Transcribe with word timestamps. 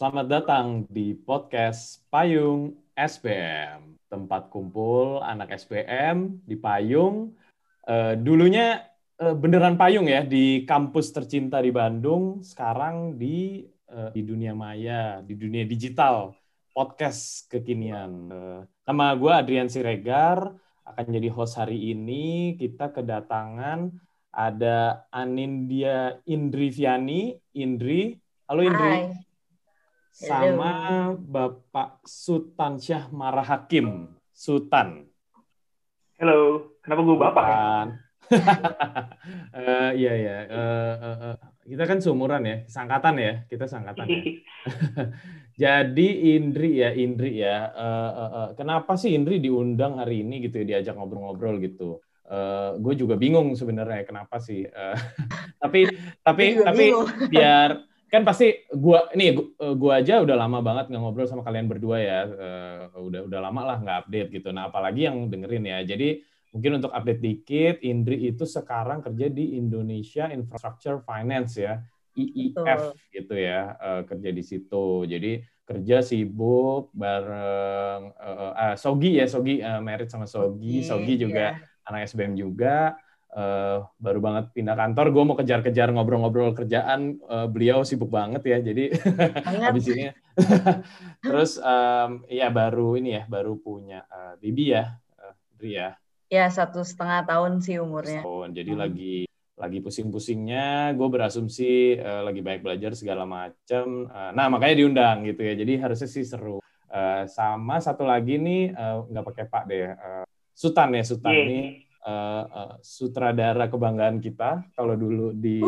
Selamat 0.00 0.32
datang 0.32 0.88
di 0.88 1.12
podcast 1.12 2.08
Payung 2.08 2.72
SPM, 2.96 4.00
tempat 4.08 4.48
kumpul 4.48 5.20
anak 5.20 5.52
SPM 5.60 6.40
di 6.48 6.56
Payung. 6.56 7.36
Uh, 7.84 8.16
dulunya 8.16 8.80
uh, 9.20 9.36
beneran 9.36 9.76
Payung 9.76 10.08
ya 10.08 10.24
di 10.24 10.64
kampus 10.64 11.12
tercinta 11.12 11.60
di 11.60 11.68
Bandung, 11.68 12.40
sekarang 12.40 13.20
di 13.20 13.68
uh, 13.92 14.08
di 14.08 14.24
dunia 14.24 14.56
maya, 14.56 15.20
di 15.20 15.36
dunia 15.36 15.68
digital, 15.68 16.32
podcast 16.72 17.52
kekinian. 17.52 18.32
Uh, 18.32 18.60
nama 18.88 19.12
gue 19.12 19.32
Adrian 19.36 19.68
Siregar, 19.68 20.48
akan 20.88 21.12
jadi 21.12 21.28
host 21.28 21.60
hari 21.60 21.92
ini. 21.92 22.56
Kita 22.56 22.88
kedatangan 22.88 23.92
ada 24.32 25.04
Anindya 25.12 26.24
Indriviani, 26.24 27.36
Indri. 27.52 28.16
Halo 28.48 28.64
Indri. 28.64 28.96
Hai. 28.96 29.28
Sama 30.20 31.16
Bapak 31.16 32.04
Sultan 32.04 32.76
Syah 32.76 33.08
Marahakim, 33.08 34.12
Sultan. 34.36 35.08
Halo, 36.20 36.68
kenapa 36.84 37.00
gue 37.08 37.16
bapak 37.16 37.44
ya? 37.48 37.56
uh, 37.56 37.88
iya 40.04 40.14
ya, 40.20 40.44
uh, 40.44 40.94
uh, 41.00 41.16
uh, 41.24 41.40
kita 41.64 41.88
kan 41.88 42.04
seumuran 42.04 42.44
ya, 42.44 42.68
sangkatan 42.68 43.16
ya, 43.16 43.48
kita 43.48 43.64
sangkatan 43.64 44.12
ya. 44.12 44.20
Jadi 45.64 46.36
Indri 46.36 46.84
ya, 46.84 46.92
Indri 46.92 47.40
ya, 47.40 47.72
uh, 47.72 48.12
uh, 48.12 48.30
uh, 48.36 48.48
kenapa 48.60 49.00
sih 49.00 49.16
Indri 49.16 49.40
diundang 49.40 50.04
hari 50.04 50.20
ini 50.20 50.44
gitu 50.44 50.60
ya, 50.60 50.76
diajak 50.76 51.00
ngobrol-ngobrol 51.00 51.56
gitu? 51.64 51.96
Uh, 52.28 52.76
gue 52.76 52.92
juga 52.92 53.16
bingung 53.16 53.56
sebenarnya 53.56 54.04
kenapa 54.04 54.36
sih. 54.36 54.68
Uh, 54.68 55.00
tapi 55.64 55.88
tapi 56.20 56.60
tapi 56.60 56.92
biar 57.32 57.88
kan 58.10 58.26
pasti 58.26 58.66
gua 58.74 59.06
nih 59.14 59.38
gua, 59.38 59.46
gua 59.78 59.92
aja 60.02 60.18
udah 60.18 60.34
lama 60.34 60.58
banget 60.58 60.90
nggak 60.90 61.00
ngobrol 61.00 61.30
sama 61.30 61.46
kalian 61.46 61.70
berdua 61.70 61.96
ya. 62.02 62.20
Uh, 62.26 63.06
udah 63.06 63.20
udah 63.30 63.40
lama 63.40 63.60
lah 63.62 63.76
nggak 63.78 63.98
update 64.06 64.28
gitu. 64.34 64.50
Nah 64.50 64.66
apalagi 64.66 65.06
yang 65.06 65.30
dengerin 65.30 65.64
ya. 65.70 65.78
Jadi 65.86 66.20
mungkin 66.50 66.82
untuk 66.82 66.90
update 66.90 67.22
dikit 67.22 67.76
Indri 67.86 68.26
itu 68.26 68.42
sekarang 68.42 69.00
kerja 69.06 69.30
di 69.30 69.54
Indonesia 69.54 70.26
Infrastructure 70.34 70.98
Finance 71.06 71.54
ya. 71.54 71.78
IIF 72.18 72.58
Betul. 72.58 73.14
gitu 73.14 73.34
ya. 73.38 73.78
Uh, 73.78 74.02
kerja 74.02 74.30
di 74.34 74.42
situ. 74.42 74.86
Jadi 75.06 75.46
kerja 75.62 76.02
sibuk 76.02 76.90
bareng 76.90 78.10
uh, 78.10 78.52
uh, 78.58 78.74
Sogi 78.74 79.22
ya 79.22 79.30
Sogi 79.30 79.62
uh, 79.62 79.78
married 79.78 80.10
sama 80.10 80.26
Sogi. 80.26 80.82
Sogi 80.82 81.14
juga 81.14 81.54
yeah. 81.54 81.86
anak 81.86 82.10
SBM 82.10 82.34
juga 82.34 82.98
uh, 83.34 83.86
baru 83.98 84.18
banget 84.18 84.44
pindah 84.54 84.74
kantor, 84.74 85.06
gue 85.14 85.24
mau 85.26 85.36
kejar-kejar 85.38 85.88
ngobrol-ngobrol 85.94 86.54
kerjaan, 86.54 87.18
uh, 87.26 87.46
beliau 87.46 87.86
sibuk 87.86 88.10
banget 88.10 88.42
ya, 88.46 88.58
jadi 88.62 88.84
habis 89.66 89.86
ini. 89.90 90.10
Terus 91.26 91.60
um, 91.60 92.24
ya 92.26 92.48
baru 92.50 92.98
ini 92.98 93.20
ya, 93.20 93.22
baru 93.26 93.58
punya 93.58 94.06
uh, 94.10 94.34
Bibi 94.40 94.74
ya, 94.74 94.94
uh, 95.20 95.34
Dri 95.54 95.78
ya. 95.78 95.94
Ya 96.30 96.46
satu 96.46 96.86
setengah 96.86 97.26
tahun 97.26 97.58
sih 97.62 97.82
umurnya. 97.82 98.22
Tahun, 98.22 98.54
jadi 98.54 98.72
hmm. 98.74 98.80
lagi 98.80 99.16
lagi 99.60 99.78
pusing-pusingnya, 99.84 100.96
gue 100.96 101.08
berasumsi 101.12 102.00
uh, 102.00 102.24
lagi 102.24 102.40
baik 102.40 102.64
belajar 102.64 102.96
segala 102.96 103.28
macam. 103.28 104.08
Uh, 104.08 104.30
nah 104.32 104.48
makanya 104.48 104.80
diundang 104.80 105.28
gitu 105.28 105.44
ya, 105.44 105.54
jadi 105.54 105.72
harusnya 105.86 106.08
sih 106.08 106.24
seru. 106.24 106.58
Uh, 106.90 107.22
sama 107.30 107.78
satu 107.78 108.02
lagi 108.02 108.34
nih 108.34 108.74
nggak 109.06 109.22
uh, 109.22 109.28
pakai 109.30 109.44
Pak 109.46 109.64
deh, 109.70 109.94
uh, 109.94 110.26
Sultan 110.50 110.98
ya 110.98 111.02
Sultan 111.06 111.30
yeah. 111.30 111.46
nih 111.46 111.66
uh, 112.04 112.44
uh, 112.46 112.72
sutradara 112.80 113.68
kebanggaan 113.68 114.20
kita 114.20 114.64
kalau 114.76 114.94
dulu 114.96 115.32
di 115.36 115.60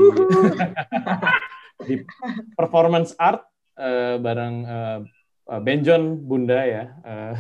di 1.89 1.95
performance 2.55 3.17
art 3.19 3.43
uh, 3.77 4.17
bareng 4.21 4.57
uh, 4.67 5.01
Benjon 5.61 6.23
Bunda 6.23 6.63
ya. 6.63 6.85
Uh, 7.03 7.35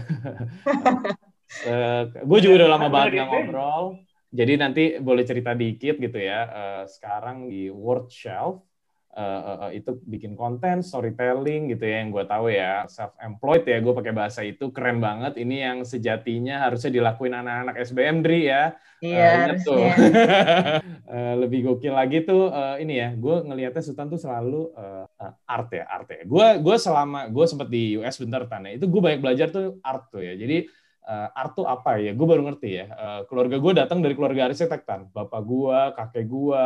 uh, 1.71 2.03
gue 2.11 2.39
juga 2.43 2.55
udah 2.65 2.69
lama 2.77 2.89
banget 2.91 3.23
nggak 3.23 3.29
ngobrol. 3.31 3.85
Jadi 4.33 4.53
nanti 4.57 4.85
boleh 4.97 5.25
cerita 5.29 5.53
dikit 5.53 6.01
gitu 6.01 6.19
ya. 6.19 6.41
Uh, 6.49 6.85
sekarang 6.89 7.53
di 7.53 7.69
World 7.69 8.09
Shelf 8.09 8.65
uh, 9.13 9.69
uh, 9.69 9.71
itu 9.73 10.01
bikin 10.09 10.33
konten 10.33 10.81
storytelling 10.81 11.69
gitu 11.73 11.85
ya 11.85 12.01
yang 12.05 12.11
gue 12.11 12.25
tahu 12.25 12.49
ya. 12.49 12.89
Self 12.89 13.17
employed 13.21 13.65
ya 13.69 13.79
gue 13.85 13.93
pakai 13.93 14.13
bahasa 14.17 14.41
itu 14.45 14.73
keren 14.73 14.99
banget. 14.99 15.37
Ini 15.37 15.57
yang 15.69 15.79
sejatinya 15.85 16.69
harusnya 16.69 16.91
dilakuin 16.93 17.37
anak-anak 17.37 17.77
SBM 17.85 18.25
Dri 18.25 18.49
ya. 18.49 18.73
Iya 19.03 19.59
uh, 19.59 19.59
tuh. 19.61 19.83
uh, 19.83 21.35
lebih 21.43 21.67
gokil 21.67 21.93
lagi 21.93 22.23
tuh 22.23 22.49
uh, 22.49 22.79
ini 22.79 23.03
ya 23.03 23.09
gue 23.19 23.37
ngelihatnya 23.45 23.83
Sultan 23.83 24.09
tuh 24.09 24.21
selalu 24.21 24.71
uh, 24.79 25.05
uh, 25.11 25.33
art 25.47 25.69
ya 25.75 25.85
art 25.91 26.09
ya. 26.09 26.23
Gue 26.25 26.47
gue 26.63 26.77
selama 26.81 27.29
gue 27.29 27.45
sempat 27.45 27.69
di 27.69 27.99
US 28.01 28.17
bentar 28.23 28.47
tanya 28.49 28.73
itu 28.73 28.87
gue 28.89 29.01
banyak 29.03 29.21
belajar 29.21 29.51
tuh 29.53 29.83
art 29.85 30.09
tuh 30.09 30.23
ya. 30.23 30.39
Jadi 30.39 30.71
uh, 31.05 31.29
art 31.35 31.53
tuh 31.53 31.67
apa 31.67 31.99
ya? 32.01 32.15
Gue 32.15 32.27
baru 32.31 32.47
ngerti 32.47 32.71
ya. 32.71 32.87
Uh, 32.95 33.21
keluarga 33.27 33.59
gue 33.59 33.73
datang 33.75 33.99
dari 34.01 34.15
keluarga 34.15 34.49
arsitek 34.49 34.83
kan 34.87 35.01
bapak 35.11 35.43
gue 35.45 35.79
kakek 35.99 36.27
gue 36.31 36.65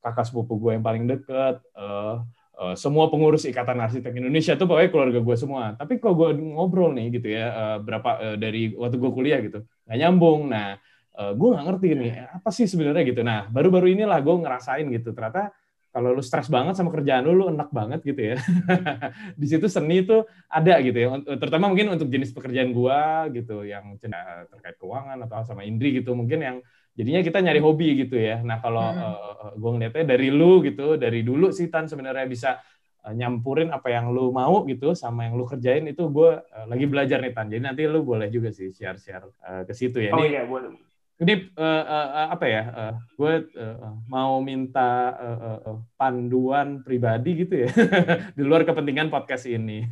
kakak 0.00 0.24
sepupu 0.28 0.56
gue 0.56 0.76
yang 0.76 0.84
paling 0.84 1.04
deket, 1.06 1.60
uh, 1.76 2.24
uh, 2.60 2.74
semua 2.76 3.08
pengurus 3.08 3.48
Ikatan 3.48 3.80
Arsitek 3.80 4.16
Indonesia 4.16 4.56
tuh 4.56 4.68
pokoknya 4.68 4.90
keluarga 4.92 5.20
gue 5.20 5.36
semua. 5.36 5.76
Tapi 5.76 6.00
kalau 6.00 6.14
gue 6.16 6.28
ngobrol 6.36 6.92
nih 6.92 7.20
gitu 7.20 7.28
ya, 7.32 7.46
uh, 7.52 7.78
berapa 7.80 8.10
uh, 8.20 8.36
dari 8.36 8.72
waktu 8.76 8.96
gue 8.96 9.10
kuliah 9.12 9.38
gitu, 9.40 9.64
nggak 9.88 9.98
nyambung. 10.00 10.48
Nah, 10.52 10.76
uh, 11.16 11.32
gue 11.32 11.48
nggak 11.52 11.64
ngerti 11.68 11.88
nih 11.96 12.12
apa 12.36 12.48
sih 12.52 12.66
sebenarnya 12.68 13.04
gitu. 13.08 13.20
Nah, 13.24 13.48
baru-baru 13.48 13.92
inilah 13.92 14.18
gue 14.20 14.34
ngerasain 14.40 14.86
gitu. 14.88 15.12
Ternyata 15.12 15.52
kalau 15.90 16.14
lu 16.14 16.22
stres 16.22 16.46
banget 16.46 16.78
sama 16.78 16.94
kerjaan 16.94 17.26
lu, 17.26 17.34
lu 17.34 17.44
enak 17.50 17.74
banget 17.74 18.00
gitu 18.06 18.34
ya. 18.34 18.36
di 19.40 19.46
situ 19.50 19.66
seni 19.66 20.06
itu 20.06 20.22
ada 20.46 20.78
gitu 20.78 20.94
ya. 20.94 21.18
Terutama 21.34 21.66
mungkin 21.66 21.90
untuk 21.90 22.06
jenis 22.06 22.30
pekerjaan 22.30 22.70
gua 22.70 23.26
gitu 23.34 23.66
yang 23.66 23.98
terkait 23.98 24.78
keuangan 24.78 25.18
atau 25.26 25.42
sama 25.42 25.66
Indri 25.66 25.98
gitu 25.98 26.14
mungkin 26.14 26.38
yang 26.38 26.56
jadinya 26.94 27.20
kita 27.22 27.38
nyari 27.40 27.60
hobi 27.62 27.88
gitu 28.06 28.16
ya. 28.18 28.42
Nah 28.42 28.58
kalau 28.58 28.82
hmm. 28.82 29.00
uh, 29.00 29.52
gue 29.56 29.70
ngeliatnya 29.76 30.04
dari 30.04 30.28
lu 30.28 30.60
gitu, 30.64 30.98
dari 30.98 31.20
dulu 31.22 31.54
sih 31.54 31.70
Tan 31.70 31.86
sebenarnya 31.86 32.26
bisa 32.26 32.50
uh, 33.06 33.14
nyampurin 33.14 33.70
apa 33.70 33.88
yang 33.88 34.10
lu 34.10 34.34
mau 34.34 34.66
gitu 34.66 34.92
sama 34.92 35.26
yang 35.28 35.38
lu 35.38 35.46
kerjain 35.46 35.86
itu 35.86 36.06
gue 36.10 36.30
uh, 36.40 36.66
lagi 36.66 36.86
belajar 36.90 37.22
nih 37.22 37.32
Tan. 37.34 37.46
Jadi 37.48 37.62
nanti 37.62 37.82
lu 37.86 38.02
boleh 38.02 38.28
juga 38.28 38.50
sih 38.50 38.70
share-share 38.70 39.26
uh, 39.46 39.62
ke 39.64 39.72
situ 39.72 40.02
ya. 40.02 40.12
Oh 40.12 40.22
ini, 40.22 40.34
iya 40.34 40.42
boleh. 40.44 40.74
Ini 41.20 41.52
uh, 41.52 41.84
uh, 41.84 42.28
apa 42.32 42.46
ya? 42.48 42.62
Uh, 42.72 42.94
gue 43.20 43.34
uh, 43.60 43.92
mau 44.08 44.40
minta 44.40 45.12
uh, 45.14 45.58
uh, 45.68 45.78
panduan 46.00 46.80
pribadi 46.80 47.44
gitu 47.44 47.68
ya 47.68 47.70
di 48.36 48.42
luar 48.42 48.64
kepentingan 48.64 49.12
podcast 49.12 49.44
ini. 49.44 49.84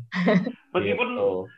Meskipun 0.76 1.08
gitu 1.16 1.48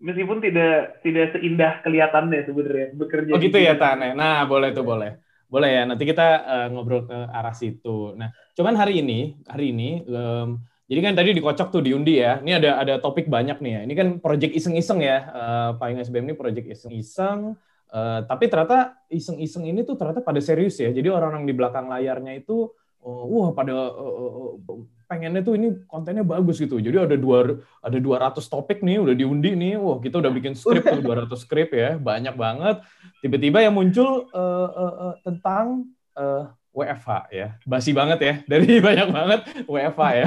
meskipun 0.00 0.38
tidak 0.44 1.00
tidak 1.00 1.36
seindah 1.36 1.72
kelihatannya 1.80 2.40
sebenarnya 2.44 2.88
bekerja. 2.92 3.32
Oh 3.32 3.40
gitu 3.40 3.58
ya 3.58 3.74
Tane. 3.76 4.12
Nah 4.12 4.44
boleh 4.44 4.72
tuh 4.72 4.84
boleh. 4.84 5.16
Boleh 5.46 5.70
ya. 5.70 5.82
Nanti 5.88 6.04
kita 6.04 6.26
uh, 6.44 6.68
ngobrol 6.72 7.08
ke 7.08 7.16
arah 7.16 7.54
situ. 7.56 8.12
Nah 8.16 8.32
cuman 8.56 8.76
hari 8.76 9.00
ini 9.00 9.40
hari 9.48 9.72
ini 9.72 10.04
um, 10.08 10.60
jadi 10.86 11.00
kan 11.02 11.12
tadi 11.18 11.30
dikocok 11.34 11.68
tuh 11.72 11.82
diundi 11.82 12.22
ya. 12.22 12.38
Ini 12.38 12.62
ada 12.62 12.70
ada 12.78 12.94
topik 13.02 13.26
banyak 13.26 13.58
nih 13.58 13.72
ya. 13.72 13.80
Ini 13.88 13.94
kan 13.96 14.08
project 14.22 14.52
iseng-iseng 14.54 15.00
ya. 15.02 15.18
Uh, 15.32 15.70
Payung 15.80 15.98
SBM 15.98 16.30
ini 16.30 16.36
project 16.38 16.66
iseng-iseng. 16.70 17.58
Uh, 17.86 18.20
tapi 18.26 18.50
ternyata 18.50 18.98
iseng-iseng 19.10 19.66
ini 19.66 19.82
tuh 19.82 19.98
ternyata 19.98 20.22
pada 20.22 20.38
serius 20.38 20.78
ya. 20.78 20.94
Jadi 20.94 21.10
orang-orang 21.10 21.46
di 21.46 21.54
belakang 21.54 21.90
layarnya 21.90 22.38
itu 22.38 22.70
uh, 23.02 23.24
wah 23.26 23.50
pada 23.50 23.74
uh, 23.74 24.14
uh, 24.62 24.82
pengennya 25.06 25.42
tuh 25.42 25.54
ini 25.54 25.72
kontennya 25.86 26.26
bagus 26.26 26.58
gitu. 26.58 26.82
Jadi 26.82 26.98
ada 26.98 27.16
dua 27.16 27.62
ada 27.80 27.98
200 27.98 28.42
topik 28.46 28.82
nih 28.82 28.98
udah 29.00 29.14
diundi 29.14 29.54
nih. 29.54 29.74
Wah, 29.78 29.98
kita 30.02 30.18
udah 30.18 30.30
bikin 30.34 30.58
skrip 30.58 30.82
tuh 30.82 31.02
200 31.02 31.30
skrip 31.38 31.70
ya, 31.72 31.96
banyak 31.96 32.34
banget. 32.34 32.82
Tiba-tiba 33.22 33.62
yang 33.62 33.74
muncul 33.74 34.26
uh, 34.34 34.68
uh, 34.70 34.94
uh, 35.10 35.14
tentang 35.22 35.86
uh, 36.18 36.50
WFH 36.76 37.32
ya. 37.32 37.48
Basi 37.64 37.90
banget 37.96 38.18
ya. 38.20 38.34
Dari 38.50 38.82
banyak 38.82 39.08
banget 39.08 39.40
WFH 39.64 40.02
ya. 40.12 40.26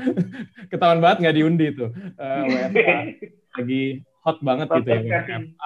Ketahuan 0.72 1.04
banget 1.04 1.18
nggak 1.26 1.36
diundi 1.36 1.66
tuh. 1.76 1.90
Uh, 2.16 2.42
WFH 2.48 2.90
lagi 3.56 3.84
hot 4.20 4.38
banget 4.42 4.66
gitu 4.68 4.90
ya 4.90 5.22
WFH 5.24 5.64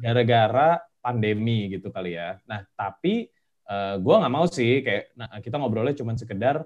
gara-gara 0.00 0.70
pandemi 1.00 1.68
gitu 1.72 1.88
kali 1.92 2.16
ya. 2.16 2.40
Nah, 2.48 2.64
tapi 2.76 3.28
uh, 3.68 3.96
gue 4.00 4.14
nggak 4.14 4.32
mau 4.32 4.46
sih 4.48 4.80
kayak 4.80 5.12
nah, 5.16 5.28
kita 5.40 5.56
ngobrolnya 5.56 5.96
cuma 5.96 6.16
sekedar 6.16 6.64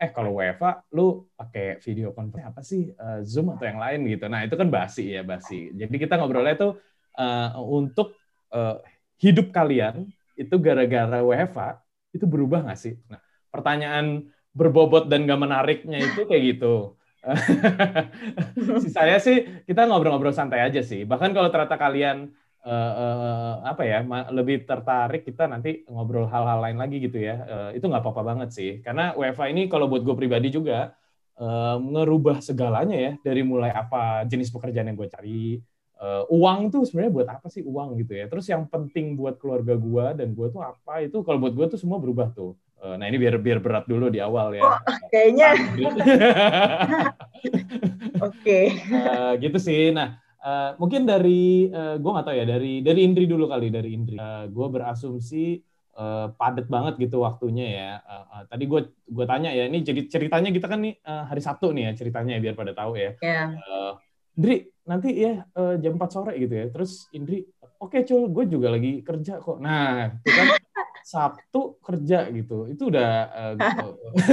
eh 0.00 0.10
kalau 0.10 0.40
WFA 0.40 0.80
lu 0.96 1.28
pakai 1.36 1.76
video 1.84 2.16
conference 2.16 2.48
apa 2.48 2.60
sih 2.64 2.88
uh, 2.96 3.20
Zoom 3.20 3.52
atau 3.52 3.68
yang 3.68 3.76
lain 3.76 4.00
gitu. 4.08 4.24
Nah 4.26 4.42
itu 4.42 4.56
kan 4.56 4.68
basi 4.72 5.14
ya 5.14 5.22
basi. 5.22 5.68
Jadi 5.76 5.94
kita 6.00 6.16
ngobrolnya 6.16 6.56
tuh 6.56 6.72
uh, 7.20 7.60
untuk 7.60 8.16
uh, 8.50 8.80
hidup 9.20 9.52
kalian 9.52 10.08
itu 10.34 10.54
gara-gara 10.58 11.20
WFA 11.20 11.78
itu 12.16 12.24
berubah 12.24 12.64
nggak 12.64 12.80
sih? 12.80 12.96
Nah 13.06 13.20
pertanyaan 13.52 14.26
berbobot 14.54 15.10
dan 15.10 15.26
gak 15.26 15.40
menariknya 15.42 15.98
itu 16.02 16.26
kayak 16.26 16.56
gitu. 16.56 16.98
si 18.84 18.92
saya 18.92 19.16
sih 19.16 19.64
kita 19.64 19.88
ngobrol-ngobrol 19.88 20.34
santai 20.34 20.60
aja 20.60 20.84
sih. 20.84 21.08
Bahkan 21.08 21.32
kalau 21.32 21.48
ternyata 21.48 21.76
kalian 21.80 22.32
uh, 22.64 22.92
uh, 22.96 23.54
apa 23.68 23.82
ya 23.84 24.00
lebih 24.32 24.64
tertarik 24.64 25.22
kita 25.22 25.44
nanti 25.46 25.84
ngobrol 25.86 26.26
hal-hal 26.26 26.64
lain 26.64 26.80
lagi 26.80 26.98
gitu 26.98 27.20
ya. 27.20 27.36
Uh, 27.44 27.70
itu 27.76 27.84
nggak 27.84 28.02
apa-apa 28.02 28.22
banget 28.24 28.48
sih. 28.56 28.70
Karena 28.80 29.12
WFA 29.14 29.52
ini 29.52 29.68
kalau 29.68 29.86
buat 29.86 30.02
gue 30.02 30.16
pribadi 30.16 30.48
juga 30.48 30.96
uh, 31.38 31.76
ngerubah 31.78 32.40
segalanya 32.40 32.96
ya. 32.96 33.12
Dari 33.20 33.44
mulai 33.44 33.70
apa 33.70 34.24
jenis 34.24 34.48
pekerjaan 34.48 34.88
yang 34.88 34.96
gue 34.98 35.08
cari 35.12 35.60
uh, 36.00 36.24
uang 36.32 36.72
tuh 36.72 36.82
sebenarnya 36.88 37.12
buat 37.12 37.28
apa 37.28 37.46
sih 37.52 37.62
uang 37.62 38.00
gitu 38.00 38.16
ya. 38.16 38.24
Terus 38.26 38.48
yang 38.48 38.64
penting 38.66 39.14
buat 39.14 39.36
keluarga 39.36 39.76
gue 39.76 40.06
dan 40.24 40.32
gue 40.32 40.46
tuh 40.48 40.64
apa 40.64 41.04
itu 41.04 41.20
kalau 41.22 41.38
buat 41.38 41.54
gue 41.54 41.66
tuh 41.76 41.80
semua 41.80 42.00
berubah 42.00 42.32
tuh. 42.32 42.56
Uh, 42.84 43.00
nah 43.00 43.08
ini 43.08 43.16
biar 43.16 43.40
biar 43.40 43.64
berat 43.64 43.88
dulu 43.88 44.12
di 44.12 44.20
awal 44.20 44.52
ya. 44.52 44.64
Oh, 44.64 44.76
kayaknya. 45.12 45.56
Oke. 48.20 48.44
Okay. 48.44 48.64
uh, 48.96 49.32
gitu 49.40 49.56
sih. 49.56 49.88
Nah 49.92 50.23
Uh, 50.44 50.76
mungkin 50.76 51.08
dari 51.08 51.72
uh, 51.72 51.96
gue 51.96 52.10
nggak 52.12 52.26
tahu 52.28 52.36
ya 52.36 52.44
dari 52.44 52.84
dari 52.84 53.00
Indri 53.00 53.24
dulu 53.24 53.48
kali 53.48 53.72
dari 53.72 53.96
Indri. 53.96 54.20
Uh, 54.20 54.44
gue 54.52 54.66
berasumsi 54.68 55.56
uh, 55.96 56.36
padat 56.36 56.68
banget 56.68 57.00
gitu 57.00 57.24
waktunya 57.24 57.66
ya. 57.72 57.90
Uh, 58.04 58.24
uh, 58.28 58.42
tadi 58.52 58.68
gue 58.68 58.92
gue 59.08 59.24
tanya 59.24 59.48
ya, 59.56 59.64
ini 59.64 59.80
jadi 59.80 60.04
ceritanya 60.04 60.52
kita 60.52 60.68
kan 60.68 60.84
nih 60.84 61.00
uh, 61.00 61.24
hari 61.32 61.40
Sabtu 61.40 61.72
nih 61.72 61.88
ya 61.88 61.92
ceritanya 61.96 62.36
ya, 62.36 62.40
biar 62.44 62.54
pada 62.60 62.72
tahu 62.76 62.92
ya. 63.00 63.16
Yeah. 63.24 63.56
Uh, 63.56 63.96
Indri 64.36 64.68
nanti 64.84 65.16
ya 65.16 65.48
uh, 65.56 65.80
jam 65.80 65.96
4 65.96 66.12
sore 66.12 66.32
gitu 66.36 66.52
ya. 66.52 66.66
Terus 66.68 67.08
Indri, 67.16 67.48
oke 67.84 67.92
okay, 67.92 68.02
cul, 68.08 68.32
gue 68.32 68.44
juga 68.48 68.72
lagi 68.72 69.04
kerja 69.04 69.38
kok. 69.44 69.60
Nah, 69.60 70.16
itu 70.24 70.32
kan 70.32 70.48
Sabtu 71.04 71.76
kerja 71.84 72.32
gitu. 72.32 72.64
Itu 72.64 72.88
udah 72.88 73.12
uh, 73.28 73.52
gitu. 73.60 73.88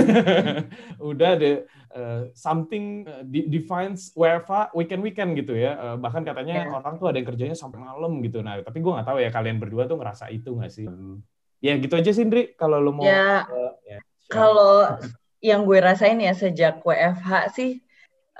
udah 1.12 1.31
deh 1.36 1.68
uh, 1.92 2.31
something 2.31 3.03
defines 3.27 4.15
WFA 4.15 4.71
weekend 4.71 5.03
weekend 5.03 5.36
gitu 5.36 5.59
ya. 5.59 5.75
Uh, 5.75 5.95
bahkan 6.00 6.24
katanya 6.24 6.63
yeah. 6.63 6.71
orang 6.71 6.95
tuh 6.95 7.12
ada 7.12 7.19
yang 7.19 7.27
kerjanya 7.27 7.57
sampai 7.59 7.83
malam 7.83 8.24
gitu. 8.24 8.39
Nah, 8.39 8.63
tapi 8.63 8.80
gue 8.80 8.92
nggak 8.92 9.07
tahu 9.12 9.19
ya 9.19 9.30
kalian 9.30 9.59
berdua 9.59 9.83
tuh 9.92 10.00
ngerasa 10.00 10.31
itu 10.31 10.56
nggak 10.56 10.71
sih? 10.71 10.88
Hmm 10.88 11.19
ya 11.62 11.77
gitu 11.77 11.94
aja 11.94 12.12
sih 12.12 12.25
Indri 12.25 12.57
kalau 12.57 12.81
lo 12.81 12.92
mau 12.92 13.06
ya, 13.06 13.45
uh, 13.45 13.74
ya 13.86 14.01
kalau 14.27 14.97
yang 15.39 15.62
gue 15.63 15.77
rasain 15.77 16.18
ya 16.18 16.33
sejak 16.33 16.81
WFH 16.81 17.54
sih 17.54 17.86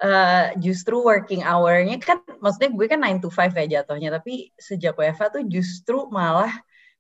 uh, 0.04 0.52
justru 0.58 1.00
working 1.00 1.46
hour-nya 1.46 1.98
kan 2.02 2.20
maksudnya 2.42 2.72
gue 2.74 2.86
kan 2.90 3.02
9 3.02 3.24
to 3.24 3.30
5 3.30 3.54
ya 3.56 3.66
jatuhnya 3.80 4.10
tapi 4.12 4.52
sejak 4.58 4.98
WFH 4.98 5.40
tuh 5.40 5.44
justru 5.48 6.10
malah 6.10 6.52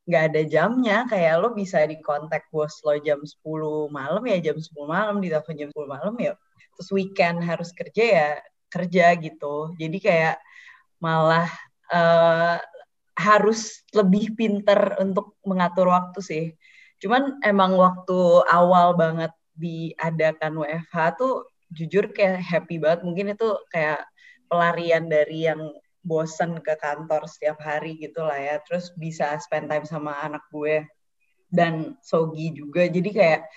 nggak 0.05 0.23
ada 0.33 0.41
jamnya 0.49 0.97
kayak 1.05 1.37
lo 1.37 1.53
bisa 1.53 1.85
di 1.85 2.01
kontak 2.01 2.49
bos 2.49 2.81
lo 2.81 2.97
jam 3.01 3.21
10 3.21 3.45
malam 3.93 4.23
ya 4.25 4.37
jam 4.41 4.57
10 4.57 4.73
malam 4.89 5.21
di 5.21 5.29
telepon 5.29 5.55
jam 5.57 5.69
10 5.69 5.85
malam 5.85 6.13
ya 6.17 6.33
terus 6.73 6.89
weekend 6.89 7.45
harus 7.45 7.69
kerja 7.73 8.03
ya 8.03 8.29
kerja 8.73 9.13
gitu 9.21 9.77
jadi 9.77 9.97
kayak 10.01 10.35
malah 11.01 11.49
uh, 11.93 12.57
harus 13.17 13.83
lebih 13.91 14.33
pinter 14.33 14.97
untuk 14.97 15.37
mengatur 15.43 15.91
waktu 15.91 16.19
sih. 16.23 16.45
Cuman 17.01 17.41
emang 17.45 17.75
waktu 17.75 18.45
awal 18.47 18.97
banget 18.97 19.33
diadakan 19.57 20.63
WFH 20.63 20.97
tuh 21.19 21.45
jujur 21.71 22.11
kayak 22.11 22.43
happy 22.43 22.77
banget. 22.77 23.01
Mungkin 23.07 23.33
itu 23.35 23.47
kayak 23.71 24.03
pelarian 24.51 25.07
dari 25.07 25.47
yang 25.47 25.71
bosen 26.01 26.59
ke 26.65 26.73
kantor 26.81 27.25
setiap 27.29 27.61
hari 27.61 27.97
gitu 27.97 28.21
lah 28.23 28.37
ya. 28.37 28.55
Terus 28.67 28.91
bisa 28.95 29.39
spend 29.39 29.71
time 29.71 29.87
sama 29.87 30.15
anak 30.21 30.43
gue 30.51 30.83
dan 31.51 31.95
Sogi 32.03 32.55
juga. 32.55 32.87
Jadi 32.87 33.09
kayak 33.11 33.47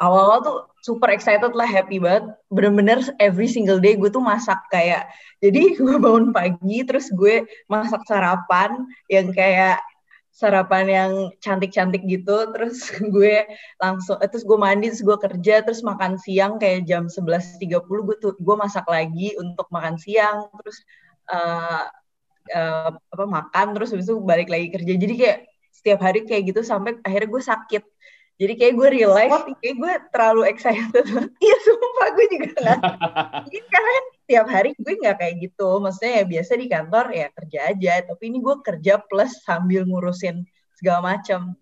awal-awal 0.00 0.38
tuh 0.42 0.58
super 0.82 1.10
excited 1.12 1.54
lah, 1.54 1.66
happy 1.68 2.02
banget. 2.02 2.26
Bener-bener 2.50 2.98
every 3.22 3.46
single 3.46 3.78
day 3.78 3.94
gue 3.94 4.10
tuh 4.10 4.22
masak 4.22 4.58
kayak, 4.72 5.06
jadi 5.38 5.62
gue 5.78 5.96
bangun 6.00 6.34
pagi, 6.34 6.82
terus 6.82 7.12
gue 7.14 7.46
masak 7.70 8.02
sarapan 8.08 8.74
yang 9.06 9.30
kayak 9.30 9.78
sarapan 10.34 10.84
yang 10.90 11.12
cantik-cantik 11.38 12.02
gitu, 12.10 12.50
terus 12.50 12.90
gue 13.14 13.46
langsung, 13.78 14.18
eh, 14.18 14.26
terus 14.26 14.42
gue 14.42 14.58
mandi, 14.58 14.90
terus 14.90 15.06
gue 15.06 15.14
kerja, 15.14 15.62
terus 15.62 15.80
makan 15.86 16.18
siang 16.18 16.58
kayak 16.58 16.90
jam 16.90 17.06
11.30 17.06 17.62
gue 17.86 18.16
tuh 18.18 18.34
gue 18.34 18.56
masak 18.58 18.82
lagi 18.90 19.38
untuk 19.38 19.70
makan 19.70 19.94
siang, 19.94 20.50
terus 20.58 20.82
uh, 21.30 21.86
uh, 22.50 22.90
apa 22.90 23.24
makan, 23.30 23.66
terus 23.78 23.94
habis 23.94 24.10
itu 24.10 24.18
balik 24.18 24.50
lagi 24.50 24.74
kerja. 24.74 24.92
Jadi 24.98 25.14
kayak 25.14 25.38
setiap 25.70 26.00
hari 26.02 26.26
kayak 26.26 26.50
gitu 26.50 26.66
sampai 26.66 26.98
akhirnya 27.06 27.30
gue 27.30 27.42
sakit 27.42 27.82
jadi 28.34 28.52
kayak 28.58 28.74
gue 28.74 28.88
realize, 28.98 29.30
kayak 29.62 29.76
gue 29.78 29.92
terlalu 30.10 30.42
excited. 30.50 31.06
Iya, 31.44 31.56
sumpah 31.62 32.08
gue 32.18 32.26
juga 32.34 32.48
gak. 32.58 32.80
Mungkin 33.46 33.64
karena 33.72 33.90
kan 33.94 34.06
tiap 34.26 34.46
hari 34.50 34.70
gue 34.74 34.94
nggak 34.98 35.16
kayak 35.22 35.34
gitu. 35.38 35.68
Maksudnya 35.78 36.12
ya 36.18 36.24
biasa 36.26 36.52
di 36.58 36.66
kantor 36.66 37.06
ya 37.14 37.26
kerja 37.30 37.58
aja. 37.70 37.92
Tapi 38.10 38.22
ini 38.34 38.38
gue 38.42 38.56
kerja 38.58 38.98
plus 39.06 39.38
sambil 39.46 39.86
ngurusin 39.86 40.42
segala 40.74 41.14
macam. 41.14 41.54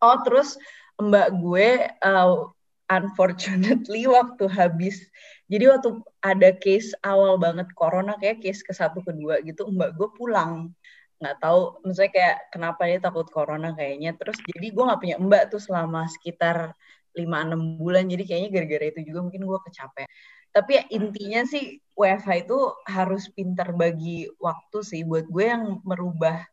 Oh, 0.00 0.16
terus 0.24 0.56
mbak 0.96 1.36
gue, 1.36 1.84
uh, 1.84 2.48
unfortunately 2.88 4.08
waktu 4.16 4.44
habis, 4.48 5.04
jadi 5.52 5.76
waktu 5.76 6.00
ada 6.24 6.50
case 6.56 6.96
awal 7.04 7.36
banget 7.36 7.68
corona, 7.76 8.16
kayak 8.16 8.40
case 8.40 8.64
ke 8.64 8.72
satu 8.72 9.04
kedua 9.04 9.44
gitu, 9.44 9.68
mbak 9.68 9.96
gue 10.00 10.08
pulang 10.16 10.72
nggak 11.16 11.36
tahu 11.40 11.80
misalnya 11.88 12.12
kayak 12.12 12.36
kenapa 12.52 12.82
dia 12.88 13.00
takut 13.00 13.26
corona 13.32 13.72
kayaknya. 13.72 14.12
Terus 14.20 14.36
jadi 14.44 14.66
gue 14.72 14.84
nggak 14.84 15.00
punya 15.00 15.16
mbak 15.16 15.42
tuh 15.52 15.60
selama 15.62 16.04
sekitar 16.12 16.76
lima 17.16 17.38
enam 17.44 17.80
bulan. 17.80 18.04
Jadi 18.08 18.22
kayaknya 18.28 18.50
gara-gara 18.52 18.86
itu 18.92 19.00
juga 19.12 19.20
mungkin 19.24 19.42
gue 19.48 19.58
kecapean. 19.68 20.08
Tapi 20.52 20.70
ya 20.72 20.82
intinya 20.88 21.42
sih 21.44 21.80
WFH 21.96 22.48
itu 22.48 22.58
harus 22.88 23.28
pintar 23.32 23.72
bagi 23.76 24.28
waktu 24.40 24.78
sih. 24.84 25.04
Buat 25.04 25.28
gue 25.28 25.44
yang 25.44 25.80
merubah 25.84 26.44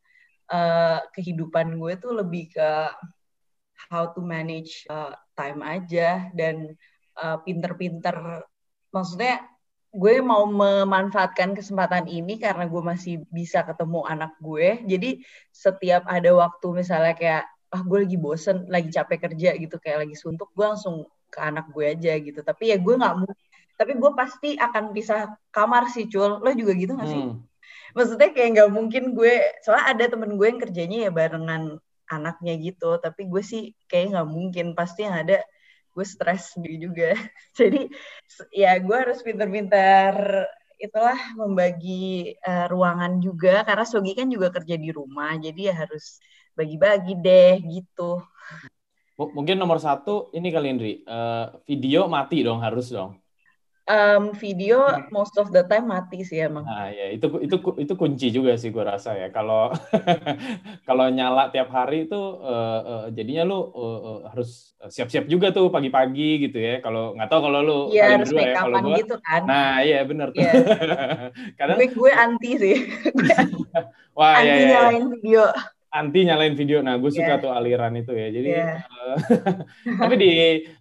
uh, 0.51 0.99
kehidupan 1.15 1.79
gue 1.79 1.93
tuh 1.99 2.11
lebih 2.15 2.51
ke 2.55 2.69
how 3.91 4.11
to 4.15 4.23
manage 4.23 4.87
uh, 4.87 5.15
time 5.35 5.59
aja. 5.63 6.31
Dan 6.31 6.75
uh, 7.19 7.37
pinter-pinter 7.43 8.47
maksudnya 8.91 9.52
gue 9.93 10.15
mau 10.25 10.49
memanfaatkan 10.49 11.53
kesempatan 11.53 12.09
ini 12.09 12.41
karena 12.41 12.65
gue 12.65 12.81
masih 12.81 13.21
bisa 13.29 13.61
ketemu 13.61 14.01
anak 14.09 14.33
gue. 14.41 14.81
Jadi 14.89 15.21
setiap 15.53 16.09
ada 16.09 16.33
waktu 16.33 16.67
misalnya 16.73 17.13
kayak 17.13 17.43
ah 17.73 17.81
gue 17.85 18.05
lagi 18.05 18.17
bosen, 18.17 18.65
lagi 18.69 18.89
capek 18.89 19.29
kerja 19.29 19.53
gitu, 19.57 19.77
kayak 19.77 20.05
lagi 20.09 20.15
suntuk, 20.17 20.49
gue 20.57 20.65
langsung 20.65 21.05
ke 21.29 21.37
anak 21.37 21.69
gue 21.69 21.85
aja 21.85 22.13
gitu. 22.17 22.41
Tapi 22.41 22.73
ya 22.73 22.77
gue 22.81 22.93
nggak 22.97 23.15
mau. 23.21 23.29
Tapi 23.73 23.91
gue 23.97 24.11
pasti 24.17 24.49
akan 24.57 24.93
bisa 24.93 25.33
kamar 25.53 25.89
sih, 25.89 26.09
cul. 26.09 26.41
Lo 26.41 26.49
juga 26.53 26.73
gitu 26.77 26.93
gak 26.93 27.09
sih? 27.09 27.21
Hmm. 27.25 27.41
Maksudnya 27.97 28.29
kayak 28.33 28.49
nggak 28.57 28.69
mungkin 28.73 29.03
gue, 29.17 29.33
soalnya 29.65 29.85
ada 29.93 30.05
temen 30.13 30.37
gue 30.37 30.45
yang 30.49 30.61
kerjanya 30.61 30.97
ya 31.09 31.11
barengan 31.13 31.81
anaknya 32.09 32.53
gitu. 32.61 32.97
Tapi 33.01 33.29
gue 33.29 33.41
sih 33.41 33.73
kayak 33.89 34.13
nggak 34.13 34.29
mungkin. 34.29 34.65
Pasti 34.77 35.05
yang 35.05 35.17
ada 35.25 35.41
gue 35.93 36.05
stres 36.05 36.57
sendiri 36.57 36.77
juga. 36.81 37.09
Jadi 37.57 37.87
ya 38.51 38.75
gue 38.81 38.97
harus 38.97 39.21
pinter-pinter 39.21 40.45
itulah 40.81 41.15
membagi 41.39 42.35
uh, 42.43 42.67
ruangan 42.67 43.23
juga. 43.23 43.63
Karena 43.63 43.85
Sogi 43.87 44.11
kan 44.17 44.27
juga 44.27 44.51
kerja 44.51 44.75
di 44.75 44.91
rumah 44.91 45.39
jadi 45.39 45.71
ya 45.71 45.87
harus 45.87 46.19
bagi-bagi 46.59 47.15
deh 47.23 47.55
gitu. 47.63 48.19
Mungkin 49.15 49.55
nomor 49.55 49.79
satu 49.79 50.33
ini 50.35 50.51
kali 50.51 50.67
Indri. 50.67 50.93
Uh, 51.07 51.55
video 51.63 52.11
mati 52.11 52.43
dong 52.43 52.59
harus 52.59 52.91
dong 52.91 53.22
um, 53.87 54.31
video 54.35 54.87
hmm. 54.87 55.11
most 55.11 55.35
of 55.35 55.51
the 55.51 55.63
time 55.67 55.91
mati 55.91 56.23
sih 56.23 56.43
emang. 56.43 56.63
Nah, 56.63 56.91
ya 56.91 57.11
itu 57.11 57.27
itu 57.43 57.55
itu 57.79 57.93
kunci 57.95 58.27
juga 58.31 58.55
sih 58.55 58.71
gue 58.71 58.83
rasa 58.83 59.15
ya. 59.15 59.27
Kalau 59.31 59.71
kalau 60.87 61.05
nyala 61.11 61.51
tiap 61.51 61.71
hari 61.71 62.07
itu 62.07 62.19
uh, 62.39 62.79
uh, 62.83 63.05
jadinya 63.11 63.43
lu 63.47 63.59
uh, 63.59 63.63
uh, 63.73 64.19
harus 64.31 64.75
siap-siap 64.83 65.27
juga 65.31 65.51
tuh 65.51 65.71
pagi-pagi 65.71 66.49
gitu 66.49 66.57
ya. 66.59 66.79
Kalau 66.79 67.15
nggak 67.15 67.29
tahu 67.29 67.41
kalau 67.49 67.59
lu 67.63 67.79
ya, 67.91 68.19
harus 68.19 68.31
berdua 68.31 68.47
ya 68.47 68.55
kalau 68.59 68.77
gue. 68.79 68.97
Gitu 69.03 69.15
kan. 69.23 69.41
Nah, 69.47 69.75
iya 69.83 69.99
benar 70.07 70.27
tuh. 70.31 70.43
Yeah. 70.43 71.31
Kadang 71.59 71.77
gue, 71.79 71.89
gue 71.91 72.11
anti 72.11 72.51
sih. 72.59 72.77
Wah, 74.17 74.39
anti 74.39 74.47
ya, 74.47 74.55
ya. 74.55 74.67
nyalain 74.69 75.05
video 75.09 75.43
anti 75.93 76.25
nyalain 76.25 76.57
video. 76.57 76.81
Nah, 76.81 76.97
gue 76.97 77.13
suka 77.13 77.37
yeah. 77.37 77.41
tuh 77.41 77.53
aliran 77.53 77.93
itu 77.93 78.11
ya. 78.17 78.27
Jadi, 78.33 78.49
yeah. 78.49 78.81
uh, 78.89 79.17
tapi 80.01 80.15
di 80.17 80.31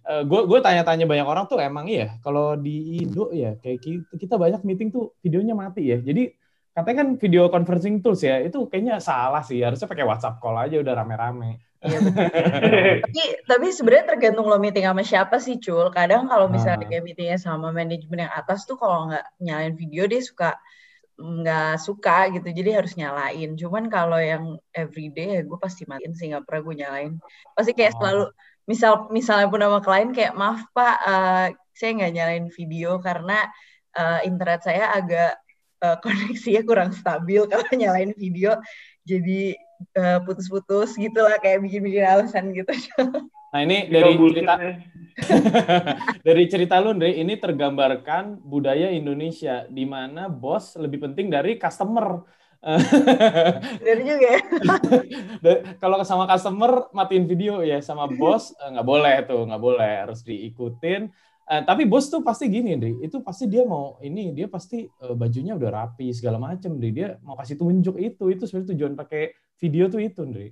uh, 0.09 0.25
gue 0.25 0.41
gue 0.49 0.59
tanya-tanya 0.59 1.05
banyak 1.05 1.27
orang 1.29 1.45
tuh 1.45 1.61
emang 1.61 1.85
iya. 1.85 2.17
Kalau 2.25 2.57
di 2.57 3.05
Indo 3.05 3.29
ya 3.29 3.53
kayak 3.61 3.79
kita, 3.79 4.13
kita 4.17 4.35
banyak 4.41 4.65
meeting 4.65 4.89
tuh 4.89 5.13
videonya 5.21 5.53
mati 5.53 5.93
ya. 5.93 6.01
Jadi 6.01 6.33
katanya 6.73 7.05
kan 7.05 7.09
video 7.21 7.53
conferencing 7.53 8.01
tools 8.01 8.25
ya 8.25 8.41
itu 8.41 8.65
kayaknya 8.65 8.97
salah 8.97 9.45
sih. 9.45 9.61
Harusnya 9.61 9.85
pakai 9.85 10.03
WhatsApp 10.09 10.41
call 10.41 10.57
aja 10.57 10.81
udah 10.81 10.93
rame-rame. 10.97 11.61
Iya, 11.83 11.99
tapi 13.03 13.23
tapi 13.43 13.67
sebenarnya 13.75 14.15
tergantung 14.15 14.47
lo 14.47 14.55
meeting 14.55 14.87
sama 14.87 15.03
siapa 15.03 15.35
sih 15.43 15.59
cul 15.59 15.91
kadang 15.91 16.31
kalau 16.31 16.47
misalnya 16.47 16.87
nah. 16.87 16.87
kayak 16.87 17.03
meetingnya 17.03 17.35
sama 17.35 17.75
manajemen 17.75 18.23
yang 18.23 18.31
atas 18.31 18.63
tuh 18.63 18.79
kalau 18.79 19.11
nggak 19.11 19.25
nyalain 19.43 19.75
video 19.75 20.07
dia 20.07 20.23
suka 20.23 20.55
nggak 21.13 21.77
suka 21.77 22.33
gitu 22.33 22.47
jadi 22.49 22.81
harus 22.83 22.97
nyalain. 22.97 23.53
Cuman 23.53 23.87
kalau 23.87 24.17
yang 24.17 24.57
everyday 24.73 25.39
ya 25.39 25.41
gue 25.45 25.57
pasti 25.61 25.85
matiin 25.85 26.13
sih 26.17 26.33
nggak 26.33 26.45
pernah 26.49 26.61
gue 26.65 26.75
nyalain. 26.81 27.11
Pasti 27.53 27.71
kayak 27.77 27.93
oh. 27.93 27.97
selalu 28.01 28.23
misal 28.63 28.93
misalnya 29.11 29.47
pun 29.51 29.59
nama 29.59 29.79
klien 29.83 30.15
kayak 30.15 30.33
maaf 30.39 30.63
pak 30.71 30.95
uh, 31.03 31.47
saya 31.75 31.91
nggak 31.99 32.13
nyalain 32.15 32.47
video 32.47 32.95
karena 33.03 33.43
uh, 33.99 34.19
internet 34.23 34.63
saya 34.63 34.93
agak 34.95 35.35
uh, 35.83 35.97
koneksinya 36.03 36.61
kurang 36.65 36.91
stabil 36.95 37.45
kalau 37.45 37.65
nyalain 37.75 38.11
video. 38.17 38.57
Jadi 39.03 39.53
putus-putus 40.23 40.95
gitu 40.95 41.19
lah 41.19 41.35
kayak 41.43 41.63
bikin-bikin 41.63 42.05
alasan 42.05 42.55
gitu 42.55 42.71
nah 43.53 43.59
ini 43.61 43.91
dari 43.91 44.15
cerita 44.17 44.55
dari 46.27 46.43
cerita 46.49 46.81
lu, 46.81 46.97
Andre, 46.97 47.13
ini 47.13 47.37
tergambarkan 47.37 48.41
budaya 48.41 48.89
Indonesia 48.89 49.65
di 49.69 49.85
mana 49.85 50.29
bos 50.29 50.75
lebih 50.77 51.09
penting 51.09 51.29
dari 51.29 51.57
customer. 51.57 52.25
Dari 53.83 54.07
juga 54.07 54.39
ya. 54.39 54.41
Kalau 55.83 55.99
sama 56.07 56.23
customer 56.31 56.87
matiin 56.95 57.27
video 57.27 57.59
ya, 57.59 57.83
sama 57.83 58.07
bos 58.07 58.55
eh, 58.55 58.71
nggak 58.71 58.87
boleh 58.87 59.15
tuh, 59.27 59.43
nggak 59.43 59.59
boleh 59.59 59.91
harus 60.07 60.23
diikutin. 60.23 61.11
Uh, 61.43 61.59
tapi 61.67 61.83
bos 61.83 62.07
tuh 62.07 62.23
pasti 62.23 62.47
gini, 62.47 62.79
Dri. 62.79 63.03
Itu 63.03 63.19
pasti 63.19 63.51
dia 63.51 63.67
mau 63.67 63.99
ini, 63.99 64.31
dia 64.31 64.47
pasti 64.47 64.87
uh, 64.87 65.11
bajunya 65.11 65.59
udah 65.59 65.69
rapi 65.75 66.15
segala 66.15 66.39
macem, 66.39 66.79
Dri. 66.79 66.95
Dia 66.95 67.19
mau 67.19 67.35
kasih 67.35 67.59
tunjuk 67.59 67.99
itu, 67.99 68.31
itu 68.31 68.47
sebenarnya 68.47 68.71
tujuan 68.71 68.95
pakai 68.95 69.35
video 69.63 69.87
tuh 69.87 70.03
itu, 70.03 70.27
Dri. 70.27 70.51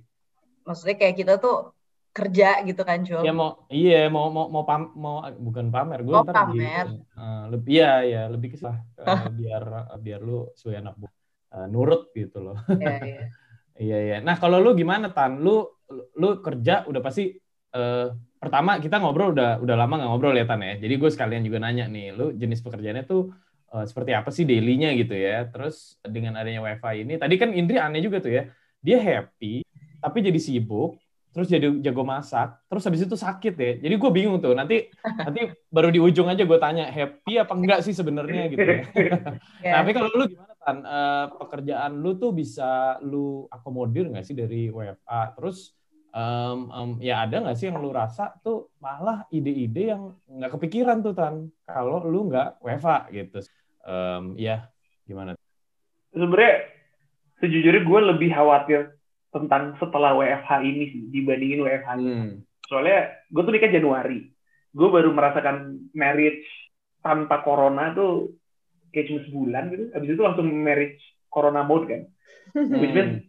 Maksudnya 0.64 0.96
kayak 0.96 1.16
kita 1.20 1.34
tuh 1.36 1.76
kerja 2.12 2.64
gitu 2.64 2.80
kan, 2.84 3.04
Cul? 3.04 3.20
Ya 3.20 3.32
mau, 3.36 3.68
iya 3.68 4.08
mau 4.08 4.32
mau 4.32 4.48
mau 4.48 4.64
pam, 4.64 4.88
mau 4.96 5.20
bukan 5.36 5.68
pamer, 5.68 6.00
gue 6.04 6.16
oh, 6.16 6.24
pamer. 6.24 6.86
Di, 6.88 6.96
uh, 7.16 7.44
lebih 7.52 7.76
ya 7.76 7.92
ya 8.04 8.22
lebih 8.28 8.56
ke 8.56 8.64
uh, 8.64 9.28
biar 9.32 9.96
biar 10.00 10.20
lu 10.20 10.48
sesuai 10.56 10.80
anak 10.80 10.94
bu 10.96 11.08
uh, 11.08 11.66
nurut 11.68 12.12
gitu 12.12 12.40
loh. 12.40 12.56
Iya 12.68 12.96
iya. 13.00 13.24
iya 13.88 13.98
iya. 14.00 14.16
Nah 14.20 14.36
kalau 14.36 14.60
lu 14.60 14.76
gimana 14.76 15.12
tan? 15.12 15.40
Lu 15.40 15.68
lu 15.92 16.40
kerja 16.44 16.84
udah 16.88 17.00
pasti 17.04 17.32
uh, 17.76 18.12
pertama 18.36 18.80
kita 18.80 19.00
ngobrol 19.00 19.32
udah 19.32 19.60
udah 19.60 19.76
lama 19.76 19.94
nggak 20.00 20.10
ngobrol 20.12 20.36
ya 20.36 20.44
Tan 20.48 20.60
ya. 20.60 20.76
Jadi 20.76 20.94
gue 21.00 21.10
sekalian 21.12 21.42
juga 21.44 21.64
nanya 21.64 21.88
nih, 21.88 22.12
lu 22.12 22.36
jenis 22.36 22.60
pekerjaannya 22.60 23.04
tuh 23.08 23.32
uh, 23.72 23.84
seperti 23.88 24.12
apa 24.12 24.28
sih 24.28 24.44
dailynya 24.44 24.92
gitu 25.00 25.16
ya. 25.16 25.48
Terus 25.48 25.96
dengan 26.04 26.36
adanya 26.36 26.60
wifi 26.60 27.08
ini, 27.08 27.16
tadi 27.16 27.40
kan 27.40 27.56
Indri 27.56 27.80
aneh 27.80 28.04
juga 28.04 28.20
tuh 28.20 28.32
ya. 28.32 28.44
Dia 28.82 28.98
happy, 28.98 29.62
tapi 30.02 30.18
jadi 30.20 30.36
sibuk, 30.42 30.98
terus 31.32 31.48
jadi 31.48 31.70
jago 31.80 32.02
masak, 32.02 32.60
terus 32.66 32.84
habis 32.84 33.06
itu 33.06 33.16
sakit 33.16 33.54
ya. 33.54 33.72
Jadi 33.78 33.94
gue 33.94 34.10
bingung 34.10 34.42
tuh. 34.42 34.52
Nanti 34.52 34.90
nanti 35.00 35.48
baru 35.70 35.88
di 35.88 36.02
ujung 36.02 36.28
aja 36.28 36.42
gue 36.42 36.58
tanya 36.58 36.90
happy 36.90 37.40
apa 37.40 37.54
enggak 37.54 37.80
sih 37.86 37.94
sebenarnya 37.94 38.50
gitu 38.52 38.66
ya. 38.66 38.82
yeah. 39.64 39.80
Tapi 39.80 39.90
kalau 39.94 40.10
lu 40.12 40.24
gimana 40.28 40.54
Tan? 40.62 40.78
Uh, 40.82 41.26
pekerjaan 41.42 41.92
lu 42.02 42.18
tuh 42.18 42.30
bisa 42.34 42.98
lu 43.02 43.46
akomodir 43.48 44.10
nggak 44.10 44.26
sih 44.26 44.34
dari 44.34 44.68
WFA? 44.68 45.32
Terus 45.38 45.72
um, 46.12 46.58
um, 46.70 46.90
ya 47.00 47.24
ada 47.24 47.42
nggak 47.42 47.56
sih 47.56 47.66
yang 47.72 47.80
lu 47.80 47.90
rasa 47.90 48.36
tuh 48.44 48.70
malah 48.78 49.24
ide-ide 49.32 49.96
yang 49.96 50.12
nggak 50.28 50.52
kepikiran 50.56 51.00
tuh 51.00 51.16
tan 51.16 51.48
kalau 51.64 52.04
lu 52.04 52.28
nggak 52.28 52.60
WFA 52.60 53.08
gitu 53.10 53.40
um, 53.82 54.36
ya 54.36 54.68
gimana 55.08 55.34
sebenarnya 56.12 56.71
sejujurnya 57.42 57.82
gue 57.82 58.00
lebih 58.14 58.30
khawatir 58.30 58.94
tentang 59.34 59.74
setelah 59.82 60.14
WFH 60.14 60.50
ini 60.62 60.84
sih 60.94 61.00
dibandingin 61.10 61.66
WFH 61.66 61.90
ini. 61.98 62.06
Hmm. 62.06 62.32
soalnya 62.70 63.10
gue 63.28 63.42
tuh 63.42 63.52
nikah 63.52 63.72
Januari. 63.74 64.30
Gue 64.72 64.88
baru 64.88 65.12
merasakan 65.12 65.90
marriage 65.92 66.46
tanpa 67.04 67.44
corona 67.44 67.92
tuh 67.92 68.38
kayak 68.94 69.10
cuma 69.10 69.20
sebulan 69.26 69.64
gitu. 69.74 69.84
Habis 69.92 70.08
itu 70.14 70.22
langsung 70.22 70.46
marriage 70.48 71.02
corona 71.28 71.66
mode 71.66 71.90
kan. 71.90 72.02
Hmm. 72.52 72.78
which 72.78 72.94
means 72.94 73.26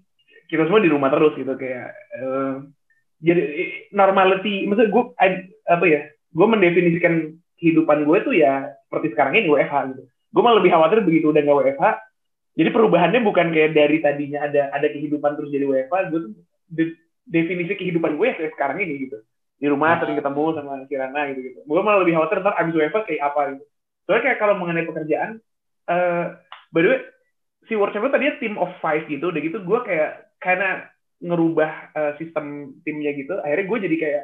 kita 0.51 0.67
semua 0.67 0.84
di 0.84 0.91
rumah 0.91 1.10
terus 1.10 1.34
gitu 1.39 1.53
kayak 1.55 1.96
uh, 2.20 2.62
jadi 3.24 3.41
normality 3.96 4.67
maksud 4.67 4.91
gue 4.91 5.03
apa 5.65 5.86
ya 5.88 6.01
gue 6.12 6.48
mendefinisikan 6.48 7.39
kehidupan 7.55 8.03
gue 8.03 8.17
tuh 8.27 8.36
ya 8.36 8.67
seperti 8.86 9.15
sekarang 9.15 9.34
ini 9.39 9.50
WFH 9.50 9.96
gitu. 9.96 10.03
Gue 10.34 10.41
malah 10.43 10.60
lebih 10.60 10.75
khawatir 10.75 11.01
begitu 11.01 11.32
udah 11.32 11.41
nggak 11.41 11.58
WFH 11.58 11.86
jadi 12.53 12.69
perubahannya 12.69 13.25
bukan 13.25 13.50
kayak 13.50 13.74
dari 13.74 13.98
tadinya 13.98 14.45
ada 14.45 14.69
ada 14.69 14.88
kehidupan 14.93 15.33
terus 15.33 15.50
jadi 15.50 15.65
WFH 15.65 16.13
gue 16.13 16.19
tuh 16.22 16.31
de, 16.69 16.83
definisi 17.25 17.74
kehidupan 17.74 18.13
gue 18.13 18.25
ya 18.29 18.36
kayak 18.38 18.53
sekarang 18.53 18.77
ini 18.86 19.10
gitu. 19.10 19.17
Di 19.57 19.67
rumah 19.72 19.98
sering 19.98 20.19
ketemu 20.22 20.45
sama 20.53 20.86
Kirana 20.86 21.33
gitu 21.33 21.41
gitu. 21.41 21.60
Gue 21.65 21.81
malah 21.81 22.05
lebih 22.05 22.13
khawatir 22.13 22.45
ntar 22.45 22.53
abis 22.62 22.74
WFH 22.77 23.00
kayak 23.10 23.22
apa 23.25 23.41
gitu. 23.57 23.65
Soalnya 24.05 24.24
kayak 24.29 24.38
kalau 24.38 24.55
mengenai 24.62 24.86
pekerjaan 24.86 25.29
uh, 25.89 26.38
by 26.69 26.81
the 26.86 26.89
way 26.93 27.01
si 27.65 27.74
workshop 27.74 28.05
tadi 28.13 28.29
team 28.38 28.62
of 28.62 28.69
five 28.86 29.10
gitu. 29.10 29.33
Udah 29.33 29.41
gitu 29.41 29.57
gue 29.65 29.79
kayak 29.89 30.38
karena 30.38 30.86
ngerubah 31.25 31.72
uh, 31.98 32.13
sistem 32.22 32.77
timnya 32.86 33.17
gitu. 33.17 33.33
Akhirnya 33.41 33.65
gue 33.65 33.77
jadi 33.89 33.95
kayak 33.98 34.24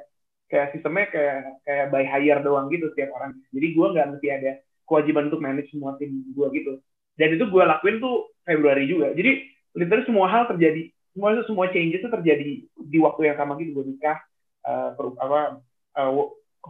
kayak 0.53 0.67
sistemnya 0.77 1.05
kayak 1.09 1.37
kayak 1.65 1.85
by 1.89 2.05
hire 2.05 2.45
doang 2.45 2.69
gitu 2.69 2.93
setiap 2.93 3.09
orang. 3.17 3.33
Jadi 3.49 3.67
gue 3.73 3.87
nggak 3.89 4.07
mesti 4.13 4.27
ada 4.29 4.51
kewajiban 4.85 5.33
untuk 5.33 5.41
manage 5.41 5.73
semua 5.73 5.97
tim 5.97 6.13
gue 6.29 6.47
gitu 6.53 6.77
dan 7.19 7.35
itu 7.35 7.43
gue 7.51 7.63
lakuin 7.67 7.99
tuh 7.99 8.31
Februari 8.47 8.87
juga. 8.87 9.11
Jadi 9.11 9.43
literally 9.75 10.07
semua 10.07 10.31
hal 10.31 10.47
terjadi 10.47 10.87
semua 11.11 11.35
semua 11.43 11.65
changes 11.69 11.99
itu 11.99 12.07
terjadi 12.07 12.63
di 12.63 12.97
waktu 13.03 13.27
yang 13.27 13.37
sama 13.37 13.59
gitu. 13.59 13.75
Gue 13.75 13.91
nikah 13.91 14.23
uh, 14.63 14.95
apa 14.95 15.59
uh, 15.99 16.11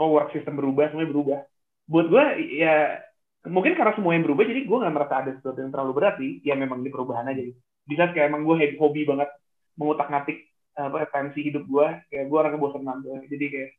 work 0.01 0.33
system 0.33 0.57
berubah 0.57 0.89
semuanya 0.89 1.13
berubah. 1.13 1.39
Buat 1.85 2.07
gue 2.09 2.25
ya 2.57 2.97
mungkin 3.45 3.77
karena 3.77 3.93
semua 3.93 4.17
yang 4.17 4.25
berubah 4.25 4.43
jadi 4.49 4.61
gue 4.65 4.77
nggak 4.81 4.95
merasa 4.97 5.13
ada 5.21 5.31
sesuatu 5.37 5.61
yang 5.61 5.69
terlalu 5.69 5.93
berat 5.93 6.17
sih. 6.17 6.41
Ya 6.41 6.57
memang 6.57 6.81
di 6.81 6.89
perubahan 6.89 7.29
aja 7.29 7.45
gitu. 7.45 7.61
Bisa 7.85 8.09
kayak 8.09 8.33
emang 8.33 8.49
gue 8.49 8.73
hobi 8.81 9.05
banget 9.05 9.29
mengutak 9.77 10.09
ngatik 10.09 10.49
apa 10.79 11.11
tensi 11.11 11.43
hidup 11.43 11.67
gue 11.67 11.87
kayak 12.09 12.25
gue 12.31 12.37
orang 12.39 12.55
kebosanan 12.55 13.03
tuh 13.03 13.19
jadi 13.27 13.45
kayak 13.51 13.69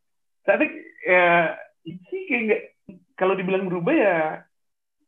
tapi 0.45 0.69
ya 1.01 1.57
sih 2.13 2.29
kayak 2.29 2.43
nggak 2.45 2.63
kalau 3.17 3.37
dibilang 3.37 3.69
berubah 3.69 3.95
ya 3.95 4.17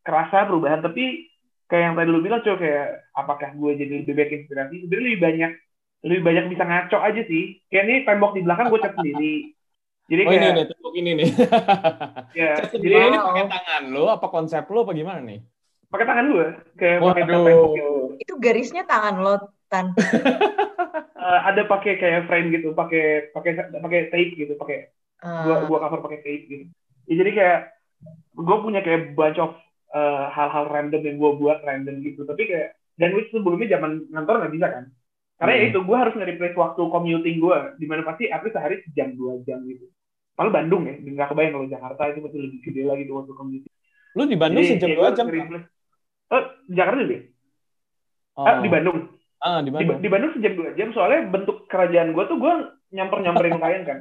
kerasa 0.04 0.44
perubahan. 0.44 0.82
Tapi 0.84 1.31
kayak 1.72 1.84
yang 1.88 1.96
tadi 1.96 2.08
lu 2.12 2.20
bilang 2.20 2.44
coba 2.44 2.56
kayak 2.60 2.88
apakah 3.16 3.50
gue 3.56 3.72
jadi 3.80 3.94
lebih 4.04 4.12
banyak 4.12 4.32
inspirasi? 4.44 4.74
Sebenarnya 4.84 5.06
lebih 5.08 5.20
banyak 5.24 5.52
lebih 6.04 6.20
banyak 6.20 6.44
bisa 6.52 6.64
ngaco 6.68 6.98
aja 7.00 7.22
sih. 7.24 7.44
Kayak 7.72 7.84
ini 7.88 7.96
tembok 8.04 8.32
di 8.36 8.42
belakang 8.44 8.68
gue 8.68 8.80
cat 8.84 8.92
sendiri. 8.92 9.34
Jadi 10.12 10.20
oh, 10.20 10.28
kayak, 10.28 10.42
ini 10.44 10.48
nih 10.52 10.66
tembok 10.68 10.94
ini 11.00 11.10
nih. 11.16 11.28
Ya 12.44 12.52
jadi 12.68 12.96
ini 13.08 13.16
pakai 13.16 13.44
tangan 13.48 13.82
lo 13.88 14.04
apa 14.12 14.26
konsep 14.28 14.68
lo 14.68 14.84
apa 14.84 14.92
gimana 14.92 15.24
nih? 15.24 15.40
Pakai 15.88 16.04
tangan 16.04 16.26
gue 16.28 16.46
kayak 16.76 16.98
pakai 17.00 17.24
tembok 17.24 17.70
gitu. 17.72 17.92
Itu 18.20 18.34
garisnya 18.36 18.84
tangan 18.84 19.16
lo 19.24 19.34
tan. 19.72 19.96
Uh, 21.16 21.40
ada 21.48 21.64
pakai 21.64 21.96
kayak 21.96 22.28
frame 22.28 22.52
gitu 22.52 22.76
pakai 22.76 23.32
pakai 23.32 23.72
pakai 23.72 24.00
tape 24.12 24.36
gitu 24.36 24.52
pakai 24.60 24.92
uh. 25.24 25.48
gua 25.48 25.56
gua 25.64 25.78
cover 25.88 26.04
pakai 26.04 26.20
tape 26.20 26.44
gitu. 26.52 26.64
Ya, 27.08 27.14
jadi 27.24 27.30
kayak 27.32 27.60
gue 28.36 28.56
punya 28.60 28.80
kayak 28.84 29.16
bunch 29.16 29.40
of 29.40 29.56
uh, 29.92 30.32
hal-hal 30.32 30.68
random 30.68 31.02
yang 31.04 31.16
gue 31.20 31.30
buat 31.38 31.58
random 31.62 32.02
gitu 32.02 32.24
tapi 32.24 32.48
kayak 32.48 32.76
dan 32.96 33.16
which 33.16 33.30
sebelumnya 33.32 33.78
zaman 33.78 34.04
ngantor 34.12 34.42
nggak 34.42 34.54
bisa 34.56 34.66
kan 34.68 34.84
karena 35.40 35.52
ya 35.52 35.56
hmm. 35.56 35.64
ya 35.64 35.70
itu 35.72 35.80
gue 35.82 35.96
harus 35.96 36.14
nge-replace 36.18 36.56
waktu 36.58 36.82
commuting 36.88 37.36
gue 37.40 37.58
di 37.80 37.86
mana 37.88 38.02
pasti 38.04 38.30
at 38.30 38.44
sehari 38.44 38.80
sejam 38.84 39.14
dua 39.16 39.40
jam 39.42 39.60
gitu 39.64 39.88
Padahal 40.32 40.64
Bandung 40.64 40.82
ya, 40.88 40.96
nggak 40.96 41.28
kebayang 41.28 41.52
kalau 41.52 41.66
Jakarta 41.68 42.02
itu 42.08 42.20
pasti 42.24 42.38
lebih 42.40 42.58
gede 42.64 42.82
lagi 42.88 43.02
tuh 43.04 43.14
waktu 43.20 43.32
commuting. 43.36 43.74
Lu 44.16 44.22
di 44.24 44.36
Bandung 44.40 44.64
sejam 44.64 44.88
dua 44.96 45.08
jam? 45.12 45.26
Oh, 46.32 46.42
Jakarta 46.72 47.00
juga? 47.04 47.20
Oh. 48.32 48.46
Ah, 48.48 48.56
di 48.64 48.70
Bandung. 48.72 48.98
Ah, 49.44 49.60
di 49.60 49.68
Bandung. 49.68 50.00
Di, 50.00 50.02
di 50.02 50.08
Bandung 50.08 50.32
sejam 50.32 50.52
dua 50.56 50.70
jam 50.72 50.88
soalnya 50.96 51.28
bentuk 51.28 51.68
kerajaan 51.68 52.16
gue 52.16 52.24
tuh 52.24 52.36
gue 52.40 52.54
nyamper-nyamperin 52.96 53.58
klien 53.60 53.84
kan. 53.84 53.98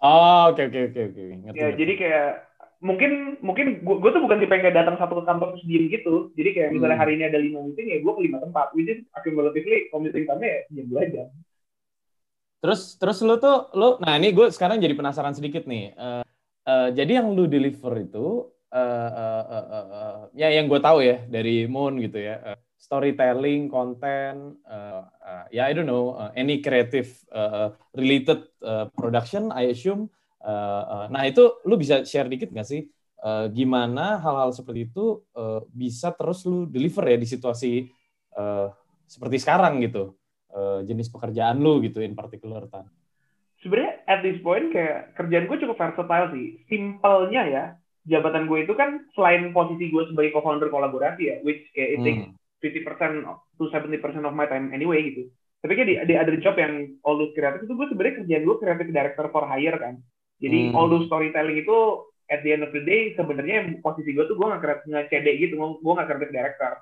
Oh, 0.00 0.52
oke 0.52 0.72
oke 0.72 0.80
oke 0.92 1.00
oke. 1.12 1.24
Ya, 1.52 1.68
jadi 1.76 1.92
kayak 1.96 2.28
mungkin 2.80 3.40
mungkin 3.40 3.80
gue 3.80 4.10
tuh 4.12 4.22
bukan 4.22 4.38
tipe 4.38 4.52
yang 4.52 4.64
kayak 4.68 4.78
datang 4.78 4.96
satu 5.00 5.20
ke 5.20 5.24
kantor 5.24 5.56
terus 5.56 5.64
diem 5.64 5.84
gitu. 5.88 6.30
Jadi 6.36 6.50
kayak 6.52 6.68
hmm. 6.68 6.74
misalnya 6.76 6.98
hari 7.00 7.12
ini 7.16 7.24
ada 7.26 7.38
lima 7.40 7.60
meeting 7.64 7.86
ya 7.92 7.98
gue 8.00 8.12
ke 8.12 8.22
lima 8.22 8.38
tempat. 8.42 8.66
Which 8.76 8.90
is 8.90 9.00
accumulatively 9.16 9.88
commuting 9.88 10.24
time 10.28 10.42
ya 10.44 10.56
jam 10.72 10.86
dua 10.88 11.02
jam. 11.08 11.26
Terus 12.60 12.80
terus 12.98 13.18
lu 13.24 13.36
tuh 13.40 13.70
lu 13.76 14.00
nah 14.02 14.16
ini 14.16 14.32
gue 14.32 14.46
sekarang 14.52 14.80
jadi 14.80 14.94
penasaran 14.96 15.32
sedikit 15.32 15.64
nih. 15.64 15.96
Uh, 15.96 16.24
uh, 16.68 16.88
jadi 16.92 17.22
yang 17.22 17.32
lu 17.32 17.48
deliver 17.48 17.92
itu 18.00 18.50
uh, 18.72 19.10
uh, 19.12 19.44
uh, 19.46 19.66
uh, 19.66 19.86
uh, 19.88 20.16
ya 20.36 20.52
yang 20.52 20.68
gue 20.68 20.80
tahu 20.80 21.00
ya 21.00 21.22
dari 21.28 21.64
Moon 21.64 21.96
gitu 22.00 22.20
ya. 22.20 22.40
Uh, 22.42 22.58
storytelling, 22.76 23.66
konten, 23.66 24.62
uh, 24.62 25.02
uh, 25.18 25.44
ya 25.50 25.64
yeah, 25.64 25.64
I 25.66 25.74
don't 25.74 25.90
know 25.90 26.14
uh, 26.14 26.30
any 26.38 26.62
creative 26.62 27.10
uh, 27.34 27.74
related 27.98 28.46
uh, 28.62 28.86
production, 28.94 29.50
I 29.50 29.74
assume. 29.74 30.06
Uh, 30.46 30.82
uh, 30.86 31.06
nah 31.10 31.26
itu 31.26 31.42
lu 31.66 31.74
bisa 31.74 32.06
share 32.06 32.30
dikit 32.30 32.54
nggak 32.54 32.68
sih 32.70 32.86
uh, 33.26 33.50
gimana 33.50 34.22
hal-hal 34.22 34.54
seperti 34.54 34.86
itu 34.86 35.26
uh, 35.34 35.66
bisa 35.74 36.14
terus 36.14 36.46
lu 36.46 36.70
deliver 36.70 37.02
ya 37.02 37.18
di 37.18 37.26
situasi 37.26 37.90
uh, 38.38 38.70
seperti 39.10 39.42
sekarang 39.42 39.82
gitu 39.82 40.14
uh, 40.54 40.86
jenis 40.86 41.10
pekerjaan 41.10 41.58
lu 41.58 41.82
gitu 41.82 41.98
in 41.98 42.14
particular 42.14 42.62
tan. 42.70 42.86
Sebenarnya 43.58 44.06
at 44.06 44.22
this 44.22 44.38
point 44.38 44.70
kayak 44.70 45.18
kerjaan 45.18 45.50
gue 45.50 45.58
cukup 45.66 45.74
versatile 45.74 46.30
sih. 46.30 46.46
Simpelnya 46.70 47.42
ya 47.50 47.64
jabatan 48.06 48.46
gue 48.46 48.62
itu 48.62 48.74
kan 48.78 49.02
selain 49.18 49.50
posisi 49.50 49.90
gue 49.90 50.06
sebagai 50.06 50.30
co-founder 50.38 50.70
kolaborasi 50.70 51.22
ya, 51.26 51.36
which 51.42 51.66
kayak 51.74 51.90
it 51.98 52.02
hmm 52.06 52.30
50% 52.56 53.28
to 53.60 53.64
70% 53.68 54.24
of 54.24 54.34
my 54.34 54.48
time 54.48 54.72
anyway 54.72 55.04
gitu. 55.12 55.28
Tapi 55.60 55.72
kayak 55.76 55.88
di, 55.88 55.94
di 56.08 56.14
ada 56.16 56.32
job 56.40 56.56
yang 56.56 56.96
all 57.04 57.20
those 57.20 57.36
kreatif 57.36 57.68
itu 57.68 57.74
gue 57.76 57.86
sebenarnya 57.92 58.14
kerjaan 58.22 58.42
gue 58.48 58.56
kreatif 58.58 58.86
director 58.90 59.26
for 59.28 59.44
hire 59.44 59.76
kan. 59.76 59.94
Jadi 60.42 60.70
hmm. 60.70 60.76
all 60.76 60.88
those 60.92 61.08
storytelling 61.08 61.56
itu 61.60 61.78
at 62.28 62.42
the 62.42 62.50
end 62.52 62.66
of 62.66 62.74
the 62.74 62.82
day 62.82 63.14
sebenarnya 63.14 63.78
posisi 63.80 64.12
gue 64.12 64.26
tuh 64.26 64.34
gue 64.34 64.46
nggak 64.46 64.62
kreatif 64.62 64.86
nggak 64.90 65.08
CD 65.08 65.26
gitu, 65.40 65.54
gue 65.56 65.92
nggak 65.92 66.08
kreatif 66.08 66.30
director. 66.32 66.72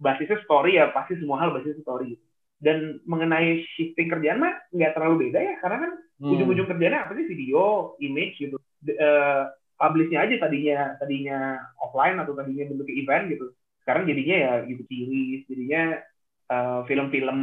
Basisnya 0.00 0.38
story 0.42 0.80
ya 0.80 0.90
pasti 0.90 1.18
semua 1.20 1.42
hal 1.42 1.54
basisnya 1.54 1.84
story. 1.84 2.18
Dan 2.58 3.02
mengenai 3.04 3.62
shifting 3.76 4.08
kerjaan 4.08 4.40
mah 4.40 4.54
nggak 4.72 4.94
terlalu 4.96 5.28
beda 5.28 5.40
ya 5.42 5.54
karena 5.60 5.88
kan 5.88 5.92
hmm. 6.22 6.32
ujung-ujung 6.32 6.68
kerjanya 6.70 7.06
apa 7.06 7.12
sih 7.18 7.26
video, 7.28 7.94
image 8.02 8.36
gitu. 8.40 8.56
Uh, 8.84 9.48
publishnya 9.74 10.22
aja 10.22 10.34
tadinya 10.38 10.94
tadinya 11.02 11.58
offline 11.82 12.20
atau 12.22 12.32
tadinya 12.36 12.64
bentuk 12.70 12.88
event 12.88 13.26
gitu 13.32 13.46
sekarang 13.84 14.08
jadinya 14.08 14.36
ya 14.38 14.52
gitu 14.64 14.82
series 14.88 15.42
jadinya 15.44 15.82
uh, 16.48 16.80
film-film 16.88 17.38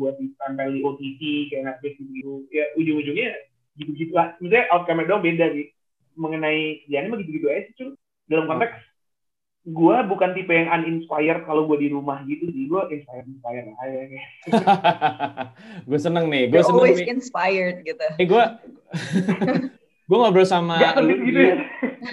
buat 0.00 0.18
ditempel 0.18 0.68
di 0.74 0.80
OTT 0.82 1.22
kayak 1.52 1.64
Netflix 1.70 1.94
gitu 2.02 2.42
ya 2.50 2.64
ujung-ujungnya 2.74 3.30
gitu-gitu 3.76 4.12
lah. 4.12 4.36
Maksudnya 4.40 4.64
outcome-nya 4.72 5.06
doang 5.08 5.24
beda 5.24 5.46
sih 5.52 5.66
mengenai 6.16 6.88
ya 6.88 7.04
ini 7.04 7.08
mah 7.12 7.18
gitu-gitu 7.20 7.46
aja 7.52 7.68
sih 7.76 7.92
dalam 8.26 8.48
konteks 8.48 8.80
gue 9.66 9.96
bukan 10.06 10.30
tipe 10.32 10.54
yang 10.54 10.70
uninspired 10.70 11.42
kalau 11.42 11.66
gue 11.66 11.78
di 11.82 11.88
rumah 11.90 12.22
gitu 12.24 12.48
sih. 12.50 12.64
Gue 12.70 12.82
inspired 12.90 13.26
inspired 13.26 13.66
aja 13.76 13.98
gue 15.88 15.98
seneng 15.98 16.26
nih 16.30 16.50
gue 16.50 16.62
seneng 16.62 16.82
always 16.82 17.00
nih. 17.02 17.08
inspired 17.10 17.76
gitu. 17.82 18.06
Eh 18.16 18.26
gue 18.26 18.44
gue 20.06 20.16
ngobrol 20.16 20.46
sama 20.46 20.78
lu, 21.02 21.18
gitu 21.26 21.40
ya. 21.42 21.56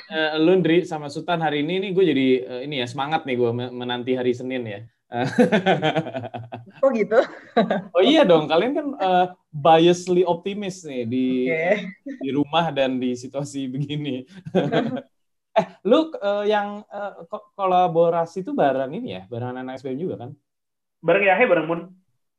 uh, 0.09 0.41
Lundri 0.41 0.81
sama 0.81 1.13
Sultan 1.13 1.45
hari 1.45 1.61
ini 1.61 1.77
nih 1.77 1.89
gue 1.93 2.03
jadi 2.09 2.27
uh, 2.41 2.61
ini 2.65 2.81
ya 2.81 2.87
semangat 2.89 3.21
nih 3.29 3.37
gue 3.37 3.51
menanti 3.53 4.17
hari 4.17 4.33
Senin 4.33 4.65
ya 4.65 4.81
oh 6.83 6.89
gitu 6.91 7.19
oh 7.93 8.03
iya 8.03 8.25
dong 8.25 8.49
kalian 8.49 8.73
kan 8.73 8.87
uh, 8.97 9.25
biasly 9.53 10.25
optimis 10.25 10.81
nih 10.83 11.03
di 11.05 11.27
okay. 11.47 11.85
di 12.19 12.29
rumah 12.33 12.73
dan 12.73 12.97
di 12.97 13.13
situasi 13.13 13.69
begini 13.73 14.25
Eh, 15.53 15.65
lu 15.85 16.09
uh, 16.17 16.41
yang 16.49 16.81
uh, 16.89 17.29
kolaborasi 17.53 18.41
itu 18.41 18.57
bareng 18.57 18.89
ini 18.97 19.21
ya, 19.21 19.29
bareng 19.29 19.53
anak 19.53 19.77
SBM 19.85 20.01
juga 20.01 20.15
kan? 20.25 20.33
Bareng 20.97 21.29
Yahe, 21.29 21.45
bareng 21.45 21.67
Moon. 21.69 21.81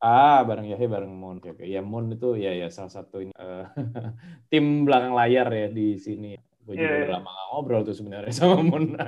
Ah, 0.03 0.43
bareng 0.43 0.67
Yahe, 0.67 0.83
bareng 0.91 1.15
Moon. 1.15 1.39
Oke, 1.39 1.55
oke. 1.55 1.63
Ya 1.63 1.79
Moon 1.79 2.11
itu 2.11 2.35
ya 2.35 2.51
ya 2.51 2.67
salah 2.75 2.91
satu 2.91 3.23
ini, 3.23 3.31
uh, 3.39 3.71
tim 4.51 4.83
belakang 4.83 5.15
layar 5.15 5.47
ya 5.47 5.71
di 5.71 5.95
sini. 5.95 6.35
Gue 6.67 6.75
juga 6.75 6.91
yeah. 6.91 6.99
udah 6.99 7.07
iya. 7.07 7.17
lama 7.23 7.33
ngobrol 7.55 7.83
tuh 7.87 7.95
sebenarnya 7.95 8.35
sama 8.35 8.59
Moon. 8.67 8.99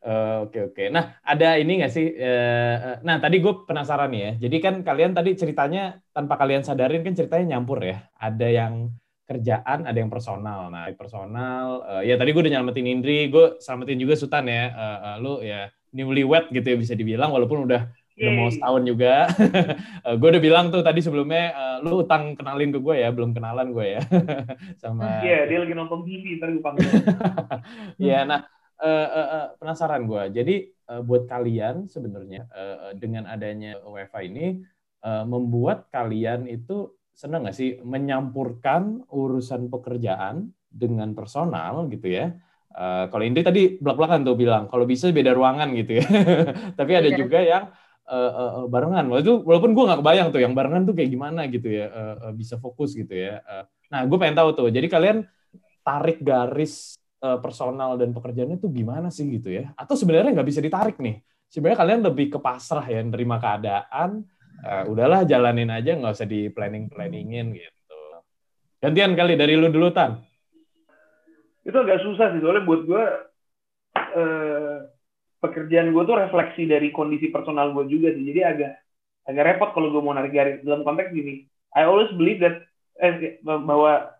Oke 0.00 0.08
uh, 0.08 0.36
oke. 0.48 0.50
Okay, 0.52 0.62
okay. 0.72 0.86
Nah 0.88 1.20
ada 1.20 1.60
ini 1.60 1.84
nggak 1.84 1.92
sih? 1.92 2.08
Uh, 2.16 3.04
nah 3.04 3.20
tadi 3.20 3.36
gue 3.36 3.52
penasaran 3.68 4.08
nih 4.08 4.20
ya. 4.20 4.32
Jadi 4.48 4.56
kan 4.64 4.74
kalian 4.80 5.12
tadi 5.12 5.36
ceritanya 5.36 6.00
tanpa 6.16 6.40
kalian 6.40 6.64
sadarin 6.64 7.04
kan 7.04 7.12
ceritanya 7.12 7.56
nyampur 7.56 7.84
ya. 7.84 8.08
Ada 8.16 8.48
yang 8.48 8.96
kerjaan, 9.30 9.86
ada 9.86 9.94
yang 9.94 10.10
personal. 10.10 10.74
Nah, 10.74 10.90
personal, 10.98 11.86
uh, 11.86 12.02
ya 12.02 12.18
tadi 12.18 12.34
gue 12.34 12.42
udah 12.42 12.52
nyelamatin 12.58 12.90
Indri, 12.90 13.30
gue 13.30 13.62
selamatin 13.62 14.02
juga 14.02 14.18
Sultan 14.18 14.50
ya. 14.50 14.64
Uh, 14.74 14.98
uh, 14.98 15.16
lu 15.22 15.34
ya 15.46 15.70
newlywed 15.94 16.50
gitu 16.50 16.66
ya 16.66 16.76
bisa 16.80 16.98
dibilang, 16.98 17.30
walaupun 17.30 17.70
udah 17.70 17.94
udah 18.20 18.32
mau 18.34 18.50
setahun 18.50 18.82
juga. 18.82 19.30
uh, 20.06 20.14
gue 20.18 20.28
udah 20.34 20.42
bilang 20.42 20.74
tuh 20.74 20.82
tadi 20.82 20.98
sebelumnya, 20.98 21.54
uh, 21.54 21.76
lu 21.86 22.02
utang 22.02 22.34
kenalin 22.34 22.74
ke 22.74 22.82
gue 22.82 22.94
ya, 22.98 23.08
belum 23.14 23.30
kenalan 23.30 23.70
gue 23.70 23.86
ya. 23.96 24.02
sama. 24.82 25.22
Iya, 25.22 25.30
yeah, 25.30 25.42
dia 25.46 25.58
lagi 25.62 25.74
nonton 25.78 26.02
TV, 26.02 26.42
ntar 26.42 26.50
gue 26.50 26.62
panggil. 26.64 26.90
Iya, 28.02 28.26
nah 28.26 28.40
uh, 28.80 29.08
uh, 29.08 29.28
uh, 29.30 29.46
penasaran 29.60 30.08
gue. 30.08 30.22
Jadi 30.34 30.54
uh, 30.88 31.02
buat 31.04 31.28
kalian 31.28 31.86
sebenarnya 31.86 32.48
uh, 32.50 32.92
dengan 32.96 33.28
adanya 33.28 33.78
WiFi 33.84 34.22
ini 34.26 34.46
uh, 35.04 35.24
membuat 35.28 35.92
kalian 35.92 36.48
itu 36.48 36.96
senang 37.12 37.44
nggak 37.44 37.56
sih 37.56 37.76
menyampurkan 37.84 39.04
urusan 39.12 39.68
pekerjaan 39.68 40.50
dengan 40.72 41.12
personal 41.12 41.86
gitu 41.92 42.08
ya? 42.08 42.32
Uh, 42.70 43.10
kalau 43.10 43.26
Indri 43.26 43.42
tadi 43.42 43.62
belak-belakan 43.82 44.22
tuh 44.22 44.38
bilang 44.38 44.70
kalau 44.70 44.86
bisa 44.86 45.10
beda 45.10 45.34
ruangan 45.34 45.74
gitu 45.74 46.00
ya. 46.00 46.06
Tapi 46.78 46.92
ada 46.94 47.10
yeah. 47.10 47.18
juga 47.18 47.38
yang 47.42 47.64
uh, 48.06 48.32
uh, 48.32 48.66
barengan. 48.70 49.06
Walaupun 49.10 49.42
walaupun 49.42 49.70
gue 49.74 49.84
nggak 49.90 50.00
kebayang 50.02 50.28
tuh 50.30 50.40
yang 50.42 50.54
barengan 50.54 50.82
tuh 50.86 50.94
kayak 50.94 51.10
gimana 51.10 51.50
gitu 51.50 51.68
ya, 51.70 51.86
uh, 51.90 52.14
uh, 52.30 52.32
bisa 52.34 52.56
fokus 52.62 52.94
gitu 52.94 53.10
ya. 53.10 53.42
Uh, 53.42 53.64
nah, 53.90 54.06
gue 54.06 54.18
pengen 54.18 54.38
tahu 54.38 54.50
tuh. 54.54 54.68
Jadi 54.70 54.86
kalian 54.86 55.26
tarik 55.82 56.22
garis 56.22 56.99
personal 57.20 58.00
dan 58.00 58.16
pekerjaannya 58.16 58.56
tuh 58.56 58.72
gimana 58.72 59.12
sih 59.12 59.28
gitu 59.28 59.52
ya? 59.52 59.76
Atau 59.76 59.92
sebenarnya 59.92 60.32
nggak 60.40 60.48
bisa 60.48 60.64
ditarik 60.64 60.96
nih? 60.96 61.20
Sebenarnya 61.52 61.78
kalian 61.84 62.00
lebih 62.00 62.26
ke 62.32 62.38
pasrah 62.40 62.86
ya, 62.86 63.04
nerima 63.04 63.36
keadaan, 63.36 64.24
uh, 64.64 64.84
udahlah 64.88 65.24
jalanin 65.24 65.70
aja 65.72 65.96
nggak 65.96 66.14
usah 66.14 66.28
di 66.28 66.48
planning 66.52 66.88
planningin 66.92 67.56
gitu 67.56 67.98
gantian 68.80 69.12
kali 69.16 69.36
dari 69.36 69.56
lu 69.56 69.68
dulu 69.68 69.92
tan 69.92 70.20
itu 71.64 71.76
agak 71.76 72.00
susah 72.00 72.32
sih 72.32 72.40
soalnya 72.40 72.64
buat 72.64 72.82
gue 72.88 73.04
uh, 73.96 74.76
pekerjaan 75.40 75.92
gue 75.92 76.02
tuh 76.04 76.16
refleksi 76.16 76.64
dari 76.64 76.88
kondisi 76.92 77.28
personal 77.28 77.72
gue 77.76 77.84
juga 77.88 78.12
sih 78.12 78.24
jadi 78.24 78.40
agak 78.56 78.72
agak 79.28 79.44
repot 79.54 79.70
kalau 79.76 79.92
gue 79.92 80.02
mau 80.02 80.16
narik 80.16 80.32
garis 80.32 80.64
dalam 80.64 80.84
konteks 80.84 81.12
gini 81.12 81.44
I 81.70 81.86
always 81.86 82.10
believe 82.16 82.42
that 82.42 82.66
eh, 82.98 83.38
bahwa 83.44 84.10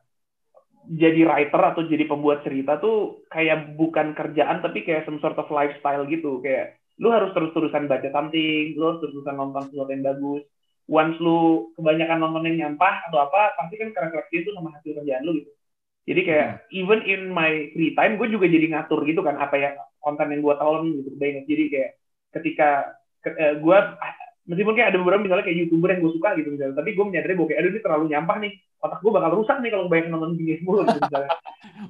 jadi 0.88 1.28
writer 1.28 1.60
atau 1.60 1.84
jadi 1.84 2.04
pembuat 2.08 2.40
cerita 2.46 2.80
tuh 2.80 3.26
kayak 3.28 3.76
bukan 3.76 4.16
kerjaan 4.16 4.64
tapi 4.64 4.86
kayak 4.86 5.04
some 5.04 5.20
sort 5.20 5.36
of 5.36 5.50
lifestyle 5.52 6.08
gitu 6.08 6.40
kayak 6.40 6.80
lu 7.00 7.08
harus 7.08 7.32
terus-terusan 7.32 7.88
baca 7.88 8.08
something, 8.12 8.76
lu 8.76 8.84
harus 8.92 9.00
terus-terusan 9.00 9.36
nonton 9.40 9.72
sesuatu 9.72 9.90
yang 9.90 10.04
bagus. 10.04 10.44
Once 10.84 11.16
lu 11.16 11.72
kebanyakan 11.80 12.18
nonton 12.20 12.44
yang 12.52 12.56
nyampah 12.60 13.08
atau 13.08 13.24
apa, 13.24 13.56
pasti 13.56 13.80
kan 13.80 13.88
kerefleksi 13.96 14.44
itu 14.44 14.50
sama 14.52 14.76
hasil 14.76 15.00
kerjaan 15.00 15.24
lu 15.24 15.40
gitu. 15.40 15.50
Jadi 16.04 16.20
kayak 16.28 16.48
hmm. 16.50 16.76
even 16.76 17.00
in 17.08 17.20
my 17.32 17.72
free 17.72 17.96
time, 17.96 18.20
gue 18.20 18.28
juga 18.28 18.46
jadi 18.52 18.66
ngatur 18.68 19.00
gitu 19.08 19.24
kan 19.24 19.40
apa 19.40 19.56
ya 19.56 19.70
konten 20.04 20.28
yang 20.28 20.44
gue 20.44 20.54
tahu 20.60 20.72
gitu 20.92 21.10
banyak. 21.16 21.44
Jadi 21.48 21.64
kayak 21.72 21.90
ketika 22.36 22.70
ke, 23.24 23.30
uh, 23.32 23.54
gue 23.56 23.78
meskipun 24.50 24.74
kayak 24.74 24.90
ada 24.90 24.98
beberapa 24.98 25.22
misalnya 25.22 25.46
kayak 25.46 25.58
youtuber 25.62 25.94
yang 25.94 26.02
gue 26.02 26.12
suka 26.18 26.28
gitu 26.34 26.48
misalnya, 26.50 26.74
tapi 26.74 26.90
gue 26.98 27.04
menyadari 27.06 27.34
bahwa 27.38 27.48
kayak 27.48 27.60
aduh 27.62 27.70
ini 27.70 27.80
terlalu 27.80 28.04
nyampah 28.10 28.36
nih, 28.42 28.52
otak 28.82 28.98
gue 28.98 29.12
bakal 29.14 29.30
rusak 29.38 29.56
nih 29.62 29.70
kalau 29.70 29.84
banyak 29.86 30.06
nonton 30.10 30.30
gini 30.34 30.52
mulu 30.66 30.82
gitu 30.82 30.98
misalnya. 30.98 31.30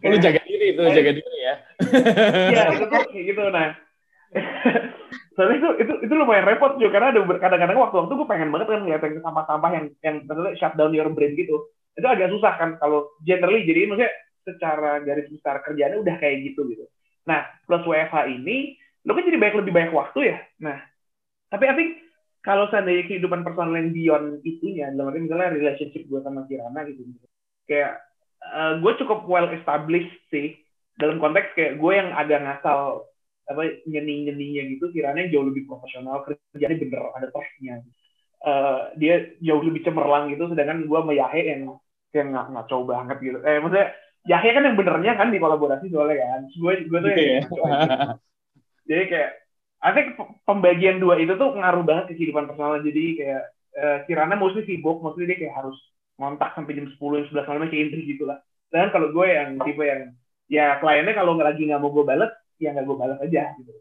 Kayak, 0.05 0.11
lu 0.13 0.19
jaga 0.21 0.41
diri 0.45 0.67
itu, 0.77 0.83
jaga 0.85 1.13
diri 1.17 1.39
ya. 1.41 1.55
Iya, 2.53 2.63
itu 2.77 2.85
tuh 2.85 3.01
kayak 3.09 3.25
gitu. 3.33 3.43
Nah, 3.49 3.69
soalnya 5.41 5.57
itu 5.57 5.69
itu 5.81 5.93
itu 6.05 6.13
lumayan 6.13 6.45
repot 6.45 6.77
juga 6.77 7.01
karena 7.01 7.09
ada 7.17 7.21
kadang-kadang 7.41 7.81
waktu-waktu 7.81 8.13
gue 8.13 8.29
pengen 8.29 8.53
banget 8.53 8.69
kan 8.69 8.81
ngeliat 8.85 9.03
yang 9.09 9.25
sampah-sampah 9.25 9.71
yang 9.73 9.87
yang 10.05 10.17
maksudnya 10.29 10.53
shut 10.61 10.75
down 10.77 10.93
your 10.93 11.09
brain 11.09 11.33
gitu 11.33 11.57
itu 11.97 12.07
agak 12.07 12.29
susah 12.29 12.61
kan 12.61 12.77
kalau 12.77 13.09
generally 13.25 13.65
jadi 13.65 13.89
maksudnya 13.89 14.13
secara 14.45 15.01
garis 15.01 15.33
besar 15.33 15.65
kerjaannya 15.65 16.05
udah 16.05 16.17
kayak 16.21 16.45
gitu 16.45 16.69
gitu 16.69 16.85
nah 17.25 17.49
plus 17.65 17.85
WFH 17.89 18.29
ini 18.37 18.77
lo 19.09 19.17
kan 19.17 19.25
jadi 19.25 19.39
banyak 19.41 19.57
lebih 19.65 19.73
banyak 19.73 19.93
waktu 19.97 20.21
ya 20.29 20.39
nah 20.61 20.77
tapi 21.49 21.65
I 21.67 21.75
think 21.75 21.91
kalau 22.41 22.69
seandainya 22.73 23.05
kehidupan 23.05 23.45
personal 23.45 23.77
yang 23.77 23.93
beyond 23.93 24.41
itunya 24.43 24.89
dalam 24.93 25.13
arti 25.13 25.29
misalnya 25.29 25.53
relationship 25.53 26.09
gue 26.09 26.21
sama 26.25 26.49
Kirana 26.49 26.81
gitu. 26.89 27.05
Kayak 27.69 28.01
uh, 28.41 28.81
gue 28.81 28.93
cukup 29.05 29.29
well 29.29 29.49
established 29.53 30.13
sih. 30.33 30.57
Dalam 30.97 31.21
konteks 31.21 31.57
kayak 31.57 31.81
gue 31.81 31.93
yang 31.93 32.13
agak 32.13 32.45
ngasal 32.45 33.09
apa 33.51 33.63
nyeni 33.89 34.31
nyeninya 34.31 34.63
gitu 34.77 34.95
Kirana 34.95 35.27
jauh 35.27 35.43
lebih 35.43 35.67
profesional 35.67 36.23
kerjanya 36.23 36.77
bener 36.79 37.03
ada 37.19 37.27
trustnya 37.35 37.83
uh, 38.45 38.93
dia 38.97 39.37
jauh 39.41 39.63
lebih 39.65 39.85
cemerlang 39.85 40.33
gitu 40.33 40.49
sedangkan 40.53 40.89
gue 40.89 40.99
sama 40.99 41.13
Yahe 41.13 41.43
yang 41.45 41.63
yang 42.11 42.27
nggak 42.35 42.47
ngaco 42.51 42.77
banget 42.91 43.17
gitu. 43.23 43.39
Eh 43.47 43.59
maksudnya 43.63 43.89
Yahe 44.27 44.49
kan 44.53 44.67
yang 44.67 44.77
benernya 44.77 45.13
kan 45.17 45.29
di 45.31 45.39
kolaborasi 45.39 45.87
soalnya 45.89 46.17
kan. 46.27 46.41
Gue 46.53 46.73
gue 46.85 46.99
tuh 46.99 47.11
okay. 47.11 47.25
yang 47.25 47.47
gitu. 47.47 47.63
jadi 48.91 49.05
kayak 49.07 49.31
I 49.81 49.91
think 49.97 50.21
pembagian 50.45 51.01
dua 51.01 51.17
itu 51.17 51.33
tuh 51.41 51.57
ngaruh 51.57 51.85
banget 51.89 52.13
ke 52.13 52.21
kehidupan 52.21 52.53
personal. 52.53 52.85
Jadi 52.85 53.05
kayak 53.17 53.43
uh, 53.81 53.99
Kirana 54.05 54.37
mostly 54.37 54.69
sibuk 54.69 55.01
mostly 55.01 55.25
dia 55.25 55.41
kayak 55.41 55.57
harus 55.57 55.77
ngontak 56.21 56.53
sampai 56.53 56.77
jam 56.77 56.85
10 56.85 57.01
jam 57.01 57.27
11 57.33 57.49
malam 57.49 57.69
kayak 57.73 57.83
intri 57.89 58.03
gitu 58.05 58.29
lah. 58.29 58.39
Dan 58.69 58.93
kalau 58.93 59.09
gue 59.09 59.27
yang 59.27 59.57
tipe 59.65 59.81
yang 59.81 60.13
ya 60.53 60.77
kliennya 60.85 61.17
kalau 61.17 61.33
nggak 61.33 61.57
lagi 61.57 61.63
nggak 61.65 61.81
mau 61.81 61.91
gue 61.97 62.05
balas 62.05 62.33
ya 62.61 62.77
nggak 62.77 62.85
gue 62.85 62.97
balas 63.01 63.19
aja 63.25 63.57
gitu. 63.57 63.73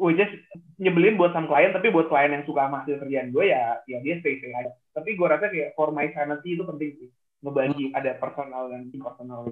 Which 0.00 0.20
is 0.20 0.32
nyebelin 0.76 1.16
buat 1.16 1.32
sama 1.32 1.48
klien 1.48 1.72
tapi 1.72 1.88
buat 1.88 2.12
klien 2.12 2.36
yang 2.36 2.44
suka 2.44 2.68
sama 2.68 2.84
hasil 2.84 3.00
kerjaan 3.00 3.32
gue 3.32 3.48
ya 3.48 3.80
ya 3.88 3.98
dia 4.04 4.20
stay 4.20 4.36
stay 4.44 4.52
aja. 4.52 4.76
Tapi 4.92 5.16
gue 5.16 5.24
rasa 5.24 5.48
kayak 5.48 5.72
for 5.72 5.88
my 5.88 6.12
sanity 6.12 6.60
itu 6.60 6.68
penting 6.68 7.00
sih 7.00 7.08
ngebagi 7.40 7.84
hmm. 7.90 7.96
ada 7.96 8.12
personal 8.20 8.68
dan 8.68 8.92
impersonal. 8.92 9.48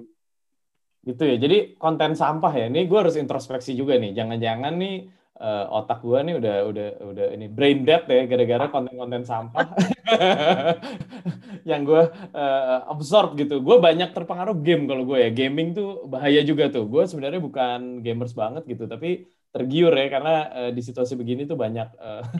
Gitu 1.01 1.23
ya. 1.23 1.35
Jadi 1.41 1.57
konten 1.81 2.13
sampah 2.13 2.53
ya. 2.53 2.65
Ini 2.69 2.85
gue 2.85 2.99
harus 2.99 3.17
introspeksi 3.17 3.73
juga 3.73 3.97
nih. 3.97 4.13
Jangan-jangan 4.13 4.75
nih 4.75 5.16
uh, 5.37 5.65
otak 5.71 6.01
gue 6.01 6.19
nih 6.21 6.35
udah 6.37 6.55
udah 6.69 6.87
udah 7.13 7.25
ini 7.37 7.45
brain 7.47 7.85
dead 7.85 8.03
ya 8.09 8.25
gara-gara 8.25 8.65
konten-konten 8.69 9.23
sampah 9.23 9.69
yang 11.69 11.81
gue 11.83 12.03
uh, 12.33 12.79
absorb 12.91 13.35
gitu. 13.35 13.59
Gue 13.59 13.77
banyak 13.77 14.15
terpengaruh 14.15 14.57
game 14.59 14.87
kalau 14.87 15.03
gue 15.03 15.17
ya. 15.19 15.29
Gaming 15.31 15.75
tuh 15.77 16.07
bahaya 16.07 16.41
juga 16.41 16.71
tuh. 16.71 16.87
Gue 16.87 17.05
sebenarnya 17.05 17.43
bukan 17.43 18.01
gamers 18.01 18.33
banget 18.33 18.63
gitu, 18.65 18.87
tapi 18.87 19.27
tergiur 19.51 19.93
ya 19.95 20.07
karena 20.11 20.33
uh, 20.51 20.71
di 20.71 20.81
situasi 20.83 21.15
begini 21.15 21.47
tuh 21.47 21.57
banyak 21.57 21.87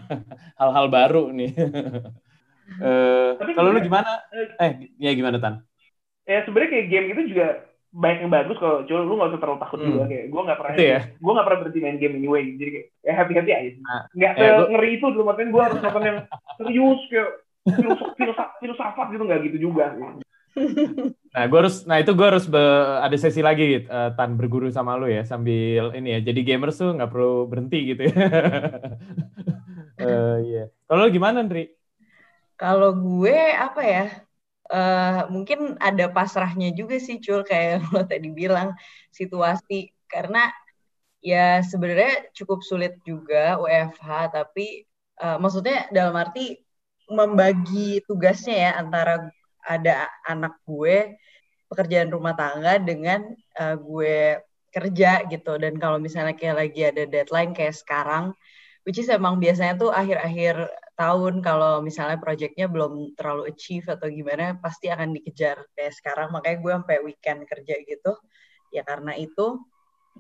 hal-hal 0.60 0.86
uh, 0.88 0.92
baru 0.92 1.24
nih. 1.32 1.52
uh, 2.86 3.32
kalau 3.56 3.72
lu 3.76 3.80
gimana? 3.84 4.26
Eh, 4.60 4.92
ya 5.02 5.12
gimana 5.12 5.38
Tan? 5.40 5.64
Ya 6.28 6.44
sebenarnya 6.44 6.70
kayak 6.72 6.88
game 6.92 7.08
itu 7.16 7.22
juga 7.36 7.48
banyak 7.98 8.20
yang 8.30 8.34
bagus 8.34 8.58
kalau 8.62 8.86
cuma 8.86 9.02
lu 9.02 9.14
nggak 9.18 9.30
usah 9.34 9.42
terlalu 9.42 9.60
takut 9.66 9.80
hmm. 9.82 9.88
juga 9.90 10.04
kayak 10.06 10.26
gue 10.30 10.42
nggak 10.46 10.60
pernah 10.62 10.74
ya? 10.78 11.02
gue 11.18 11.32
nggak 11.34 11.46
pernah 11.50 11.60
berhenti 11.66 11.80
main 11.82 11.98
game 11.98 12.16
anyway 12.22 12.44
jadi 12.54 12.70
kayak 12.70 12.88
ya 13.02 13.14
happy 13.18 13.34
happy 13.34 13.52
aja 13.58 13.70
nah, 13.82 14.04
nggak 14.14 14.34
nah, 14.38 14.46
ya, 14.46 14.54
ngeri 14.70 14.90
itu 14.94 15.06
dulu 15.10 15.24
makanya 15.26 15.50
gue 15.50 15.64
harus 15.66 15.80
nonton 15.82 16.04
yang 16.06 16.18
serius 16.62 17.02
kayak 17.10 17.30
filosofat 18.14 18.48
filosofat 18.62 19.08
gitu 19.10 19.24
nggak 19.26 19.40
gitu 19.50 19.58
juga 19.66 19.86
nah, 21.34 21.46
gue 21.46 21.58
harus, 21.58 21.86
nah 21.86 21.98
itu 22.02 22.12
gue 22.18 22.28
harus 22.28 22.46
be, 22.50 22.62
ada 23.02 23.18
sesi 23.18 23.42
lagi 23.46 23.86
uh, 23.86 24.14
tan 24.18 24.34
berguru 24.34 24.74
sama 24.74 24.98
lu 24.98 25.06
ya 25.06 25.22
sambil 25.22 25.94
ini 25.94 26.18
ya. 26.18 26.20
Jadi 26.34 26.40
gamers 26.42 26.82
tuh 26.82 26.98
nggak 26.98 27.12
perlu 27.14 27.46
berhenti 27.46 27.94
gitu 27.94 28.10
ya. 28.10 28.18
uh, 30.02 30.38
iya. 30.50 30.74
Kalau 30.90 31.06
gimana, 31.14 31.46
Ndri? 31.46 31.70
Kalau 32.58 32.90
gue 32.98 33.38
apa 33.54 33.82
ya? 33.86 34.06
Uh, 34.68 35.28
mungkin 35.32 35.80
ada 35.80 36.12
pasrahnya 36.12 36.76
juga 36.76 37.00
sih, 37.00 37.24
Cul, 37.24 37.48
kayak 37.48 37.84
lo 37.96 38.04
tadi 38.04 38.30
bilang 38.32 38.76
situasi. 39.12 39.92
Karena 40.08 40.48
ya 41.24 41.60
sebenarnya 41.64 42.32
cukup 42.36 42.64
sulit 42.64 43.00
juga 43.04 43.60
WFH, 43.60 44.08
tapi 44.32 44.88
uh, 45.24 45.38
maksudnya 45.40 45.88
dalam 45.92 46.16
arti 46.16 46.60
membagi 47.08 48.04
tugasnya 48.04 48.56
ya 48.68 48.72
antara 48.84 49.32
ada 49.64 50.12
anak 50.28 50.60
gue 50.68 51.16
pekerjaan 51.68 52.12
rumah 52.12 52.36
tangga 52.36 52.80
dengan 52.80 53.24
uh, 53.60 53.76
gue 53.76 54.40
kerja 54.72 55.28
gitu. 55.28 55.56
Dan 55.60 55.80
kalau 55.80 56.00
misalnya 56.00 56.36
kayak 56.36 56.58
lagi 56.68 56.82
ada 56.88 57.04
deadline 57.08 57.52
kayak 57.56 57.76
sekarang 57.76 58.36
which 58.88 59.04
is 59.04 59.12
emang 59.12 59.36
biasanya 59.44 59.76
tuh 59.76 59.92
akhir-akhir 59.92 60.64
tahun 60.96 61.44
kalau 61.44 61.84
misalnya 61.84 62.16
projectnya 62.24 62.72
belum 62.72 63.20
terlalu 63.20 63.52
achieve 63.52 63.84
atau 63.92 64.08
gimana 64.08 64.56
pasti 64.64 64.88
akan 64.88 65.12
dikejar. 65.12 65.60
Kayak 65.76 65.94
sekarang 66.00 66.32
makanya 66.32 66.58
gue 66.64 66.72
sampai 66.72 66.98
weekend 67.04 67.44
kerja 67.44 67.76
gitu. 67.84 68.16
Ya 68.72 68.88
karena 68.88 69.12
itu 69.20 69.60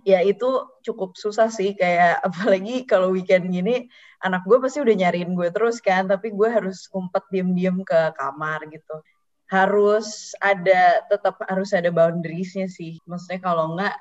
ya 0.04 0.20
itu 0.20 0.68
cukup 0.84 1.16
susah 1.16 1.48
sih. 1.48 1.80
Kayak 1.80 2.20
apalagi 2.28 2.84
kalau 2.84 3.16
weekend 3.16 3.48
gini 3.56 3.88
anak 4.20 4.44
gue 4.44 4.60
pasti 4.60 4.84
udah 4.84 4.96
nyariin 5.00 5.32
gue 5.32 5.48
terus 5.48 5.80
kan. 5.80 6.04
Tapi 6.12 6.36
gue 6.36 6.50
harus 6.52 6.92
ngumpet 6.92 7.24
diem-diem 7.32 7.88
ke 7.88 8.12
kamar 8.20 8.68
gitu. 8.68 9.00
Harus 9.48 10.36
ada 10.44 11.08
tetap 11.08 11.40
harus 11.48 11.72
ada 11.72 11.88
boundariesnya 11.88 12.68
sih. 12.68 13.00
Maksudnya 13.08 13.40
kalau 13.40 13.80
enggak 13.80 13.96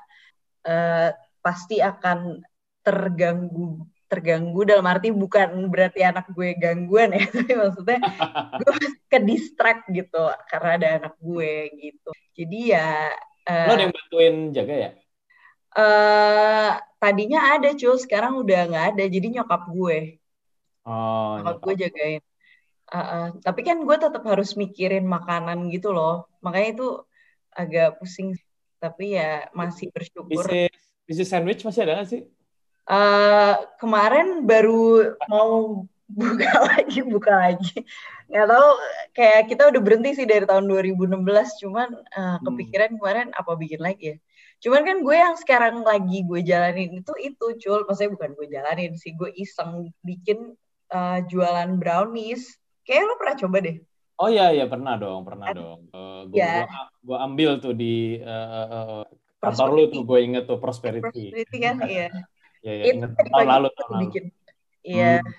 uh, 0.67 1.15
pasti 1.39 1.79
akan 1.79 2.43
terganggu 2.83 3.87
terganggu 4.07 4.63
dalam 4.63 4.87
arti 4.87 5.11
bukan 5.11 5.67
berarti 5.67 5.99
anak 6.03 6.31
gue 6.31 6.55
gangguan 6.55 7.11
ya 7.11 7.27
tapi 7.35 7.51
maksudnya 7.53 7.99
gue 8.59 8.73
ke 9.11 9.19
distract 9.23 9.83
gitu 9.91 10.31
karena 10.47 10.69
ada 10.79 10.87
anak 11.03 11.13
gue 11.19 11.71
gitu 11.75 12.11
jadi 12.35 12.59
ya 12.71 12.89
uh, 13.51 13.67
lo 13.67 13.73
ada 13.75 13.83
yang 13.83 13.93
bantuin 13.93 14.35
jaga 14.55 14.75
ya 14.75 14.91
Uh, 15.77 16.73
tadinya 16.97 17.53
ada 17.53 17.69
cuy, 17.77 17.93
sekarang 18.01 18.41
udah 18.41 18.65
nggak 18.65 18.85
ada. 18.97 19.03
Jadi 19.05 19.37
nyokap 19.37 19.69
gue. 19.69 20.17
Oh, 20.81 21.37
nyokap 21.37 21.57
gue 21.61 21.73
jagain. 21.85 22.21
Uh, 22.89 22.97
uh, 22.97 23.25
tapi 23.45 23.61
kan 23.61 23.77
gue 23.85 23.97
tetap 23.99 24.25
harus 24.25 24.57
mikirin 24.57 25.05
makanan 25.05 25.69
gitu 25.69 25.93
loh. 25.93 26.25
Makanya 26.41 26.81
itu 26.81 26.87
agak 27.53 28.01
pusing. 28.01 28.33
Tapi 28.81 29.21
ya 29.21 29.53
masih 29.53 29.93
bersyukur. 29.93 30.49
Bisnis, 30.49 30.73
bisnis 31.05 31.29
sandwich 31.29 31.61
masih 31.61 31.85
ada 31.85 32.01
nggak 32.01 32.09
sih? 32.09 32.21
Uh, 32.87 33.67
kemarin 33.83 34.47
baru 34.47 35.11
mau 35.27 35.83
buka 36.07 36.51
lagi, 36.71 37.03
buka 37.03 37.33
lagi. 37.35 37.83
Nggak 38.31 38.47
tahu, 38.47 38.69
kayak 39.11 39.41
kita 39.51 39.63
udah 39.67 39.81
berhenti 39.83 40.23
sih 40.23 40.27
dari 40.27 40.47
tahun 40.47 40.71
2016. 40.71 41.19
Cuman 41.63 41.89
uh, 42.15 42.37
kepikiran 42.47 42.95
kemarin 42.95 43.27
apa 43.35 43.51
bikin 43.59 43.83
lagi 43.83 44.15
ya. 44.15 44.17
Cuman 44.57 44.81
kan 44.87 44.97
gue 45.05 45.15
yang 45.15 45.35
sekarang 45.37 45.85
lagi 45.85 46.25
gue 46.25 46.41
jalanin 46.41 47.03
itu 47.03 47.13
itu 47.21 47.45
cul, 47.61 47.85
maksudnya 47.85 48.15
bukan 48.17 48.33
gue 48.33 48.47
jalanin 48.49 48.97
sih, 48.97 49.13
gue 49.13 49.29
iseng 49.37 49.93
bikin 50.01 50.55
uh, 50.89 51.19
jualan 51.27 51.77
brownies. 51.77 52.57
Kayak 52.87 53.11
lo 53.11 53.15
pernah 53.19 53.35
coba 53.35 53.57
deh. 53.61 53.77
Oh 54.17 54.31
iya 54.33 54.49
iya 54.49 54.65
pernah 54.65 54.97
dong, 54.97 55.21
pernah 55.27 55.53
dong. 55.53 55.91
Uh, 55.93 56.25
gue, 56.31 56.41
ya. 56.41 56.65
gue, 56.65 57.13
gue 57.13 57.17
ambil 57.21 57.51
tuh 57.61 57.75
di 57.77 58.17
uh, 58.23 58.65
uh, 58.65 59.03
kantor 59.37 59.69
lu 59.77 59.83
tuh 59.93 60.03
gue 60.07 60.19
inget 60.25 60.49
tuh 60.49 60.57
prosperity. 60.57 61.29
Prosperity 61.29 61.57
kan, 61.61 61.77
iya. 61.85 62.09
Iya, 62.67 62.73
iya, 62.75 62.83
inget 62.99 63.11
tahun 63.15 63.47
lalu 63.47 63.67
tahun 63.71 63.89
lalu. 63.95 64.01
Bikin. 64.03 64.23
Iya. 64.83 65.13
Hmm. 65.23 65.31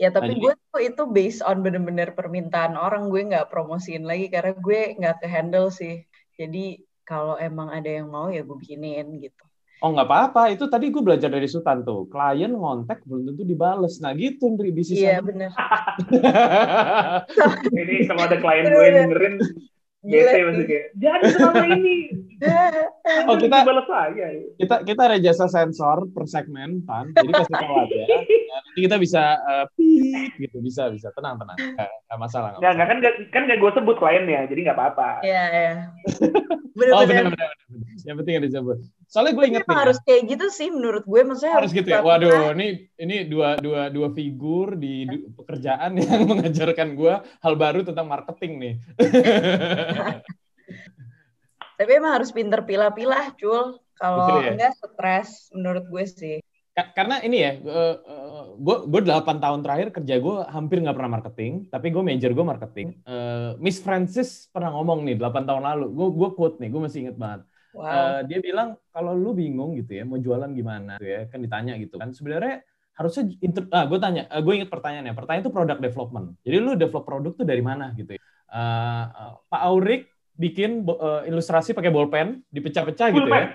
Ya 0.00 0.08
tapi 0.08 0.32
nah, 0.32 0.40
gue 0.40 0.52
tuh 0.56 0.80
itu 0.80 1.02
based 1.12 1.42
on 1.44 1.60
bener-bener 1.60 2.16
permintaan 2.16 2.72
orang 2.76 3.12
gue 3.12 3.20
nggak 3.20 3.52
promosiin 3.52 4.04
lagi 4.08 4.32
karena 4.32 4.56
gue 4.56 4.80
nggak 4.96 5.16
ke 5.24 5.26
handle 5.28 5.68
sih. 5.72 6.04
Jadi 6.36 6.84
kalau 7.04 7.36
emang 7.36 7.68
ada 7.68 7.88
yang 7.88 8.08
mau 8.08 8.32
ya 8.32 8.40
gue 8.40 8.56
bikinin 8.56 9.20
gitu. 9.20 9.44
Oh 9.80 9.96
nggak 9.96 10.08
apa-apa, 10.12 10.52
itu 10.52 10.68
tadi 10.68 10.92
gue 10.92 11.00
belajar 11.00 11.32
dari 11.32 11.48
Sultan 11.48 11.84
tuh. 11.84 12.04
Klien 12.12 12.52
ngontek 12.52 13.00
belum 13.08 13.32
tentu 13.32 13.48
dibales. 13.48 13.96
Nah 14.00 14.12
gitu 14.12 14.52
Ndri 14.52 14.72
bisnis. 14.76 15.00
Iya 15.00 15.24
benar. 15.24 15.52
Ini 17.80 18.04
kalau 18.08 18.22
ada 18.28 18.36
klien 18.40 18.64
gue 18.68 18.88
dengerin, 18.92 19.34
Masih 20.00 20.64
kayak, 20.64 20.86
jadi 21.02 21.24
selama 21.36 21.64
ini. 21.76 22.08
oh 23.28 23.36
kita 23.36 23.56
balas 23.68 23.84
saya. 23.84 24.32
Kita 24.56 24.80
kita 24.80 25.02
ada 25.12 25.18
jasa 25.20 25.44
sensor 25.44 26.08
per 26.08 26.24
segmen, 26.24 26.80
Pan. 26.88 27.12
Jadi 27.12 27.28
kasih 27.36 27.52
tahu 27.52 27.74
aja. 27.84 28.02
Nanti 28.64 28.80
kita 28.80 28.96
bisa 28.96 29.22
uh, 29.44 29.66
pip 29.76 30.40
gitu, 30.40 30.56
bisa 30.64 30.88
bisa 30.88 31.12
tenang 31.12 31.36
tenang, 31.36 31.58
nggak 31.76 32.16
masalah. 32.16 32.56
Nggak 32.56 32.72
nggak 32.80 32.88
kan 32.88 32.96
nggak 33.04 33.14
kan 33.28 33.42
nggak 33.44 33.58
gue 33.60 33.70
sebut 33.76 33.96
kliennya, 34.00 34.48
jadi 34.48 34.60
nggak 34.72 34.78
apa-apa. 34.80 35.10
Iya 35.20 35.44
iya. 35.52 35.72
Oh 36.80 37.04
benar 37.04 37.28
benar. 37.28 37.50
Yang 38.08 38.16
penting 38.24 38.34
ada 38.40 38.46
disebut. 38.48 38.78
Soalnya 39.10 39.34
gue 39.34 39.46
inget 39.50 39.66
nih. 39.66 39.74
harus 39.74 39.98
kayak 40.06 40.22
gitu 40.30 40.46
sih 40.54 40.70
menurut 40.70 41.02
gue, 41.02 41.20
maksudnya 41.26 41.58
harus 41.58 41.74
gitu 41.74 41.90
ya. 41.90 41.98
Waduh, 41.98 42.54
ini 42.54 42.86
ini 42.94 43.26
dua 43.26 43.58
dua 43.58 43.90
dua 43.90 44.14
figur 44.14 44.78
di 44.78 45.02
pekerjaan 45.34 45.96
yang 45.98 46.30
mengajarkan 46.30 46.94
gue 46.94 47.14
hal 47.18 47.54
baru 47.58 47.82
tentang 47.82 48.06
marketing 48.06 48.52
nih. 48.62 48.74
Tapi 51.82 51.90
emang 51.90 52.22
harus 52.22 52.30
pinter 52.30 52.62
pilah-pilah, 52.62 53.34
Cul. 53.34 53.82
Kalau 53.98 54.46
ya? 54.46 54.54
enggak 54.54 54.78
stres 54.78 55.50
menurut 55.50 55.90
gue 55.90 56.06
sih. 56.06 56.38
Karena 56.94 57.18
ini 57.26 57.42
ya, 57.42 57.58
gue 57.58 58.86
gue 58.86 59.00
delapan 59.02 59.42
tahun 59.42 59.66
terakhir 59.66 59.90
kerja 59.90 60.22
gue 60.22 60.36
hampir 60.54 60.86
nggak 60.86 60.96
pernah 60.96 61.18
marketing, 61.18 61.66
tapi 61.66 61.90
gue 61.90 61.98
major 61.98 62.30
gue 62.30 62.46
marketing. 62.46 62.94
Uh, 63.02 63.58
Miss 63.58 63.82
Francis 63.82 64.46
pernah 64.54 64.70
ngomong 64.70 65.02
nih 65.02 65.18
delapan 65.18 65.50
tahun 65.50 65.66
lalu, 65.66 65.86
gue 65.90 66.08
gue 66.14 66.30
quote 66.38 66.62
nih, 66.62 66.70
gue 66.70 66.80
masih 66.80 67.10
inget 67.10 67.18
banget. 67.18 67.49
Wow. 67.70 67.86
Uh, 67.86 68.20
dia 68.26 68.42
bilang 68.42 68.74
kalau 68.90 69.14
lu 69.14 69.30
bingung 69.30 69.78
gitu 69.78 69.94
ya 69.94 70.02
mau 70.02 70.18
jualan 70.18 70.50
gimana 70.50 70.98
gitu 70.98 71.06
ya 71.06 71.22
kan 71.30 71.38
ditanya 71.38 71.78
gitu 71.78 72.02
kan 72.02 72.10
sebenarnya 72.10 72.66
harusnya 72.98 73.30
inter, 73.38 73.70
ah 73.70 73.86
gue 73.86 73.98
tanya 74.02 74.26
uh, 74.26 74.42
gue 74.42 74.52
inget 74.58 74.66
pertanyaannya 74.66 75.14
pertanyaan 75.14 75.46
itu 75.46 75.54
product 75.54 75.80
development 75.80 76.26
jadi 76.42 76.56
lu 76.58 76.74
develop 76.74 77.06
produk 77.06 77.32
tuh 77.38 77.46
dari 77.46 77.62
mana 77.62 77.94
gitu 77.94 78.18
ya 78.18 78.20
uh, 78.50 79.04
uh, 79.06 79.32
Pak 79.46 79.62
Aurik 79.70 80.10
bikin 80.34 80.82
uh, 80.82 81.22
ilustrasi 81.22 81.70
pakai 81.70 81.94
bolpen 81.94 82.42
dipecah-pecah 82.50 83.08
gitu 83.14 83.30
pen. 83.30 83.38
ya 83.38 83.46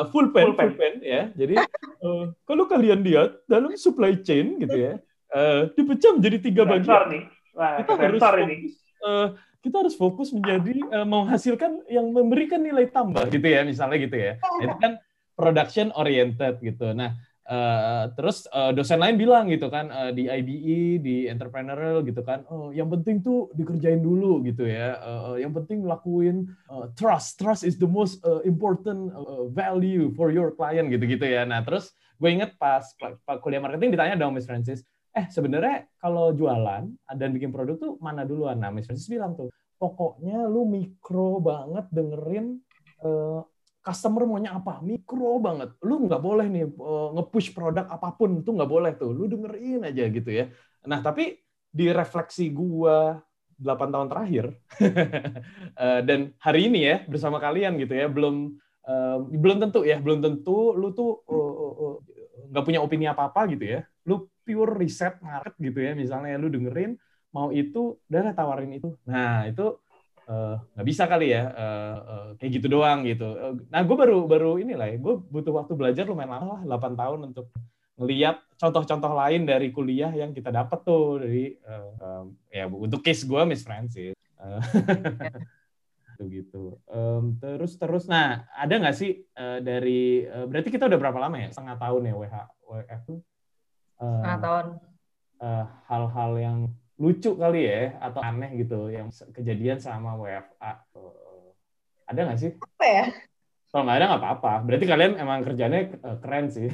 uh, 0.00 0.04
full 0.08 0.32
pen 0.32 0.48
full 0.48 0.56
pen, 0.56 0.72
full 0.72 0.76
pen 0.80 0.94
ya 1.04 1.28
jadi 1.36 1.60
uh, 2.00 2.32
kalau 2.48 2.64
kalian 2.64 3.04
lihat 3.04 3.44
dalam 3.44 3.76
supply 3.76 4.16
chain 4.24 4.56
gitu 4.56 4.80
ya 4.80 4.96
uh, 5.34 5.68
dipecah 5.76 6.16
menjadi 6.16 6.38
tiga 6.40 6.62
bagian 6.64 7.04
nih. 7.12 7.24
Wah, 7.58 7.82
kita 7.82 7.92
harus 7.98 8.20
fokus, 8.22 8.44
ini. 8.46 8.56
Uh, 9.02 9.26
kita 9.68 9.84
harus 9.84 9.94
fokus 9.94 10.32
menjadi 10.32 10.80
uh, 10.88 11.04
menghasilkan 11.04 11.84
yang 11.92 12.08
memberikan 12.08 12.64
nilai 12.64 12.88
tambah 12.88 13.28
gitu 13.28 13.44
ya 13.44 13.60
misalnya 13.68 13.98
gitu 14.00 14.16
ya. 14.16 14.32
Nah, 14.40 14.64
itu 14.64 14.76
kan 14.80 14.92
production 15.36 15.92
oriented 15.92 16.58
gitu. 16.64 16.96
Nah 16.96 17.12
Uh, 17.48 18.12
terus 18.12 18.44
uh, 18.52 18.76
dosen 18.76 19.00
lain 19.00 19.16
bilang 19.16 19.48
gitu 19.48 19.72
kan 19.72 19.88
uh, 19.88 20.12
di 20.12 20.28
IBE 20.28 21.00
di 21.00 21.32
entrepreneurial 21.32 22.04
gitu 22.04 22.20
kan 22.20 22.44
oh 22.52 22.76
yang 22.76 22.92
penting 22.92 23.24
tuh 23.24 23.48
dikerjain 23.56 24.04
dulu 24.04 24.44
gitu 24.44 24.68
ya. 24.68 25.00
Uh, 25.00 25.40
yang 25.40 25.56
penting 25.56 25.80
lakuin 25.80 26.44
uh, 26.68 26.92
trust. 26.92 27.40
Trust 27.40 27.64
is 27.64 27.80
the 27.80 27.88
most 27.88 28.20
uh, 28.20 28.44
important 28.44 29.08
uh, 29.16 29.48
value 29.48 30.12
for 30.12 30.28
your 30.28 30.52
client 30.52 30.92
gitu 30.92 31.08
gitu 31.08 31.24
ya. 31.24 31.48
Nah 31.48 31.64
terus 31.64 31.96
gue 32.20 32.28
inget 32.28 32.52
pas, 32.60 32.84
pas 33.00 33.40
kuliah 33.40 33.64
marketing 33.64 33.96
ditanya 33.96 34.20
dong 34.20 34.36
Miss 34.36 34.44
Francis 34.44 34.84
eh 35.18 35.26
sebenarnya 35.26 35.90
kalau 35.98 36.30
jualan 36.30 36.86
dan 37.18 37.28
bikin 37.34 37.50
produk 37.50 37.74
tuh 37.74 37.92
mana 37.98 38.22
duluan? 38.22 38.62
Nah 38.62 38.70
Miss 38.70 38.86
Francis 38.86 39.10
bilang 39.10 39.34
tuh 39.34 39.50
pokoknya 39.74 40.46
lu 40.46 40.62
mikro 40.66 41.42
banget 41.42 41.90
dengerin 41.90 42.62
uh, 43.02 43.42
customer 43.82 44.22
maunya 44.30 44.54
apa? 44.54 44.78
Mikro 44.78 45.42
banget. 45.42 45.74
Lu 45.82 46.06
nggak 46.06 46.22
boleh 46.22 46.46
nih 46.46 46.64
uh, 46.70 47.18
nge-push 47.18 47.50
produk 47.50 47.90
apa 47.90 48.14
pun 48.14 48.46
tuh 48.46 48.54
nggak 48.54 48.70
boleh 48.70 48.92
tuh. 48.94 49.10
Lu 49.10 49.26
dengerin 49.26 49.90
aja 49.90 50.04
gitu 50.06 50.30
ya. 50.30 50.54
Nah 50.86 51.02
tapi 51.02 51.34
di 51.68 51.90
refleksi 51.90 52.54
gua 52.54 53.18
8 53.58 53.90
tahun 53.90 54.06
terakhir 54.06 54.54
uh, 55.74 56.00
dan 56.08 56.30
hari 56.38 56.70
ini 56.70 56.80
ya 56.86 56.96
bersama 57.10 57.42
kalian 57.42 57.74
gitu 57.74 57.90
ya 57.90 58.06
belum 58.06 58.54
uh, 58.86 59.18
belum 59.26 59.58
tentu 59.58 59.82
ya 59.82 59.98
belum 59.98 60.22
tentu 60.22 60.78
lu 60.78 60.94
tuh 60.94 61.26
nggak 62.54 62.62
uh, 62.62 62.66
punya 62.66 62.78
opini 62.78 63.10
apa 63.10 63.26
apa 63.34 63.50
gitu 63.50 63.66
ya. 63.66 63.80
Lu 64.06 64.30
pure 64.48 64.72
riset 64.80 65.20
market 65.20 65.52
gitu 65.60 65.84
ya 65.84 65.92
misalnya 65.92 66.40
lu 66.40 66.48
dengerin 66.48 66.96
mau 67.36 67.52
itu 67.52 68.00
udah 68.08 68.32
tawarin 68.32 68.72
itu 68.72 68.96
nah 69.04 69.44
itu 69.44 69.76
Eh, 70.28 70.56
nggak 70.76 70.84
uh, 70.84 70.88
bisa 70.92 71.08
kali 71.08 71.32
ya 71.32 71.48
uh, 71.48 71.96
uh, 72.04 72.28
kayak 72.36 72.60
gitu 72.60 72.68
doang 72.68 73.00
gitu. 73.08 73.32
Nah 73.72 73.80
gue 73.80 73.96
baru 73.96 74.28
baru 74.28 74.60
inilah 74.60 74.92
ya, 74.92 75.00
gue 75.00 75.14
butuh 75.24 75.56
waktu 75.56 75.72
belajar 75.72 76.04
lumayan 76.04 76.36
lama 76.36 76.60
lah 76.60 76.60
8 76.68 77.00
tahun 77.00 77.32
untuk 77.32 77.48
ngeliat 77.96 78.36
contoh-contoh 78.60 79.08
lain 79.16 79.48
dari 79.48 79.72
kuliah 79.72 80.12
yang 80.12 80.36
kita 80.36 80.52
dapat 80.52 80.84
tuh 80.84 81.24
dari 81.24 81.56
uh, 81.64 81.90
um, 81.96 82.36
ya 82.52 82.68
untuk 82.68 83.00
case 83.00 83.24
gue 83.24 83.40
Miss 83.48 83.64
Francis. 83.64 84.12
Uh, 84.36 84.60
gitu. 86.28 86.76
Um, 86.92 87.40
terus 87.40 87.80
terus, 87.80 88.04
nah 88.04 88.44
ada 88.52 88.74
nggak 88.76 88.96
sih 89.00 89.24
uh, 89.32 89.64
dari 89.64 90.28
uh, 90.28 90.44
berarti 90.44 90.68
kita 90.68 90.92
udah 90.92 90.98
berapa 91.00 91.16
lama 91.24 91.40
ya? 91.40 91.48
Setengah 91.56 91.80
tahun 91.80 92.04
ya 92.04 92.12
WH 92.12 92.36
WF 92.68 93.00
tuh? 93.08 93.18
Uh, 93.98 94.22
Setengah 94.22 94.40
tahun. 94.40 94.66
hal-hal 95.86 96.30
uh, 96.34 96.40
yang 96.42 96.58
lucu 96.98 97.30
kali 97.38 97.70
ya 97.70 97.94
atau 98.02 98.18
aneh 98.22 98.50
gitu 98.58 98.90
yang 98.90 99.10
kejadian 99.34 99.78
sama 99.78 100.18
WFA. 100.18 100.72
Uh, 100.94 101.54
ada 102.06 102.20
nggak 102.26 102.38
sih? 102.38 102.52
Apa 102.58 102.86
ya? 102.86 103.04
Kalau 103.68 103.82
nggak 103.84 103.98
ada 104.00 104.06
nggak 104.08 104.22
apa-apa. 104.22 104.52
Berarti 104.64 104.84
kalian 104.88 105.12
emang 105.20 105.44
kerjanya 105.44 105.78
keren 106.24 106.46
sih. 106.48 106.68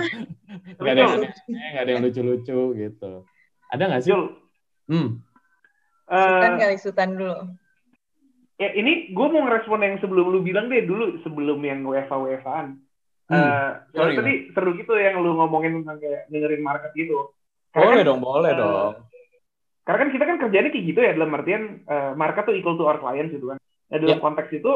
nggak 0.80 0.92
ada 0.92 1.00
yang 1.00 1.12
nggak 1.48 1.82
ada 1.82 1.90
yang 1.92 2.02
lucu-lucu 2.04 2.60
gitu. 2.76 3.12
Ada 3.70 3.82
nggak 3.88 4.02
sih? 4.02 4.12
Hmm. 4.90 5.22
Sultan 6.12 6.52
kali 6.60 6.76
Sultan 6.76 7.10
dulu 7.16 7.36
ya 8.62 8.70
ini 8.78 9.10
gue 9.10 9.26
mau 9.26 9.42
ngerespon 9.42 9.82
yang 9.82 9.96
sebelum 9.98 10.30
lu 10.30 10.40
bilang 10.46 10.70
deh 10.70 10.86
dulu 10.86 11.18
sebelum 11.26 11.58
yang 11.66 11.82
WFA 11.82 12.14
WFAan. 12.14 12.78
Hmm. 13.30 13.78
Uh, 13.94 14.14
tadi 14.18 14.52
seru 14.52 14.74
gitu 14.76 14.92
yang 14.98 15.22
lu 15.22 15.38
ngomongin 15.38 15.82
tentang 15.82 15.98
kayak 16.02 16.28
dengerin 16.28 16.62
market 16.62 16.90
gitu. 16.92 17.32
Karena 17.72 17.86
boleh 17.88 18.02
kan, 18.02 18.08
dong, 18.08 18.20
boleh 18.20 18.52
uh, 18.52 18.58
dong. 18.58 18.92
Karena 19.82 19.98
kan 19.98 20.10
kita 20.14 20.24
kan 20.28 20.36
kerjanya 20.38 20.70
kayak 20.70 20.86
gitu 20.86 21.00
ya 21.00 21.12
dalam 21.16 21.34
artian 21.34 21.62
uh, 21.88 22.12
market 22.14 22.42
tuh 22.46 22.54
equal 22.54 22.76
to 22.76 22.84
our 22.86 23.00
clients 23.00 23.32
gitu 23.32 23.50
kan. 23.50 23.58
Nah, 23.58 23.98
dalam 23.98 24.18
yeah. 24.18 24.24
konteks 24.24 24.50
itu 24.52 24.72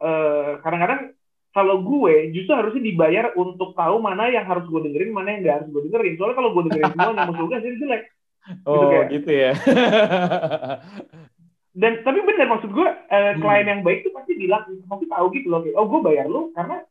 uh, 0.00 0.50
kadang-kadang 0.62 1.14
kalau 1.52 1.80
gue 1.82 2.30
justru 2.36 2.52
harusnya 2.54 2.82
dibayar 2.84 3.34
untuk 3.34 3.74
tahu 3.74 3.96
mana 3.98 4.30
yang 4.30 4.46
harus 4.46 4.68
gue 4.68 4.80
dengerin, 4.84 5.10
mana 5.10 5.34
yang 5.34 5.40
gak 5.42 5.56
harus 5.62 5.68
gue 5.74 5.82
dengerin. 5.90 6.14
Soalnya 6.20 6.36
kalau 6.38 6.50
gue 6.54 6.62
dengerin 6.70 6.92
semua 6.94 7.12
yang 7.12 7.28
musuh 7.32 7.44
gue 7.48 7.58
jadi 7.64 7.76
jelek. 7.82 8.02
Oh 8.64 8.72
gitu, 8.72 8.84
kayak. 8.88 9.06
gitu 9.12 9.30
ya. 9.32 9.52
dan 11.78 11.92
tapi 12.02 12.18
benar 12.26 12.46
maksud 12.50 12.70
gue 12.74 12.88
uh, 12.90 13.32
klien 13.38 13.66
yang 13.68 13.82
baik 13.86 14.02
tuh 14.02 14.10
pasti 14.10 14.32
bilang 14.34 14.66
pasti 14.88 15.06
tahu 15.06 15.26
gitu 15.30 15.46
loh 15.52 15.60
kayak, 15.62 15.76
oh 15.76 15.86
gue 15.86 16.00
bayar 16.02 16.26
lu 16.26 16.50
karena 16.56 16.82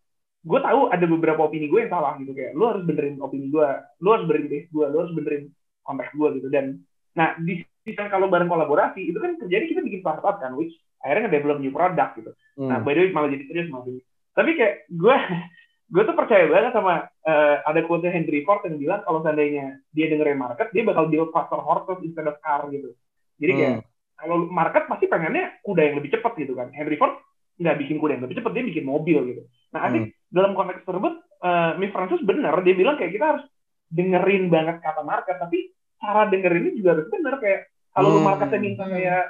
gue 0.47 0.59
tahu 0.63 0.81
ada 0.87 1.05
beberapa 1.05 1.43
opini 1.43 1.67
gue 1.67 1.83
yang 1.83 1.91
salah 1.91 2.15
gitu 2.17 2.31
kayak 2.31 2.55
lu 2.55 2.63
harus 2.71 2.83
benerin 2.87 3.19
opini 3.19 3.51
gue 3.51 3.67
lu 3.99 4.09
harus 4.15 4.25
benerin 4.25 4.47
base 4.47 4.67
gue 4.71 4.85
lu 4.87 4.97
harus 5.03 5.13
benerin 5.13 5.43
konteks 5.83 6.11
gue 6.15 6.29
gitu 6.39 6.47
dan 6.47 6.65
nah 7.11 7.35
di 7.35 7.59
sisi 7.83 7.91
kalau 8.07 8.31
bareng 8.31 8.47
kolaborasi 8.47 9.03
itu 9.03 9.19
kan 9.19 9.35
terjadi 9.35 9.65
kita 9.75 9.81
bikin 9.83 10.01
startup 10.01 10.39
kan 10.39 10.55
which 10.55 10.71
akhirnya 11.03 11.27
nge-develop 11.27 11.59
new 11.59 11.73
product 11.75 12.11
gitu 12.23 12.31
hmm. 12.55 12.69
nah 12.71 12.79
by 12.79 12.95
the 12.95 13.03
way 13.03 13.11
malah 13.11 13.29
jadi 13.29 13.43
serius 13.51 13.67
malah 13.67 13.91
ini 13.91 14.01
tapi 14.31 14.55
kayak 14.55 14.87
gue 14.87 15.15
gue 15.93 16.03
tuh 16.03 16.15
percaya 16.15 16.43
banget 16.51 16.75
sama 16.75 17.07
uh, 17.07 17.55
ada 17.63 17.79
quote 17.83 18.07
Henry 18.07 18.43
Ford 18.43 18.63
yang 18.67 18.75
bilang 18.79 19.01
kalau 19.07 19.23
seandainya 19.23 19.79
dia 19.91 20.05
dengerin 20.11 20.39
market 20.39 20.71
dia 20.71 20.83
bakal 20.87 21.07
build 21.11 21.31
faster 21.31 21.59
horses 21.59 21.99
instead 22.03 22.27
of 22.27 22.39
car 22.43 22.67
gitu 22.71 22.95
jadi 23.39 23.51
kayak 23.53 23.73
hmm 23.79 23.85
kalau 24.17 24.49
market 24.49 24.89
pasti 24.89 25.05
pengennya 25.05 25.61
kuda 25.61 25.81
yang 25.85 25.95
lebih 26.01 26.17
cepat 26.17 26.33
gitu 26.41 26.57
kan. 26.57 26.73
Henry 26.73 26.97
Ford 26.97 27.21
nggak 27.61 27.77
bikin 27.85 27.97
kuda 28.01 28.17
yang 28.17 28.23
lebih 28.25 28.37
cepat, 28.41 28.51
dia 28.57 28.65
bikin 28.65 28.85
mobil 28.85 29.17
gitu. 29.29 29.41
Nah, 29.73 29.85
hmm. 29.85 30.09
Dalam 30.27 30.53
konteks 30.53 30.83
tersebut, 30.83 31.13
uh, 31.43 31.71
Miss 31.79 31.93
Francis 31.95 32.23
benar, 32.23 32.55
dia 32.63 32.75
bilang 32.75 32.99
kayak 32.99 33.13
kita 33.15 33.25
harus 33.35 33.43
dengerin 33.87 34.51
banget 34.51 34.83
kata 34.83 35.01
market, 35.03 35.39
tapi 35.39 35.71
cara 35.97 36.27
dengerin 36.27 36.71
ini 36.71 36.79
juga 36.83 36.99
harus 36.99 37.07
benar 37.07 37.39
kayak 37.39 37.71
kalau 37.95 38.19
hmm. 38.19 38.25
marketnya 38.27 38.59
minta 38.59 38.85
kayak 38.85 39.23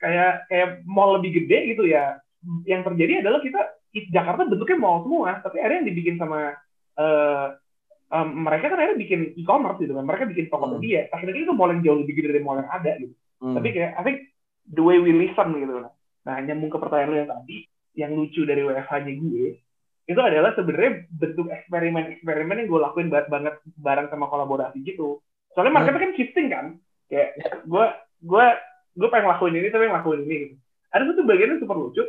kayak 0.00 0.32
kayak 0.48 0.68
mall 0.86 1.18
lebih 1.18 1.42
gede 1.42 1.74
gitu 1.74 1.84
ya, 1.88 2.16
yang 2.64 2.86
terjadi 2.86 3.26
adalah 3.26 3.40
kita 3.42 3.60
Jakarta 4.12 4.44
bentuknya 4.44 4.78
mall 4.78 5.02
semua, 5.02 5.40
tapi 5.40 5.56
akhirnya 5.60 5.82
yang 5.82 5.88
dibikin 5.88 6.16
sama 6.20 6.52
uh, 7.00 7.46
um, 8.12 8.28
mereka 8.44 8.70
kan 8.70 8.78
akhirnya 8.78 9.00
bikin 9.00 9.20
e-commerce 9.40 9.80
gitu 9.80 9.92
kan, 9.96 10.04
mereka 10.04 10.24
bikin 10.28 10.46
Tokopedia, 10.52 11.08
hmm. 11.08 11.14
akhirnya 11.16 11.40
itu 11.42 11.52
mall 11.56 11.72
yang 11.72 11.82
jauh 11.82 11.98
lebih 12.04 12.14
gede 12.20 12.28
dari 12.36 12.42
mall 12.44 12.60
yang 12.60 12.70
ada 12.70 12.92
gitu. 13.00 13.14
Hmm. 13.42 13.54
Tapi 13.56 13.68
kayak 13.72 13.90
I 13.98 14.02
think 14.04 14.18
the 14.70 14.82
way 14.84 15.02
we 15.02 15.12
listen 15.12 15.56
gitu. 15.56 15.74
Nah, 16.26 16.36
nyambung 16.42 16.70
ke 16.74 16.78
pertanyaan 16.82 17.10
lu 17.10 17.18
yang 17.22 17.30
tadi, 17.30 17.56
yang 17.94 18.10
lucu 18.18 18.42
dari 18.42 18.62
WFH-nya 18.66 19.12
gue, 19.14 19.46
itu 20.06 20.20
adalah 20.22 20.54
sebenarnya 20.54 21.10
bentuk 21.10 21.50
eksperimen-eksperimen 21.50 22.62
yang 22.62 22.68
gue 22.70 22.80
lakuin 22.80 23.10
banget, 23.10 23.26
banget 23.26 23.54
bareng 23.74 24.06
sama 24.06 24.30
kolaborasi 24.30 24.78
gitu. 24.86 25.18
Soalnya 25.52 25.74
hmm. 25.74 25.78
marketnya 25.82 26.02
kan 26.06 26.12
shifting 26.14 26.48
kan. 26.48 26.66
Kayak 27.10 27.28
gue 27.66 27.84
gue 28.22 28.46
gue 28.96 29.08
pengen 29.10 29.30
lakuin 29.30 29.58
ini 29.58 29.68
tapi 29.74 29.90
ngelakuin 29.90 30.22
ini 30.26 30.34
gitu. 30.46 30.54
Ada 30.94 31.02
satu 31.10 31.22
bagian 31.26 31.50
yang 31.54 31.60
super 31.60 31.76
lucu 31.76 32.02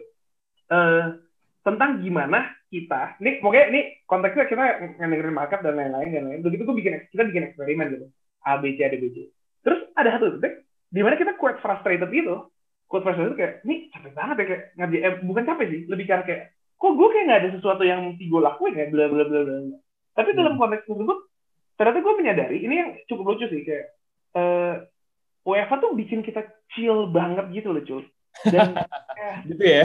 uh, 0.72 1.18
tentang 1.66 2.00
gimana 2.00 2.48
kita, 2.72 3.20
ini 3.20 3.40
pokoknya 3.44 3.66
ini 3.74 3.82
konteksnya 4.08 4.48
kita 4.48 4.64
ngedengerin 5.00 5.36
market 5.36 5.60
dan 5.66 5.76
lain-lain 5.76 6.10
dan 6.14 6.24
lain. 6.30 6.40
Begitu 6.46 6.64
gue 6.64 6.78
bikin 6.78 6.94
kita 7.10 7.24
bikin 7.28 7.44
eksperimen 7.52 7.98
gitu. 7.98 8.08
A 8.46 8.62
B 8.62 8.78
C 8.78 8.86
A 8.86 8.94
D 8.94 9.02
B 9.02 9.10
C. 9.12 9.28
Terus 9.66 9.90
ada 9.98 10.16
satu 10.16 10.38
titik 10.38 10.64
di 10.94 11.02
mana 11.04 11.20
kita 11.20 11.36
quite 11.36 11.60
frustrated 11.60 12.08
gitu 12.14 12.48
quite 12.88 13.04
frustrated 13.04 13.36
kayak 13.36 13.54
ini 13.68 13.92
capek 13.92 14.14
banget 14.16 14.36
ya 14.40 14.46
kayak 14.48 14.64
ngerjain 14.80 15.04
eh, 15.04 15.14
bukan 15.28 15.44
capek 15.44 15.66
sih 15.68 15.82
lebih 15.92 16.06
karena 16.08 16.24
kayak 16.24 16.44
kok 16.78 16.94
gue 16.94 17.08
kayak 17.10 17.26
nggak 17.26 17.42
ada 17.42 17.50
sesuatu 17.58 17.84
yang 17.84 18.14
mesti 18.14 18.24
gue 18.30 18.42
lakuin 18.42 18.78
ya? 18.78 18.86
Bla 18.94 19.06
bla 19.10 19.24
bla 19.26 19.42
bla 19.44 19.78
tapi 20.18 20.34
hmm. 20.34 20.38
dalam 20.42 20.54
konteks 20.58 20.90
tersebut 20.90 21.18
ternyata 21.78 22.00
gue 22.02 22.14
menyadari 22.18 22.58
ini 22.66 22.76
yang 22.82 22.90
cukup 23.06 23.38
lucu 23.38 23.46
sih 23.54 23.62
kayak 23.62 23.94
uh, 24.34 24.82
UEFA 25.46 25.78
tuh 25.78 25.94
bikin 25.94 26.26
kita 26.26 26.42
chill 26.74 27.14
banget 27.14 27.54
gitu 27.54 27.70
loh 27.70 27.86
cuy 27.86 28.04
dan 28.50 28.74
eh, 29.18 29.36
gitu 29.54 29.64
ya? 29.64 29.84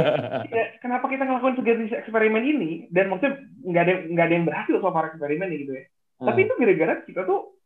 ya 0.58 0.64
kenapa 0.78 1.10
kita 1.10 1.26
ngelakuin 1.26 1.58
sejenis 1.58 1.94
eksperimen 2.02 2.42
ini? 2.46 2.70
Dan 2.90 3.10
maksudnya 3.10 3.42
nggak 3.42 3.82
ada 3.82 3.94
nggak 4.10 4.26
ada 4.26 4.34
yang 4.34 4.46
berhasil 4.46 4.74
soal 4.78 5.06
eksperimen 5.10 5.50
gitu 5.50 5.74
ya. 5.74 5.84
Hmm. 6.22 6.30
tapi 6.30 6.46
itu 6.46 6.54
gara-gara 6.54 6.94
kita 7.02 7.20
tuh 7.26 7.58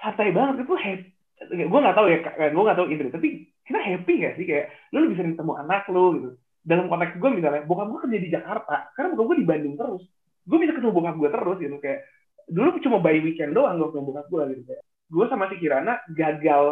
santai 0.00 0.32
banget 0.32 0.64
itu 0.64 0.72
happy 0.72 1.08
gue 1.52 1.80
nggak 1.84 1.96
tahu 2.00 2.06
ya 2.08 2.18
gue 2.24 2.64
nggak 2.64 2.78
tahu 2.80 2.88
Indri 2.88 3.12
tapi 3.12 3.28
kita 3.64 3.80
happy 3.80 4.12
gak 4.24 4.34
sih? 4.40 4.44
Kayak 4.48 4.72
lu 4.92 5.12
bisa 5.12 5.24
ketemu 5.24 5.52
anak 5.60 5.84
lu 5.92 6.04
gitu 6.16 6.30
dalam 6.64 6.88
konteks 6.88 7.20
gue 7.20 7.30
misalnya 7.30 7.62
bokap 7.68 7.86
gue 7.92 8.00
kerja 8.08 8.18
di 8.18 8.30
Jakarta 8.32 8.88
karena 8.96 9.08
bokap 9.12 9.26
gue 9.28 9.36
di 9.44 9.46
Bandung 9.46 9.74
terus. 9.76 10.02
Gue 10.44 10.58
bisa 10.60 10.72
ketemu 10.72 10.92
bokap 10.96 11.16
gue 11.20 11.30
terus 11.30 11.56
gitu 11.60 11.76
kayak 11.78 12.00
dulu 12.44 12.68
cuma 12.80 12.98
by 13.00 13.16
weekend 13.20 13.52
doang 13.52 13.76
gue 13.76 13.88
ketemu 13.92 14.04
bokap 14.08 14.26
gue 14.32 14.42
gitu 14.56 14.62
kayak. 14.72 14.82
Gue 15.12 15.24
sama 15.28 15.44
si 15.52 15.56
Kirana 15.60 15.94
gagal 16.16 16.64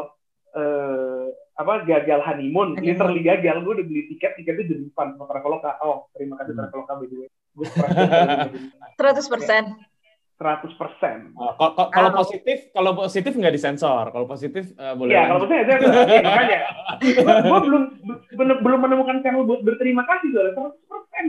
eh, 0.57 1.26
apa 1.52 1.85
gagal 1.85 2.20
honeymoon, 2.24 2.81
honeymoon. 2.81 2.88
literally 2.88 3.22
gagal. 3.22 3.57
Gue 3.61 3.72
udah 3.76 3.87
beli 3.87 4.02
tiket 4.16 4.33
tiketnya 4.40 4.64
jadi 4.72 4.85
fun 4.96 5.12
sama 5.14 5.28
Traveloka 5.28 5.70
oh 5.85 6.09
terima 6.16 6.40
kasih 6.40 6.57
hmm. 6.57 6.61
Traveloka 6.64 6.92
by 6.96 7.07
the 7.07 7.16
way. 7.20 7.31
Gue 7.52 7.66
seratus 8.96 9.28
persen 9.28 9.91
100 10.42 10.74
persen. 10.74 11.31
Oh, 11.38 11.55
kalau 11.94 12.11
positif, 12.18 12.74
kalau 12.74 12.92
positif 12.98 13.33
nggak 13.38 13.55
disensor. 13.55 14.11
Kalau 14.11 14.26
positif 14.26 14.74
uh, 14.74 14.98
boleh. 14.98 15.14
Iya, 15.14 15.22
kalau 15.31 15.40
positif 15.46 15.62
ya, 15.62 15.76
ya, 15.78 16.20
makanya. 16.26 16.59
Gue 17.46 17.61
belum 17.62 17.83
belum 18.59 18.81
menemukan 18.83 19.22
channel 19.22 19.46
buat 19.46 19.62
berterima 19.62 20.02
kasih 20.02 20.28
soalnya 20.35 20.52
100 20.59 20.90
persen. 20.90 21.24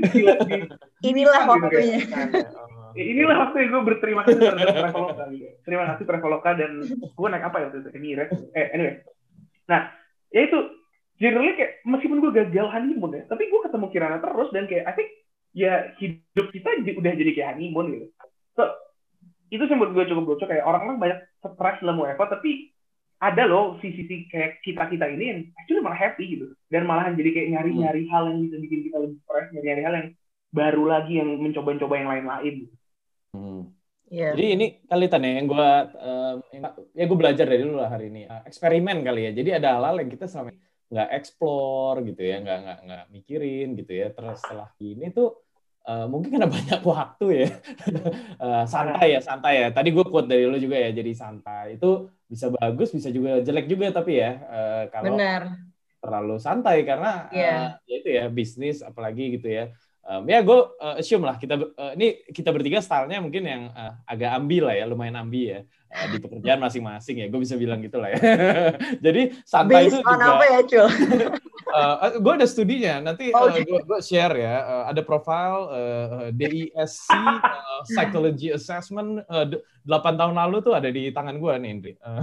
Inilah 1.06 1.42
gitu, 1.46 1.52
waktunya. 1.54 1.98
Ya, 2.98 3.04
inilah 3.14 3.36
waktu 3.48 3.70
gue 3.70 3.82
berterima 3.86 4.22
kasih 4.26 4.42
terhadap 4.42 4.90
Traveloka. 4.90 5.24
Gitu. 5.30 5.48
Terima 5.62 5.84
kasih 5.94 6.04
Traveloka 6.10 6.50
dan 6.58 6.72
gue 6.90 7.28
naik 7.30 7.46
apa 7.46 7.58
ya 7.62 7.66
waktu 7.70 7.80
itu? 7.86 7.90
Emirates. 7.94 8.40
Eh, 8.58 8.68
anyway. 8.74 8.96
Nah, 9.70 9.94
ya 10.34 10.42
itu 10.50 10.58
generally 11.22 11.54
kayak 11.54 11.86
meskipun 11.86 12.18
gue 12.18 12.32
gagal 12.34 12.68
honeymoon 12.74 13.14
ya, 13.14 13.24
tapi 13.30 13.46
gue 13.48 13.62
ketemu 13.62 13.86
Kirana 13.94 14.18
terus 14.18 14.50
dan 14.50 14.66
kayak 14.66 14.86
I 14.90 14.94
think 14.98 15.10
ya 15.54 15.94
hidup 16.02 16.50
kita 16.50 16.70
udah 16.98 17.14
jadi 17.14 17.32
kayak 17.38 17.50
honeymoon 17.56 17.88
gitu. 17.94 18.08
So, 18.58 18.64
itu 19.54 19.64
sih 19.70 19.76
menurut 19.78 19.94
gue 19.94 20.06
cukup 20.10 20.26
lucu 20.34 20.46
kayak 20.50 20.66
orang-orang 20.66 20.98
banyak 20.98 21.20
stres 21.38 21.78
dalam 21.86 22.02
UEFA 22.02 22.26
tapi 22.26 22.74
ada 23.22 23.46
loh 23.46 23.78
sisi-sisi 23.80 24.28
kayak 24.28 24.60
kita 24.66 24.90
kita 24.90 25.06
ini 25.14 25.26
yang 25.30 25.40
actually 25.62 25.86
malah 25.86 25.96
happy 25.96 26.26
gitu 26.36 26.52
dan 26.74 26.90
malahan 26.90 27.14
jadi 27.14 27.30
kayak 27.32 27.50
nyari-nyari 27.56 28.04
hmm. 28.04 28.12
hal 28.12 28.24
yang 28.34 28.40
bisa 28.50 28.58
bikin 28.60 28.80
kita 28.90 28.98
lebih 28.98 29.18
stres 29.24 29.48
nyari-nyari 29.54 29.82
hal 29.86 29.94
yang 29.94 30.10
baru 30.54 30.84
lagi 30.86 31.14
yang 31.22 31.30
mencoba-coba 31.42 31.94
yang 31.98 32.10
lain-lain 32.10 32.54
gitu. 32.66 32.76
Hmm. 33.34 33.64
Yeah. 34.14 34.38
Jadi 34.38 34.46
ini 34.54 34.66
kali 34.86 35.06
tanya 35.10 35.42
yang 35.42 35.48
gue 35.50 35.70
uh, 35.98 36.36
ya 36.94 37.04
gue 37.10 37.18
belajar 37.18 37.46
dari 37.50 37.66
dulu 37.66 37.82
lah 37.82 37.90
hari 37.90 38.14
ini 38.14 38.30
uh, 38.30 38.46
eksperimen 38.46 39.02
kali 39.02 39.30
ya. 39.30 39.32
Jadi 39.34 39.50
ada 39.58 39.82
hal-hal 39.82 40.06
yang 40.06 40.12
kita 40.14 40.30
selama 40.30 40.54
nggak 40.94 41.10
explore 41.18 41.98
gitu 42.06 42.22
ya, 42.22 42.38
nggak 42.46 42.60
nggak 42.62 42.80
nggak 42.86 43.04
mikirin 43.10 43.68
gitu 43.74 43.94
ya. 43.98 44.08
Terus 44.14 44.38
setelah 44.38 44.70
ini 44.78 45.10
tuh 45.10 45.43
Uh, 45.84 46.08
mungkin 46.08 46.40
karena 46.40 46.48
banyak 46.56 46.80
waktu 46.80 47.26
ya 47.44 47.48
uh, 48.40 48.64
santai 48.72 49.16
ya 49.16 49.20
santai 49.20 49.54
ya 49.60 49.68
tadi 49.68 49.92
gue 49.92 50.08
quote 50.08 50.32
dari 50.32 50.48
lo 50.48 50.56
juga 50.56 50.80
ya 50.80 50.96
jadi 50.96 51.12
santai 51.12 51.76
itu 51.76 52.08
bisa 52.24 52.48
bagus 52.56 52.96
bisa 52.96 53.12
juga 53.12 53.44
jelek 53.44 53.68
juga 53.68 53.92
tapi 53.92 54.16
ya 54.16 54.32
uh, 54.48 54.84
kalau 54.88 55.20
Benar. 55.20 55.60
terlalu 56.00 56.40
santai 56.40 56.88
karena 56.88 57.28
yeah. 57.36 57.76
uh, 57.76 57.84
ya 57.84 57.96
itu 58.00 58.10
ya 58.16 58.26
bisnis 58.32 58.80
apalagi 58.80 59.36
gitu 59.36 59.52
ya 59.52 59.76
um, 60.08 60.24
ya 60.28 60.40
gue 60.44 60.60
uh, 60.80 60.96
assume 61.00 61.24
lah 61.24 61.36
kita 61.40 61.56
uh, 61.56 61.92
ini 61.96 62.28
kita 62.32 62.50
bertiga 62.52 62.84
stylenya 62.84 63.24
mungkin 63.24 63.44
yang 63.44 63.64
uh, 63.72 63.96
agak 64.08 64.32
ambil 64.36 64.72
lah 64.72 64.76
ya 64.76 64.86
lumayan 64.88 65.18
ambil 65.20 65.44
ya 65.44 65.60
uh, 65.92 66.08
di 66.12 66.18
pekerjaan 66.20 66.60
masing-masing 66.60 67.16
ya 67.24 67.28
gue 67.32 67.40
bisa 67.40 67.56
bilang 67.56 67.80
gitu 67.80 67.98
lah 68.00 68.12
ya. 68.14 68.20
Jadi 69.06 69.22
santai 69.48 69.88
Based 69.88 70.00
itu 70.00 70.04
juga. 70.04 70.28
apa 70.36 70.44
ya 70.46 70.60
cuy 70.68 70.82
uh, 71.74 71.96
gue 72.20 72.34
ada 72.34 72.48
studinya 72.48 72.94
nanti 73.02 73.32
uh, 73.32 73.50
gue 73.64 74.00
share 74.04 74.36
ya 74.38 74.56
uh, 74.64 74.84
ada 74.92 75.02
profil 75.02 75.54
uh, 75.72 76.28
DISC 76.36 77.10
uh, 77.12 77.82
Psychology 77.88 78.54
Assessment 78.54 79.24
uh, 79.28 79.46
8 79.88 80.20
tahun 80.20 80.36
lalu 80.36 80.58
tuh 80.64 80.74
ada 80.76 80.88
di 80.92 81.10
tangan 81.12 81.40
gue 81.40 81.54
nih 81.60 81.70
Indri. 81.70 81.94
Uh, 82.00 82.22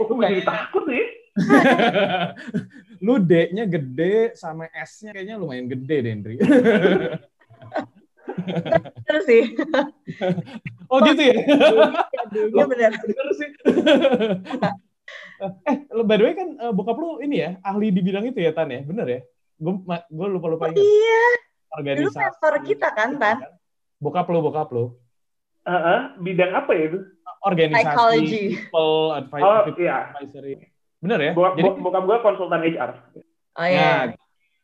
oh, 0.00 0.04
gue 0.08 0.24
jadi 0.24 0.44
takut 0.44 0.84
nih 0.88 1.23
lu 3.02 3.18
D-nya 3.18 3.66
gede 3.66 4.38
sama 4.38 4.70
S-nya 4.70 5.10
kayaknya 5.12 5.34
lumayan 5.36 5.66
gede 5.66 5.96
deh, 6.00 6.12
Indri. 6.14 6.36
bener 8.34 9.20
sih. 9.26 9.42
Oh 10.90 11.02
gitu 11.02 11.22
ya? 11.22 11.36
Iya 12.34 12.64
bener. 12.70 12.90
bener 12.94 13.28
sih. 13.34 13.50
eh, 15.70 15.76
by 16.06 16.16
the 16.16 16.24
way 16.24 16.34
kan 16.38 16.48
uh, 16.62 16.72
bokap 16.72 16.96
lu 16.96 17.18
ini 17.18 17.42
ya, 17.42 17.50
ahli 17.66 17.90
di 17.90 18.00
bidang 18.00 18.30
itu 18.30 18.38
ya, 18.38 18.54
Tan 18.54 18.70
ya? 18.70 18.80
Bener 18.86 19.06
ya? 19.06 19.20
Gue 19.58 20.26
lupa-lupa 20.30 20.70
ingat. 20.70 20.82
Iya. 20.82 21.26
Organisasi. 21.74 22.06
Dulu 22.06 22.22
mentor 22.22 22.54
kita 22.62 22.88
kan, 22.94 23.18
Tan? 23.18 23.36
Bokap 23.98 24.26
lu, 24.30 24.38
bokap 24.38 24.70
lu. 24.70 24.94
Uh, 25.64 25.72
uh, 25.74 26.00
bidang 26.20 26.52
apa 26.54 26.70
ya 26.76 26.82
itu? 26.92 27.00
Organisasi. 27.44 27.82
Psychology. 27.84 28.44
People 28.56 29.16
advisory. 29.16 29.44
Oh, 29.44 29.60
iya. 29.76 29.96
Advisory. 30.14 30.52
Bener 31.04 31.20
ya? 31.20 31.32
Bo 31.36 31.52
Jadi, 31.52 31.68
bokap 31.84 32.02
gue 32.08 32.16
konsultan 32.24 32.64
HR. 32.64 32.90
Oh 33.60 33.66
iya. 33.68 33.76
Nah, 33.76 34.02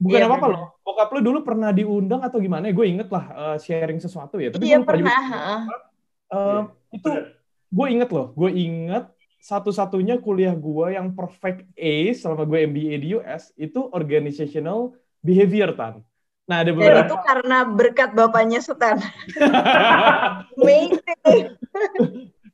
bukan 0.01 0.17
iya, 0.17 0.25
apa-apa 0.25 0.47
loh. 0.49 0.73
Bokap 0.81 1.13
lu 1.13 1.21
dulu 1.21 1.39
pernah 1.45 1.69
diundang 1.69 2.25
atau 2.25 2.41
gimana? 2.41 2.73
Gue 2.73 2.89
inget 2.89 3.13
lah 3.13 3.25
uh, 3.37 3.57
sharing 3.61 4.01
sesuatu 4.01 4.41
ya. 4.41 4.49
Tapi 4.49 4.65
iya 4.65 4.81
pernah. 4.81 5.69
Uh, 6.33 6.73
itu 6.97 7.13
gue 7.69 7.87
inget 7.93 8.09
loh. 8.09 8.33
Gue 8.33 8.57
inget 8.57 9.05
satu-satunya 9.45 10.17
kuliah 10.25 10.57
gue 10.57 10.97
yang 10.97 11.13
perfect 11.13 11.69
A 11.77 12.17
selama 12.17 12.49
gue 12.49 12.65
MBA 12.65 12.95
di 13.05 13.09
US 13.21 13.53
itu 13.61 13.93
organizational 13.93 14.97
behavior 15.21 15.77
tan. 15.77 16.01
Nah 16.49 16.65
ada 16.65 16.73
beberapa. 16.73 17.05
Dan 17.05 17.05
itu 17.05 17.17
karena 17.21 17.69
berkat 17.69 18.17
bapaknya 18.17 18.65
Sultan. 18.65 18.97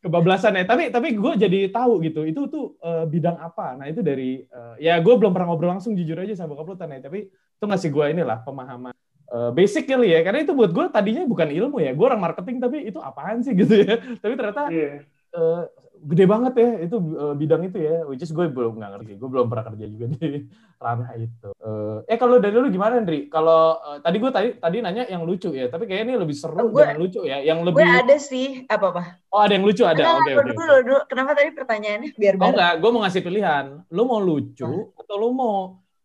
Kebablasan 0.07 0.55
ya. 0.55 0.65
Tapi 0.65 0.95
tapi 0.95 1.19
gue 1.19 1.33
jadi 1.35 1.69
tahu 1.75 1.99
gitu. 2.07 2.23
Itu 2.23 2.47
tuh 2.47 2.79
uh, 2.81 3.05
bidang 3.11 3.37
apa? 3.43 3.75
Nah 3.75 3.91
itu 3.91 4.01
dari 4.07 4.47
uh, 4.49 4.79
ya 4.79 5.03
gue 5.03 5.15
belum 5.19 5.35
pernah 5.35 5.51
ngobrol 5.51 5.75
langsung 5.75 5.99
jujur 5.99 6.15
aja 6.23 6.39
sama 6.39 6.55
bokap 6.55 6.73
lu 6.73 6.77
ya. 6.79 7.03
Tapi 7.03 7.27
itu 7.31 7.65
ngasih 7.67 7.91
gue 7.91 8.05
inilah 8.15 8.39
pemahaman 8.47 8.95
uh, 9.31 9.51
basic 9.51 9.91
kali 9.91 10.15
ya. 10.15 10.23
Karena 10.23 10.47
itu 10.47 10.55
buat 10.55 10.71
gue 10.71 10.87
tadinya 10.95 11.27
bukan 11.27 11.49
ilmu 11.51 11.83
ya. 11.83 11.93
Gue 11.93 12.07
orang 12.07 12.23
marketing 12.23 12.57
tapi 12.63 12.87
itu 12.87 12.99
apaan 13.03 13.43
sih 13.43 13.55
gitu 13.55 13.75
ya. 13.83 13.99
Tapi 14.23 14.33
ternyata 14.39 14.63
yeah. 14.71 15.03
Iya. 15.03 15.39
uh, 15.39 15.63
gede 16.05 16.25
banget 16.29 16.53
ya 16.61 16.71
itu 16.85 16.97
uh, 17.17 17.35
bidang 17.35 17.67
itu 17.67 17.79
ya 17.81 18.05
which 18.05 18.21
is 18.21 18.31
gue 18.31 18.47
belum 18.47 18.79
nggak 18.79 18.91
ngerti 18.97 19.13
gue 19.17 19.29
belum 19.29 19.47
pernah 19.49 19.65
kerja 19.73 19.85
juga 19.89 20.07
di 20.13 20.45
ranah 20.85 21.11
itu. 21.17 21.49
Uh, 21.57 22.05
eh 22.05 22.21
kalau 22.21 22.37
dari 22.37 22.53
dulu 22.53 22.69
gimana 22.69 23.01
Andri? 23.01 23.33
Kalau 23.33 23.81
uh, 23.81 23.99
tadi 24.05 24.17
gue 24.21 24.31
tadi 24.31 24.49
tadi 24.61 24.77
nanya 24.85 25.09
yang 25.09 25.25
lucu 25.25 25.57
ya 25.57 25.73
tapi 25.73 25.89
kayaknya 25.89 26.13
ini 26.13 26.15
lebih 26.21 26.37
seru 26.37 26.69
oh, 26.69 26.69
gue, 26.69 26.85
lucu 27.01 27.25
ya 27.25 27.41
yang 27.41 27.65
lebih 27.65 27.81
gue 27.81 27.89
ada 27.89 28.17
sih 28.21 28.69
apa 28.69 28.93
apa? 28.93 29.03
Oh 29.33 29.41
ada 29.41 29.57
yang 29.57 29.65
lucu 29.65 29.83
ada 29.89 30.05
oke 30.05 30.21
oke 30.21 30.45
okay, 30.45 30.53
dulu, 30.53 30.75
dulu. 30.85 31.01
Kenapa 31.09 31.31
tadi 31.33 31.51
pertanyaannya? 31.57 32.11
Biar 32.15 32.35
oh 32.37 32.51
enggak 32.53 32.75
gue 32.79 32.91
mau 32.93 33.01
ngasih 33.03 33.23
pilihan. 33.25 33.65
Lo 33.89 34.03
mau 34.05 34.21
lucu 34.21 34.69
oh. 34.69 34.93
atau 35.01 35.15
lo 35.17 35.29
mau 35.33 35.57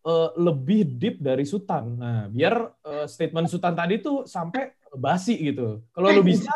uh, 0.07 0.29
lebih 0.39 0.87
deep 0.97 1.19
dari 1.19 1.43
Sultan 1.43 1.99
nah 1.99 2.19
biar 2.31 2.55
uh, 2.87 3.05
statement 3.05 3.51
Sultan 3.51 3.75
tadi 3.75 3.99
tuh 3.99 4.23
sampai 4.23 4.79
basi 4.95 5.35
gitu. 5.35 5.83
Kalau 5.91 6.07
lo 6.15 6.23
bisa 6.31 6.51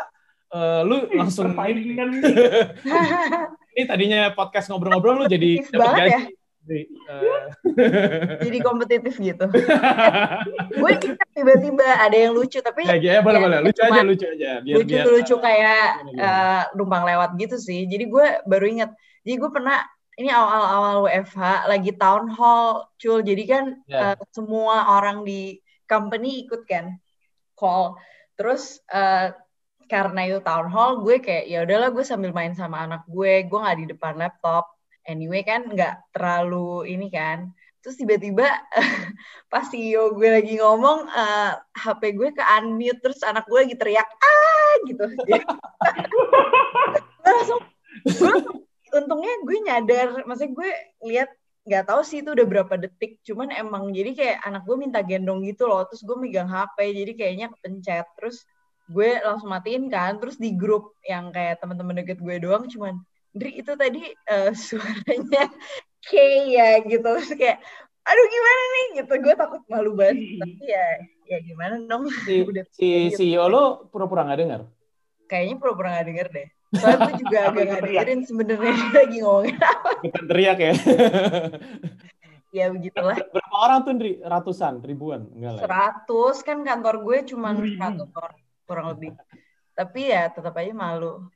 uh, 0.52 0.80
lu 0.86 1.08
langsung 1.14 1.50
ini, 1.66 1.96
ini 3.76 3.84
tadinya 3.86 4.30
podcast 4.34 4.70
ngobrol-ngobrol 4.70 5.24
lu 5.24 5.26
jadi 5.26 5.64
dapat 5.70 5.92
gaji. 5.96 6.10
Ya? 6.10 6.20
uh... 6.66 7.46
jadi 8.42 8.58
kompetitif 8.58 9.14
gitu. 9.22 9.46
gue 10.82 10.92
tiba-tiba 11.30 11.86
ada 11.86 12.16
yang 12.16 12.34
lucu 12.34 12.58
tapi 12.58 12.82
ya, 12.82 12.98
ya 12.98 13.22
boleh 13.22 13.38
boleh 13.38 13.58
lucu 13.62 13.80
aja 13.86 14.02
lucu 14.02 14.26
aja 14.26 14.50
biar, 14.66 14.76
lucu 14.82 14.96
biar, 14.98 15.06
lucu 15.06 15.34
kayak 15.38 15.86
uh, 16.18 16.62
numpang 16.74 17.06
lewat 17.06 17.38
gitu 17.38 17.56
sih. 17.58 17.86
Jadi 17.86 18.10
gue 18.10 18.26
baru 18.50 18.66
inget. 18.66 18.90
Jadi 19.22 19.34
gue 19.38 19.50
pernah 19.50 19.78
ini 20.16 20.32
awal-awal 20.32 21.06
WFH 21.06 21.70
lagi 21.70 21.92
town 21.94 22.26
hall 22.34 22.90
cul. 22.98 23.22
Jadi 23.22 23.42
kan 23.46 23.64
yeah. 23.86 24.18
Ya. 24.18 24.18
uh, 24.18 24.26
semua 24.34 24.98
orang 24.98 25.22
di 25.22 25.62
company 25.86 26.42
ikut 26.44 26.66
kan 26.66 26.98
call. 27.54 27.94
Terus 28.34 28.82
uh, 28.90 29.30
karena 29.86 30.26
itu 30.26 30.38
town 30.42 30.68
hall 30.70 31.02
gue 31.02 31.22
kayak 31.22 31.46
ya 31.46 31.62
udahlah 31.62 31.88
gue 31.94 32.04
sambil 32.04 32.34
main 32.34 32.52
sama 32.52 32.86
anak 32.86 33.06
gue 33.06 33.46
gue 33.46 33.58
nggak 33.58 33.78
di 33.82 33.86
depan 33.94 34.14
laptop. 34.18 34.66
Anyway 35.06 35.46
kan 35.46 35.70
nggak 35.70 36.10
terlalu 36.10 36.90
ini 36.90 37.06
kan. 37.10 37.54
Terus 37.80 38.02
tiba-tiba 38.02 38.50
pas 39.52 39.64
CEO 39.70 40.10
gue 40.18 40.26
lagi 40.26 40.58
ngomong 40.58 41.06
uh, 41.06 41.54
eh, 41.54 41.78
HP 41.78 42.18
gue 42.18 42.28
ke 42.34 42.42
unmute 42.42 42.98
terus 42.98 43.22
anak 43.22 43.46
gue 43.46 43.58
lagi 43.62 43.76
teriak 43.78 44.08
ah! 44.10 44.72
gitu. 44.90 45.06
Langsung 47.26 47.62
untungnya 48.96 49.32
gue 49.44 49.58
nyadar 49.62 50.08
maksudnya 50.24 50.52
gue 50.56 50.70
lihat 51.10 51.30
nggak 51.66 51.84
tahu 51.90 52.00
sih 52.06 52.22
itu 52.22 52.30
udah 52.30 52.46
berapa 52.46 52.74
detik 52.78 53.18
cuman 53.26 53.50
emang 53.50 53.90
jadi 53.90 54.14
kayak 54.14 54.36
anak 54.46 54.62
gue 54.62 54.76
minta 54.78 55.02
gendong 55.02 55.42
gitu 55.42 55.66
loh 55.66 55.82
terus 55.90 56.06
gue 56.06 56.14
megang 56.14 56.46
HP 56.46 56.94
jadi 56.94 57.12
kayaknya 57.18 57.46
kepencet 57.50 58.06
terus 58.14 58.46
gue 58.86 59.10
langsung 59.18 59.50
matiin 59.50 59.90
kan 59.90 60.18
terus 60.22 60.38
di 60.38 60.54
grup 60.54 60.94
yang 61.02 61.34
kayak 61.34 61.58
teman-teman 61.58 62.02
deket 62.02 62.22
gue 62.22 62.36
doang 62.38 62.70
cuman 62.70 63.02
Dri 63.36 63.60
itu 63.60 63.72
tadi 63.76 64.00
uh, 64.32 64.50
suaranya 64.64 65.44
K 66.06 66.10
ya 66.48 66.80
gitu. 66.86 67.04
Terus 67.04 67.32
kayak 67.36 67.58
aduh 68.06 68.26
gimana 68.32 68.62
nih? 68.72 68.86
Gitu. 69.02 69.12
Gue 69.20 69.34
takut 69.36 69.62
malu 69.68 69.92
banget 69.92 70.24
tapi 70.40 70.64
ya 70.64 70.86
ya 71.26 71.38
gimana 71.44 71.74
dong? 71.84 72.08
Si, 72.24 72.46
Udah, 72.46 72.64
si 72.72 73.12
gitu. 73.12 73.36
CEO 73.36 73.44
lo 73.52 73.90
pura-pura 73.92 74.24
nggak 74.24 74.40
dengar 74.40 74.62
kayaknya 75.26 75.58
pura-pura 75.58 75.88
nggak 75.98 76.06
denger 76.06 76.26
deh. 76.30 76.48
Soalnya 76.78 76.98
gue 77.02 77.14
juga 77.18 77.38
agak 77.50 77.64
nggak 77.66 77.82
dengerin 77.82 78.20
sebenarnya 78.22 78.74
lagi 78.94 79.16
ngomongin 79.22 79.56
apa. 79.58 79.90
Kita 80.06 80.20
teriak 80.24 80.58
ya? 80.58 80.74
Ya 82.54 82.72
begitulah. 82.72 83.20
Berapa 83.20 83.56
orang 83.68 83.78
tuh 83.84 83.92
Dri? 84.00 84.16
ratusan 84.16 84.80
ribuan? 84.80 85.28
Enggak 85.28 85.50
lah 85.50 85.60
ya? 85.60 85.64
seratus. 85.68 86.36
Kan 86.40 86.64
kantor 86.64 87.04
gue 87.04 87.18
cuma 87.28 87.52
seratus 87.52 88.08
orang 88.16 88.45
kurang 88.66 88.92
lebih. 88.92 89.14
Tapi 89.72 90.10
ya 90.10 90.28
tetap 90.28 90.58
aja 90.58 90.74
malu. 90.74 91.30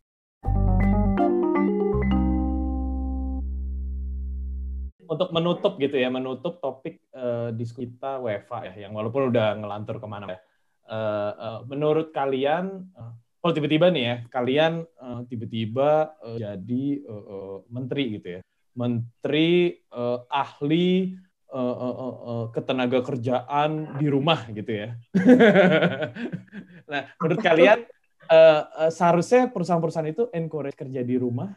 Untuk 5.10 5.34
menutup 5.34 5.74
gitu 5.82 5.98
ya 5.98 6.06
menutup 6.06 6.62
topik 6.62 7.02
uh, 7.14 7.50
diskusi 7.50 7.90
kita 7.90 8.22
WFA 8.22 8.70
ya 8.70 8.86
yang 8.86 8.94
walaupun 8.94 9.34
udah 9.34 9.58
ngelantur 9.58 9.98
ke 9.98 10.06
mana 10.06 10.30
uh, 10.30 10.38
uh, 10.86 11.58
menurut 11.66 12.14
kalian 12.14 12.86
uh, 12.94 13.10
kalau 13.40 13.56
tiba-tiba 13.56 13.88
nih 13.88 14.04
ya 14.04 14.16
kalian 14.28 14.84
uh, 15.00 15.24
tiba-tiba 15.26 16.12
uh, 16.20 16.36
jadi 16.36 16.84
uh, 17.08 17.24
uh, 17.24 17.56
menteri 17.72 18.20
gitu 18.20 18.28
ya. 18.36 18.40
Menteri 18.76 19.80
uh, 19.90 20.22
ahli 20.30 21.16
uh, 21.48 21.58
uh, 21.58 21.96
uh, 22.04 22.44
ketenaga 22.52 23.00
kerjaan 23.00 23.96
di 23.96 24.06
rumah 24.12 24.44
gitu 24.52 24.84
ya. 24.84 24.88
nah, 26.90 27.06
menurut 27.22 27.38
kalian 27.38 27.78
uh, 28.26 28.62
uh, 28.86 28.90
seharusnya 28.90 29.46
perusahaan-perusahaan 29.54 30.10
itu 30.10 30.26
encourage 30.34 30.74
kerja 30.74 31.00
di 31.06 31.14
rumah 31.14 31.54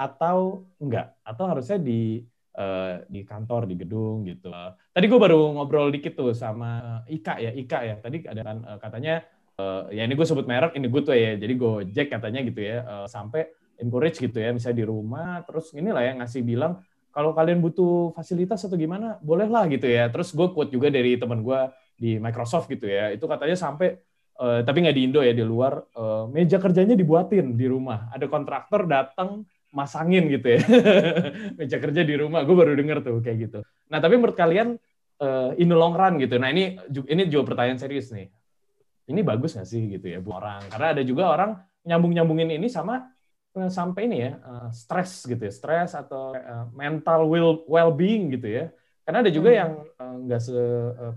atau 0.00 0.64
enggak? 0.80 1.12
Atau 1.20 1.44
harusnya 1.44 1.76
di 1.76 2.24
uh, 2.56 3.04
di 3.06 3.20
kantor 3.22 3.68
di 3.68 3.76
gedung 3.76 4.24
gitu. 4.24 4.48
Uh, 4.48 4.72
tadi 4.90 5.06
gue 5.06 5.20
baru 5.20 5.52
ngobrol 5.54 5.92
dikit 5.92 6.16
tuh 6.16 6.32
sama 6.32 7.04
Ika 7.06 7.36
ya, 7.38 7.52
Ika 7.52 7.78
ya. 7.84 7.94
Tadi 8.00 8.24
ada 8.24 8.40
kan 8.40 8.56
uh, 8.64 8.78
katanya 8.80 9.22
uh, 9.60 9.92
ya 9.92 10.08
ini 10.08 10.16
gue 10.16 10.26
sebut 10.26 10.48
merek, 10.48 10.74
ini 10.74 10.88
gue 10.88 11.02
tuh 11.04 11.12
ya. 11.12 11.36
Jadi 11.36 11.54
Gojek 11.54 12.08
katanya 12.08 12.40
gitu 12.40 12.60
ya 12.64 12.82
uh, 12.82 13.06
sampai 13.06 13.52
encourage 13.80 14.20
gitu 14.20 14.36
ya, 14.36 14.52
misalnya 14.52 14.84
di 14.84 14.86
rumah 14.88 15.40
terus 15.44 15.72
inilah 15.72 16.04
ya 16.04 16.12
ngasih 16.20 16.44
bilang 16.44 16.84
kalau 17.10 17.34
kalian 17.34 17.58
butuh 17.58 18.14
fasilitas 18.14 18.62
atau 18.62 18.78
gimana, 18.78 19.18
bolehlah 19.18 19.66
gitu 19.66 19.90
ya. 19.90 20.06
Terus 20.08 20.30
gue 20.30 20.46
quote 20.54 20.70
juga 20.70 20.88
dari 20.94 21.18
teman 21.18 21.42
gue 21.42 21.60
di 21.98 22.16
Microsoft 22.22 22.70
gitu 22.70 22.86
ya. 22.86 23.10
Itu 23.10 23.26
katanya 23.26 23.58
sampai 23.58 23.98
uh, 24.40 24.60
tapi 24.64 24.82
nggak 24.82 24.96
di 24.96 25.02
Indo 25.04 25.20
ya 25.20 25.36
di 25.36 25.44
luar 25.44 25.84
uh, 25.94 26.24
meja 26.32 26.56
kerjanya 26.56 26.96
dibuatin 26.96 27.54
di 27.54 27.66
rumah. 27.68 28.08
Ada 28.10 28.26
kontraktor 28.26 28.88
datang 28.88 29.44
masangin 29.70 30.26
gitu 30.32 30.56
ya. 30.56 30.60
meja 31.60 31.76
kerja 31.76 32.02
di 32.02 32.14
rumah. 32.16 32.42
Gue 32.48 32.56
baru 32.56 32.72
denger 32.72 33.04
tuh 33.04 33.20
kayak 33.20 33.38
gitu. 33.50 33.60
Nah, 33.92 34.00
tapi 34.00 34.16
menurut 34.16 34.34
kalian 34.34 34.80
uh, 35.20 35.52
in 35.60 35.68
the 35.68 35.76
long 35.76 35.92
run 35.92 36.16
gitu. 36.16 36.40
Nah, 36.40 36.48
ini 36.48 36.80
ini 36.88 37.22
juga 37.28 37.52
pertanyaan 37.52 37.78
serius 37.78 38.08
nih. 38.10 38.32
Ini 39.10 39.20
bagus 39.20 39.58
nggak 39.58 39.68
sih 39.68 39.82
gitu 39.92 40.06
ya 40.08 40.18
bu 40.24 40.32
orang? 40.34 40.64
Karena 40.72 40.96
ada 40.96 41.02
juga 41.04 41.34
orang 41.34 41.50
nyambung-nyambungin 41.84 42.56
ini 42.56 42.68
sama 42.70 43.10
sampai 43.50 44.06
ini 44.06 44.16
ya 44.22 44.32
uh, 44.46 44.68
stres 44.70 45.26
gitu 45.26 45.42
ya 45.42 45.50
stres 45.50 45.98
atau 45.98 46.38
uh, 46.38 46.70
mental 46.70 47.26
well 47.26 47.66
well 47.66 47.90
being 47.90 48.30
gitu 48.30 48.46
ya 48.46 48.64
karena 49.02 49.26
ada 49.26 49.30
juga 49.34 49.50
hmm. 49.50 49.58
yang 49.58 49.72
nggak 50.30 50.38
uh, 50.38 50.44
se 50.44 50.58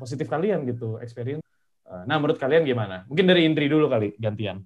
positif 0.01 0.25
kalian 0.25 0.65
gitu 0.65 0.97
experience 0.97 1.42
nah 2.05 2.15
menurut 2.17 2.41
kalian 2.41 2.65
gimana 2.65 3.05
mungkin 3.05 3.29
dari 3.29 3.45
Indri 3.45 3.69
dulu 3.69 3.87
kali 3.87 4.17
gantian 4.17 4.65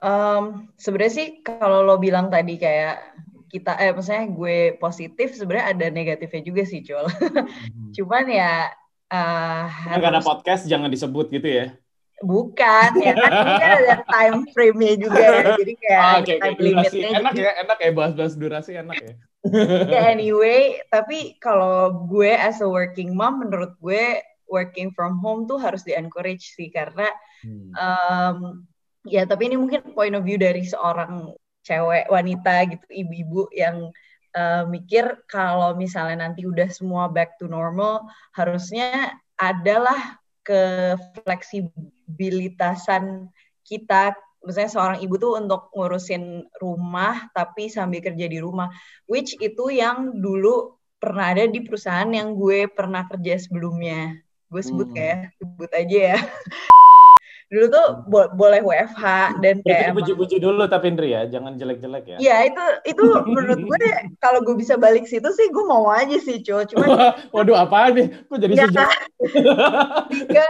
um, 0.00 0.70
sebenarnya 0.80 1.12
sih 1.12 1.28
kalau 1.44 1.84
lo 1.84 2.00
bilang 2.00 2.32
tadi 2.32 2.56
kayak 2.56 3.00
kita 3.46 3.78
eh 3.78 3.94
maksudnya 3.94 4.26
gue 4.26 4.58
positif 4.76 5.36
sebenarnya 5.38 5.66
ada 5.72 5.86
negatifnya 5.92 6.42
juga 6.42 6.62
sih 6.66 6.82
cul 6.82 7.06
hmm. 7.12 7.92
cuman 7.94 8.24
ya 8.26 8.72
uh, 9.12 9.64
harus... 9.70 10.02
karena 10.02 10.20
podcast 10.24 10.62
jangan 10.66 10.90
disebut 10.90 11.30
gitu 11.30 11.48
ya 11.48 11.66
Bukan, 12.24 12.90
ya 13.04 13.12
kan 13.12 13.28
ini 13.44 13.52
kan 13.60 13.70
ada 13.76 13.96
time 14.08 14.40
frame-nya 14.56 14.94
juga 14.96 15.20
ya. 15.20 15.42
Jadi 15.60 15.72
kayak 15.76 16.00
oh, 16.00 16.16
okay, 16.24 16.36
time 16.40 16.56
okay. 16.56 16.64
limitnya. 16.64 17.08
Enak 17.20 17.32
ya, 17.36 17.50
enak 17.60 17.76
ya 17.76 17.90
bahas-bahas 17.92 18.34
durasi 18.40 18.72
enak 18.80 18.96
ya. 19.04 19.12
ya 19.92 20.00
anyway, 20.16 20.80
tapi 20.88 21.36
kalau 21.44 22.08
gue 22.08 22.32
as 22.32 22.64
a 22.64 22.68
working 22.68 23.12
mom, 23.12 23.44
menurut 23.44 23.76
gue 23.84 24.24
working 24.46 24.94
from 24.94 25.18
home 25.20 25.44
tuh 25.44 25.58
harus 25.58 25.82
di 25.82 25.94
encourage 25.94 26.54
sih 26.54 26.70
karena 26.70 27.10
hmm. 27.42 27.70
um, 27.76 28.38
ya 29.06 29.26
tapi 29.26 29.50
ini 29.50 29.56
mungkin 29.58 29.94
point 29.94 30.14
of 30.14 30.26
view 30.26 30.38
dari 30.38 30.66
seorang 30.66 31.34
cewek 31.66 32.06
wanita 32.10 32.70
gitu 32.70 32.86
ibu-ibu 32.90 33.50
yang 33.50 33.90
uh, 34.38 34.64
mikir 34.66 35.26
kalau 35.26 35.74
misalnya 35.74 36.26
nanti 36.26 36.46
udah 36.46 36.70
semua 36.70 37.10
back 37.10 37.38
to 37.42 37.50
normal 37.50 38.06
harusnya 38.34 39.18
adalah 39.34 40.18
ke 40.46 40.94
fleksibilitasan 41.22 43.26
kita 43.66 44.14
misalnya 44.46 44.70
seorang 44.70 44.98
ibu 45.02 45.18
tuh 45.18 45.42
untuk 45.42 45.74
ngurusin 45.74 46.46
rumah 46.62 47.26
tapi 47.34 47.66
sambil 47.66 47.98
kerja 47.98 48.30
di 48.30 48.38
rumah 48.38 48.70
which 49.10 49.34
itu 49.42 49.74
yang 49.74 50.22
dulu 50.22 50.78
pernah 51.02 51.34
ada 51.34 51.50
di 51.50 51.60
perusahaan 51.66 52.08
yang 52.08 52.38
gue 52.38 52.70
pernah 52.70 53.10
kerja 53.10 53.42
sebelumnya 53.42 54.14
gue 54.46 54.62
sebut 54.62 54.88
hmm. 54.90 54.96
kayak 54.96 55.18
sebut 55.38 55.70
aja 55.74 55.98
ya. 56.14 56.18
Dulu 57.46 57.66
tuh 57.70 57.86
bo 58.10 58.26
boleh 58.34 58.58
WFH 58.58 59.38
dan 59.38 59.62
kayak 59.62 59.94
puji-puji 59.94 60.42
dulu 60.42 60.66
tapi 60.66 60.90
Indri 60.90 61.14
ya? 61.14 61.30
Jangan 61.30 61.54
jelek-jelek 61.54 62.04
ya? 62.10 62.18
Iya 62.18 62.36
itu 62.50 62.64
itu 62.90 63.02
menurut 63.22 63.62
gue 63.62 63.76
deh 63.86 63.94
kalau 64.18 64.42
gue 64.42 64.58
bisa 64.58 64.74
balik 64.74 65.06
situ 65.06 65.30
sih 65.30 65.46
gue 65.54 65.62
mau 65.62 65.86
aja 65.86 66.18
sih 66.18 66.42
cuy 66.42 66.66
cuma 66.66 67.14
waduh 67.30 67.54
apa 67.54 67.94
nih? 67.94 68.10
Gue 68.26 68.38
jadi 68.42 68.54
ya, 68.58 68.66
sejak 68.66 68.90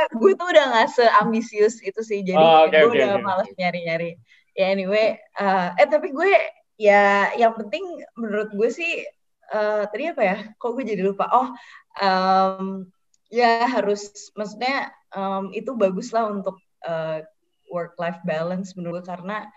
gue 0.09 0.33
tuh 0.41 0.47
udah 0.49 0.65
gak 0.73 0.89
seambisius 0.97 1.85
itu 1.85 2.01
sih. 2.01 2.25
Jadi 2.25 2.41
oh, 2.41 2.65
okay, 2.65 2.81
gue 2.81 2.89
okay, 2.89 2.97
udah 3.05 3.09
okay. 3.21 3.25
males 3.29 3.51
nyari-nyari. 3.61 4.11
Ya 4.57 4.73
anyway 4.73 5.21
uh, 5.37 5.77
eh 5.77 5.89
tapi 5.93 6.17
gue 6.17 6.33
ya 6.81 7.29
yang 7.37 7.53
penting 7.61 7.85
menurut 8.17 8.49
gue 8.57 8.73
sih 8.73 9.05
uh, 9.53 9.85
tadi 9.93 10.17
apa 10.17 10.23
ya? 10.25 10.37
Kok 10.57 10.81
gue 10.81 10.97
jadi 10.97 11.05
lupa? 11.05 11.29
Oh 11.29 11.53
um, 12.01 12.89
ya 13.33 13.67
harus 13.67 14.33
maksudnya 14.39 14.95
um, 15.15 15.51
itu 15.51 15.75
bagus 15.75 16.15
lah 16.15 16.31
untuk 16.31 16.57
uh, 16.87 17.23
work 17.71 17.99
life 17.99 18.23
balance 18.23 18.79
menurut 18.79 19.03
karena 19.07 19.51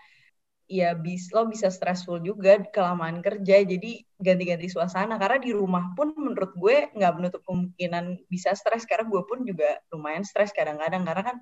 ya 0.70 0.94
bis 0.94 1.34
lo 1.34 1.50
bisa 1.50 1.66
stressful 1.66 2.22
juga 2.22 2.62
kelamaan 2.70 3.18
kerja 3.18 3.66
jadi 3.66 4.06
ganti-ganti 4.22 4.70
suasana. 4.70 5.18
Karena 5.18 5.42
di 5.42 5.50
rumah 5.50 5.90
pun 5.98 6.14
menurut 6.14 6.54
gue 6.54 6.94
nggak 6.94 7.12
menutup 7.18 7.42
kemungkinan 7.42 8.22
bisa 8.30 8.54
stres 8.54 8.86
karena 8.86 9.10
gue 9.10 9.22
pun 9.26 9.42
juga 9.42 9.82
lumayan 9.90 10.22
stres 10.22 10.54
kadang-kadang. 10.54 11.02
Karena 11.02 11.34
kan 11.34 11.36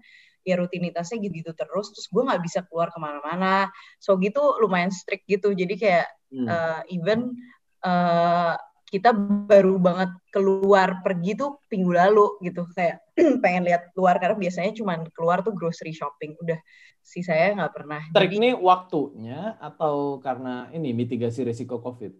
ya 0.48 0.56
rutinitasnya 0.56 1.20
gitu-gitu 1.20 1.52
terus 1.52 1.92
terus 1.92 2.08
gue 2.08 2.22
nggak 2.24 2.40
bisa 2.40 2.64
keluar 2.72 2.88
ke 2.88 2.96
mana-mana. 2.96 3.68
So 4.00 4.16
gitu 4.16 4.56
lumayan 4.64 4.88
strict 4.88 5.28
gitu. 5.28 5.52
Jadi 5.52 5.76
kayak 5.76 6.08
hmm. 6.32 6.48
uh, 6.48 6.80
even 6.88 7.36
uh, 7.84 8.56
kita 8.88 9.12
baru 9.44 9.76
banget 9.76 10.16
keluar 10.32 11.04
pergi 11.04 11.36
tuh 11.36 11.60
minggu 11.68 11.92
lalu 11.92 12.26
gitu 12.40 12.64
kayak 12.72 13.04
pengen 13.44 13.68
lihat 13.68 13.92
keluar 13.92 14.16
karena 14.16 14.36
biasanya 14.40 14.72
cuma 14.72 14.96
keluar 15.12 15.44
tuh 15.44 15.52
grocery 15.52 15.92
shopping 15.92 16.32
udah 16.40 16.56
sih 17.04 17.24
saya 17.24 17.56
nggak 17.56 17.72
pernah. 17.72 18.02
Trik 18.12 18.32
ini 18.36 18.52
waktunya 18.56 19.56
atau 19.60 20.20
karena 20.20 20.68
ini 20.72 20.92
mitigasi 20.96 21.44
resiko 21.44 21.80
COVID? 21.80 22.12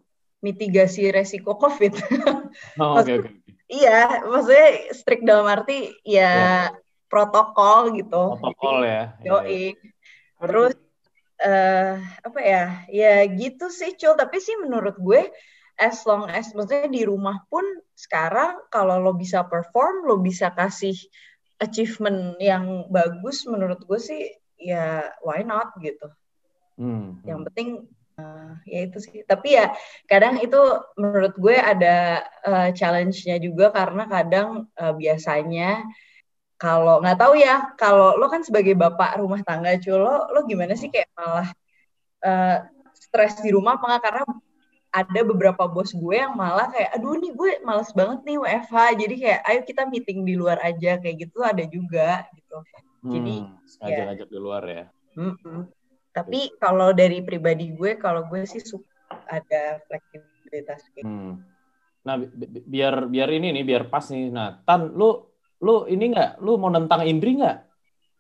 Mitigasi 0.45 1.09
resiko 1.13 1.57
COVID. 1.57 1.93
Oh, 2.81 2.97
oke 2.97 3.13
oke. 3.13 3.31
Iya, 3.69 4.25
maksudnya 4.25 4.69
strict 4.97 5.21
dalam 5.29 5.45
arti 5.45 5.93
ya 6.01 6.17
yeah. 6.17 6.63
protokol 7.13 7.93
gitu. 7.93 8.41
Protokol 8.41 8.89
ya. 8.89 9.13
Yoi. 9.21 9.77
Ya. 9.77 9.93
Terus 10.41 10.75
uh, 11.45 12.01
apa 12.01 12.41
ya? 12.41 12.65
Ya 12.89 13.15
gitu 13.29 13.69
sih, 13.69 13.93
Cul. 14.01 14.17
Tapi 14.17 14.41
sih 14.41 14.57
menurut 14.57 14.97
gue 14.97 15.29
as 15.79 16.03
long 16.05 16.27
as 16.27 16.51
maksudnya 16.53 16.91
di 16.91 17.07
rumah 17.07 17.47
pun 17.47 17.63
sekarang 17.95 18.59
kalau 18.69 18.99
lo 18.99 19.15
bisa 19.15 19.47
perform 19.47 20.05
lo 20.05 20.19
bisa 20.19 20.51
kasih 20.51 20.95
achievement 21.63 22.39
yang 22.39 22.87
bagus 22.91 23.47
menurut 23.47 23.83
gue 23.87 23.99
sih 23.99 24.23
ya 24.59 25.07
why 25.23 25.47
not 25.47 25.75
gitu. 25.79 26.11
Hmm. 26.79 27.19
yang 27.27 27.43
penting 27.51 27.91
uh, 28.23 28.55
ya 28.63 28.87
itu 28.87 28.99
sih. 29.03 29.27
Tapi 29.27 29.59
ya 29.59 29.75
kadang 30.07 30.39
itu 30.39 30.59
menurut 30.95 31.35
gue 31.35 31.59
ada 31.59 32.23
uh, 32.47 32.71
challenge-nya 32.71 33.43
juga 33.43 33.75
karena 33.75 34.07
kadang 34.07 34.71
uh, 34.79 34.95
biasanya 34.95 35.83
kalau 36.59 37.03
nggak 37.03 37.19
tahu 37.19 37.35
ya 37.39 37.71
kalau 37.79 38.19
lo 38.19 38.27
kan 38.27 38.43
sebagai 38.43 38.75
bapak 38.75 39.19
rumah 39.23 39.43
tangga 39.47 39.79
cuy 39.79 39.95
lo 39.95 40.27
lo 40.35 40.43
gimana 40.47 40.75
sih 40.75 40.91
kayak 40.91 41.11
malah 41.15 41.49
uh, 42.27 42.57
stres 42.95 43.39
di 43.43 43.55
rumah 43.55 43.79
apa 43.79 44.03
karena 44.03 44.23
ada 44.89 45.21
beberapa 45.21 45.69
bos 45.69 45.93
gue 45.93 46.17
yang 46.17 46.33
malah 46.33 46.73
kayak 46.73 46.97
aduh 46.97 47.21
nih 47.21 47.33
gue 47.37 47.51
males 47.61 47.93
banget 47.93 48.25
nih 48.25 48.41
WFH 48.41 48.77
jadi 48.97 49.15
kayak 49.21 49.41
ayo 49.45 49.61
kita 49.69 49.83
meeting 49.85 50.25
di 50.25 50.35
luar 50.35 50.57
aja 50.65 50.97
kayak 50.97 51.29
gitu 51.29 51.45
ada 51.45 51.65
juga 51.69 52.25
gitu. 52.33 52.57
Jadi 52.99 53.37
hmm, 53.45 53.85
ya. 53.85 54.05
ngajak 54.11 54.29
di 54.33 54.39
luar 54.41 54.63
ya. 54.65 54.85
Mm 55.19 55.35
-mm. 55.35 55.61
tapi 56.15 56.51
kalau 56.59 56.95
dari 56.97 57.23
pribadi 57.23 57.71
gue 57.75 58.01
kalau 58.01 58.27
gue 58.27 58.43
sih 58.49 58.65
suka 58.65 58.89
ada 59.29 59.79
fleksibilitas 59.87 60.83
gitu. 60.93 61.07
hmm. 61.07 61.35
nah 62.03 62.19
bi 62.19 62.47
biar 62.49 63.07
biar 63.07 63.29
ini 63.29 63.53
nih 63.61 63.65
biar 63.65 63.93
pas 63.93 64.09
nih. 64.09 64.33
Nah 64.33 64.65
tan 64.65 64.97
lu 64.97 65.21
lu 65.61 65.85
ini 65.85 66.17
nggak? 66.17 66.41
Lu 66.41 66.57
mau 66.57 66.73
nentang 66.73 67.05
Indri 67.05 67.37
nggak? 67.39 67.59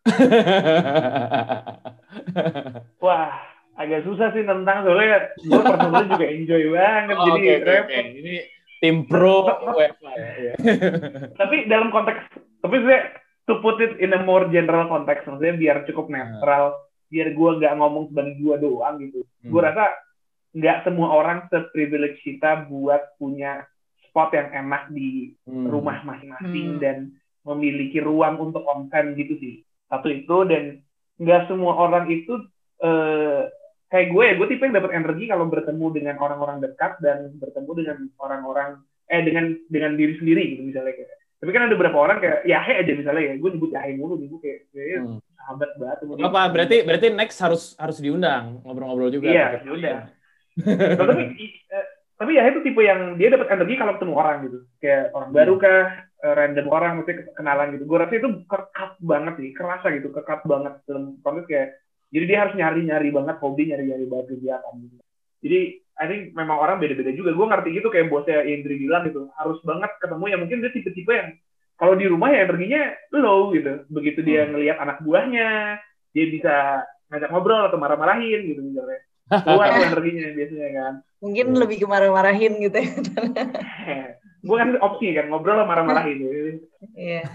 Wah 3.04 3.57
agak 3.78 4.02
susah 4.02 4.34
sih 4.34 4.42
tentang 4.42 4.82
soalnya 4.82 5.30
gue 5.38 5.62
personal 5.62 6.04
juga 6.10 6.26
enjoy 6.26 6.62
banget 6.74 7.16
oh, 7.16 7.24
jadi 7.30 7.40
okay, 7.40 7.56
repot. 7.62 7.86
Okay. 7.86 8.18
Ini 8.18 8.34
tim 8.78 8.96
pro 9.06 9.46
UEFA 9.46 10.12
ya. 10.18 10.54
tapi 11.40 11.56
dalam 11.66 11.90
konteks 11.94 12.20
tapi 12.62 12.76
saya 12.82 13.00
to 13.46 13.62
put 13.62 13.78
it 13.80 13.96
in 14.02 14.12
a 14.14 14.20
more 14.22 14.50
general 14.50 14.90
konteks 14.90 15.24
maksudnya 15.24 15.56
biar 15.56 15.76
cukup 15.88 16.10
nah. 16.10 16.26
netral, 16.26 16.64
hmm. 16.74 16.82
biar 17.08 17.28
gue 17.32 17.50
nggak 17.62 17.74
ngomong 17.78 18.04
sebagai 18.12 18.34
gue 18.42 18.56
doang 18.60 18.94
gitu. 19.00 19.20
Hmm. 19.24 19.50
Gue 19.54 19.60
rasa 19.62 19.84
nggak 20.52 20.78
semua 20.84 21.08
orang 21.14 21.38
seprivilege 21.48 22.20
kita 22.26 22.66
buat 22.66 23.16
punya 23.16 23.64
spot 24.04 24.34
yang 24.34 24.50
enak 24.52 24.90
di 24.90 25.38
hmm. 25.46 25.64
rumah 25.70 26.02
masing-masing 26.02 26.76
hmm. 26.76 26.80
dan 26.82 26.96
memiliki 27.46 28.02
ruang 28.02 28.36
untuk 28.36 28.66
konten 28.66 29.16
gitu 29.16 29.38
sih. 29.40 29.64
Satu 29.88 30.12
itu 30.12 30.44
dan 30.44 30.84
nggak 31.16 31.48
semua 31.48 31.72
orang 31.78 32.04
itu 32.12 32.36
uh, 32.84 33.48
kayak 33.88 34.08
gue 34.12 34.24
ya 34.24 34.34
gue 34.36 34.46
tipe 34.52 34.62
yang 34.68 34.76
dapat 34.76 34.92
energi 34.92 35.24
kalau 35.28 35.48
bertemu 35.48 35.86
dengan 35.96 36.16
orang-orang 36.20 36.60
dekat 36.60 37.00
dan 37.00 37.32
bertemu 37.40 37.70
dengan 37.72 37.98
orang-orang 38.20 38.70
eh 39.08 39.24
dengan 39.24 39.44
dengan 39.72 39.96
diri 39.96 40.14
sendiri 40.20 40.42
gitu 40.54 40.62
misalnya 40.68 40.94
kayak. 40.94 41.10
Tapi 41.38 41.50
kan 41.54 41.70
ada 41.70 41.74
beberapa 41.78 41.98
orang 42.02 42.18
kayak 42.18 42.42
Yahe 42.50 42.82
aja 42.82 42.92
misalnya 42.98 43.22
ya 43.32 43.34
gue 43.38 43.50
nyebut 43.54 43.70
Yahe 43.70 43.94
mulu 43.94 44.18
gue 44.18 44.40
kayak, 44.42 44.60
kayak 44.74 45.00
hmm. 45.06 45.18
sahabat 45.38 45.70
banget. 45.80 45.98
Apa 46.20 46.40
berarti 46.52 46.76
berarti 46.84 47.06
next 47.14 47.38
harus 47.40 47.62
harus 47.80 47.98
diundang 48.02 48.60
ngobrol-ngobrol 48.66 49.08
juga. 49.08 49.32
Iya 49.32 49.64
diundang. 49.64 50.12
nah, 50.58 51.06
tapi 51.08 51.24
eh, 51.48 51.86
tapi 52.18 52.30
Yahe 52.36 52.48
itu 52.52 52.60
tipe 52.66 52.82
yang 52.84 53.16
dia 53.16 53.32
dapat 53.32 53.48
energi 53.56 53.74
kalau 53.80 53.96
ketemu 53.96 54.14
orang 54.18 54.36
gitu. 54.44 54.58
Kayak 54.82 55.02
orang 55.16 55.30
baru 55.32 55.54
hmm. 55.56 55.62
kah 55.64 55.82
eh, 56.26 56.34
random 56.36 56.66
orang 56.68 56.92
mesti 57.00 57.12
kenalan 57.32 57.68
gitu. 57.78 57.84
Gue 57.88 57.98
rasa 58.02 58.14
itu 58.20 58.28
kekat 58.44 58.92
banget 59.00 59.34
sih 59.40 59.50
kerasa 59.56 59.86
gitu 59.96 60.08
kekat 60.12 60.44
banget 60.44 60.74
dalam 60.84 61.16
konteks 61.24 61.48
kayak 61.48 61.68
jadi 62.08 62.24
dia 62.24 62.38
harus 62.46 62.54
nyari-nyari 62.56 63.08
banget 63.12 63.36
hobi, 63.44 63.62
nyari-nyari 63.68 64.04
banget 64.08 64.26
kegiatan 64.36 64.74
gitu. 64.80 64.96
Jadi 65.44 65.60
I 65.98 66.06
think 66.06 66.22
memang 66.32 66.56
orang 66.62 66.78
beda-beda 66.78 67.10
juga. 67.12 67.34
Gue 67.34 67.46
ngerti 67.50 67.68
gitu 67.74 67.88
kayak 67.90 68.08
bosnya 68.08 68.46
Indri 68.46 68.80
bilang 68.80 69.04
gitu. 69.10 69.28
Harus 69.36 69.58
banget 69.66 69.90
ketemu 70.00 70.24
ya 70.30 70.36
mungkin 70.40 70.58
dia 70.64 70.72
tipe-tipe 70.72 71.12
yang 71.12 71.28
kalau 71.78 71.94
di 71.94 72.06
rumah 72.10 72.32
ya 72.32 72.48
energinya 72.48 72.82
low 73.12 73.52
gitu. 73.52 73.84
Begitu 73.92 74.24
dia 74.24 74.46
hmm. 74.46 74.50
ngelihat 74.56 74.76
anak 74.80 74.98
buahnya, 75.04 75.78
dia 76.16 76.24
bisa 76.32 76.54
ngajak 77.12 77.30
ngobrol 77.30 77.66
atau 77.68 77.78
marah-marahin 77.78 78.40
gitu 78.46 78.60
misalnya. 78.62 79.00
Keluar 79.44 79.68
tuh 79.68 79.84
energinya 79.92 80.24
biasanya 80.32 80.68
kan. 80.72 80.92
Mungkin 81.20 81.46
hmm. 81.52 81.58
lebih 81.60 81.76
ke 81.84 81.86
marah-marahin 81.90 82.52
gitu 82.62 82.78
ya. 82.78 82.92
gue 84.48 84.54
kan 84.54 84.70
opsi 84.80 85.18
kan 85.18 85.26
ngobrol 85.28 85.60
sama 85.60 85.66
marah-marahin 85.76 86.16
gitu. 86.24 86.38
Iya. 86.94 87.26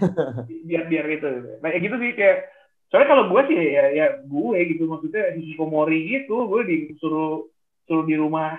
biar 0.66 0.82
biar 0.88 1.04
gitu. 1.14 1.28
Nah 1.62 1.68
ya 1.68 1.78
gitu 1.78 1.96
sih 2.00 2.10
kayak 2.16 2.48
soalnya 2.92 3.08
kalau 3.10 3.24
gue 3.32 3.42
sih 3.50 3.56
ya, 3.56 3.84
ya 3.90 4.06
gue 4.22 4.58
gitu 4.74 4.86
maksudnya 4.86 5.34
hikikomori 5.34 5.98
gitu 6.08 6.46
gue 6.46 6.60
disuruh 6.68 7.48
suruh 7.84 8.04
di 8.08 8.16
rumah 8.16 8.56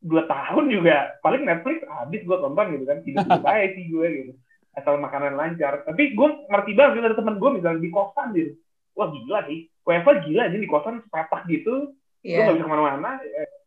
dua 0.00 0.24
tahun 0.26 0.72
juga. 0.72 1.20
Paling 1.20 1.44
Netflix 1.44 1.84
habis 1.86 2.24
gue 2.24 2.36
tonton 2.40 2.66
gitu 2.74 2.84
kan 2.88 2.98
hidup 3.04 3.24
hidup 3.28 3.44
aja 3.52 3.68
sih 3.76 3.84
gue 3.88 4.06
gitu. 4.08 4.32
Asal 4.74 4.96
makanan 4.96 5.36
lancar. 5.36 5.84
Tapi 5.84 6.16
gue 6.16 6.28
ngerti 6.48 6.72
banget 6.74 6.92
gitu, 6.96 7.06
ada 7.06 7.18
temen 7.18 7.36
gue 7.36 7.50
misalnya 7.60 7.80
di 7.84 7.90
kosan 7.92 8.28
gitu. 8.32 8.52
Wah 8.96 9.08
gila 9.12 9.40
sih. 9.46 9.68
WFA 9.84 10.12
gila 10.24 10.42
aja 10.48 10.58
di 10.58 10.68
kosan 10.68 11.04
sepetak 11.04 11.42
gitu. 11.46 11.94
Yeah. 12.20 12.44
gue 12.44 12.48
gak 12.48 12.56
bisa 12.60 12.66
ke 12.66 12.72
mana-mana. 12.72 13.10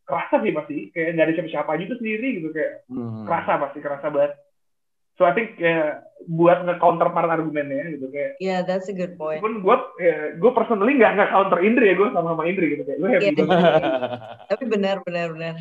Kerasa 0.03 0.35
sih 0.41 0.51
pasti. 0.51 0.75
Kayak 0.91 1.09
nggak 1.15 1.25
ada 1.25 1.33
siapa-siapa 1.37 1.71
juga 1.79 1.93
sendiri 2.01 2.27
gitu 2.41 2.49
kayak 2.51 2.71
hmm. 2.89 3.23
kerasa 3.29 3.51
pasti 3.61 3.79
kerasa 3.79 4.07
banget 4.09 4.33
So 5.13 5.29
I 5.29 5.33
think 5.37 5.61
kayak 5.61 6.09
buat 6.25 6.63
nge-counter 6.65 7.11
part 7.11 7.29
argumennya 7.29 7.99
gitu 7.99 8.07
kayak. 8.09 8.39
Yeah, 8.39 8.63
that's 8.63 8.89
a 8.89 8.95
good 8.95 9.19
point. 9.19 9.43
Pun 9.43 9.61
gue 9.61 9.77
ya, 9.99 10.39
gue 10.39 10.51
personally 10.55 10.97
nggak 10.97 11.19
nggak 11.19 11.29
counter 11.29 11.59
Indri 11.61 11.93
ya 11.93 11.95
gue 11.99 12.09
sama 12.09 12.33
sama 12.33 12.43
Indri 12.47 12.65
gitu 12.73 12.83
kayak 12.87 12.99
gue 12.99 13.09
happy 13.11 13.25
yeah, 13.29 13.45
banget. 13.45 13.81
Tapi 14.51 14.63
benar 14.65 14.95
benar 15.05 15.27
benar. 15.35 15.55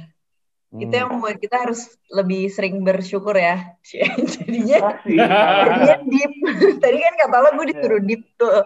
Hmm. 0.72 0.88
Itu 0.88 0.94
yang 0.96 1.08
membuat 1.12 1.36
kita 1.36 1.68
harus 1.68 1.84
lebih 2.08 2.48
sering 2.48 2.80
bersyukur 2.80 3.36
ya. 3.36 3.76
jadinya, 4.32 4.96
jadinya 5.04 5.96
deep. 6.08 6.32
Tadi 6.82 6.96
kan 6.96 7.14
kata 7.20 7.36
lo 7.36 7.48
gue 7.60 7.66
disuruh 7.76 8.00
yeah. 8.00 8.08
deep 8.08 8.22
tuh. 8.40 8.64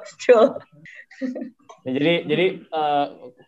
Ya, 1.83 1.91
jadi 1.91 2.15
jadi 2.31 2.47
uh, 2.71 3.07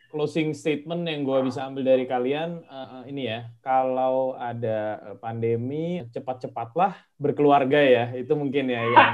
closing 0.08 0.56
statement 0.56 1.04
yang 1.04 1.24
gue 1.24 1.38
bisa 1.48 1.68
ambil 1.68 1.84
dari 1.84 2.08
kalian 2.08 2.64
uh, 2.68 3.04
ini 3.04 3.28
ya, 3.28 3.48
kalau 3.60 4.34
ada 4.36 5.00
pandemi 5.20 6.04
cepat-cepatlah 6.10 6.96
berkeluarga 7.20 7.80
ya, 7.80 8.04
itu 8.16 8.32
mungkin 8.32 8.72
ya 8.72 8.82
yang 8.88 9.12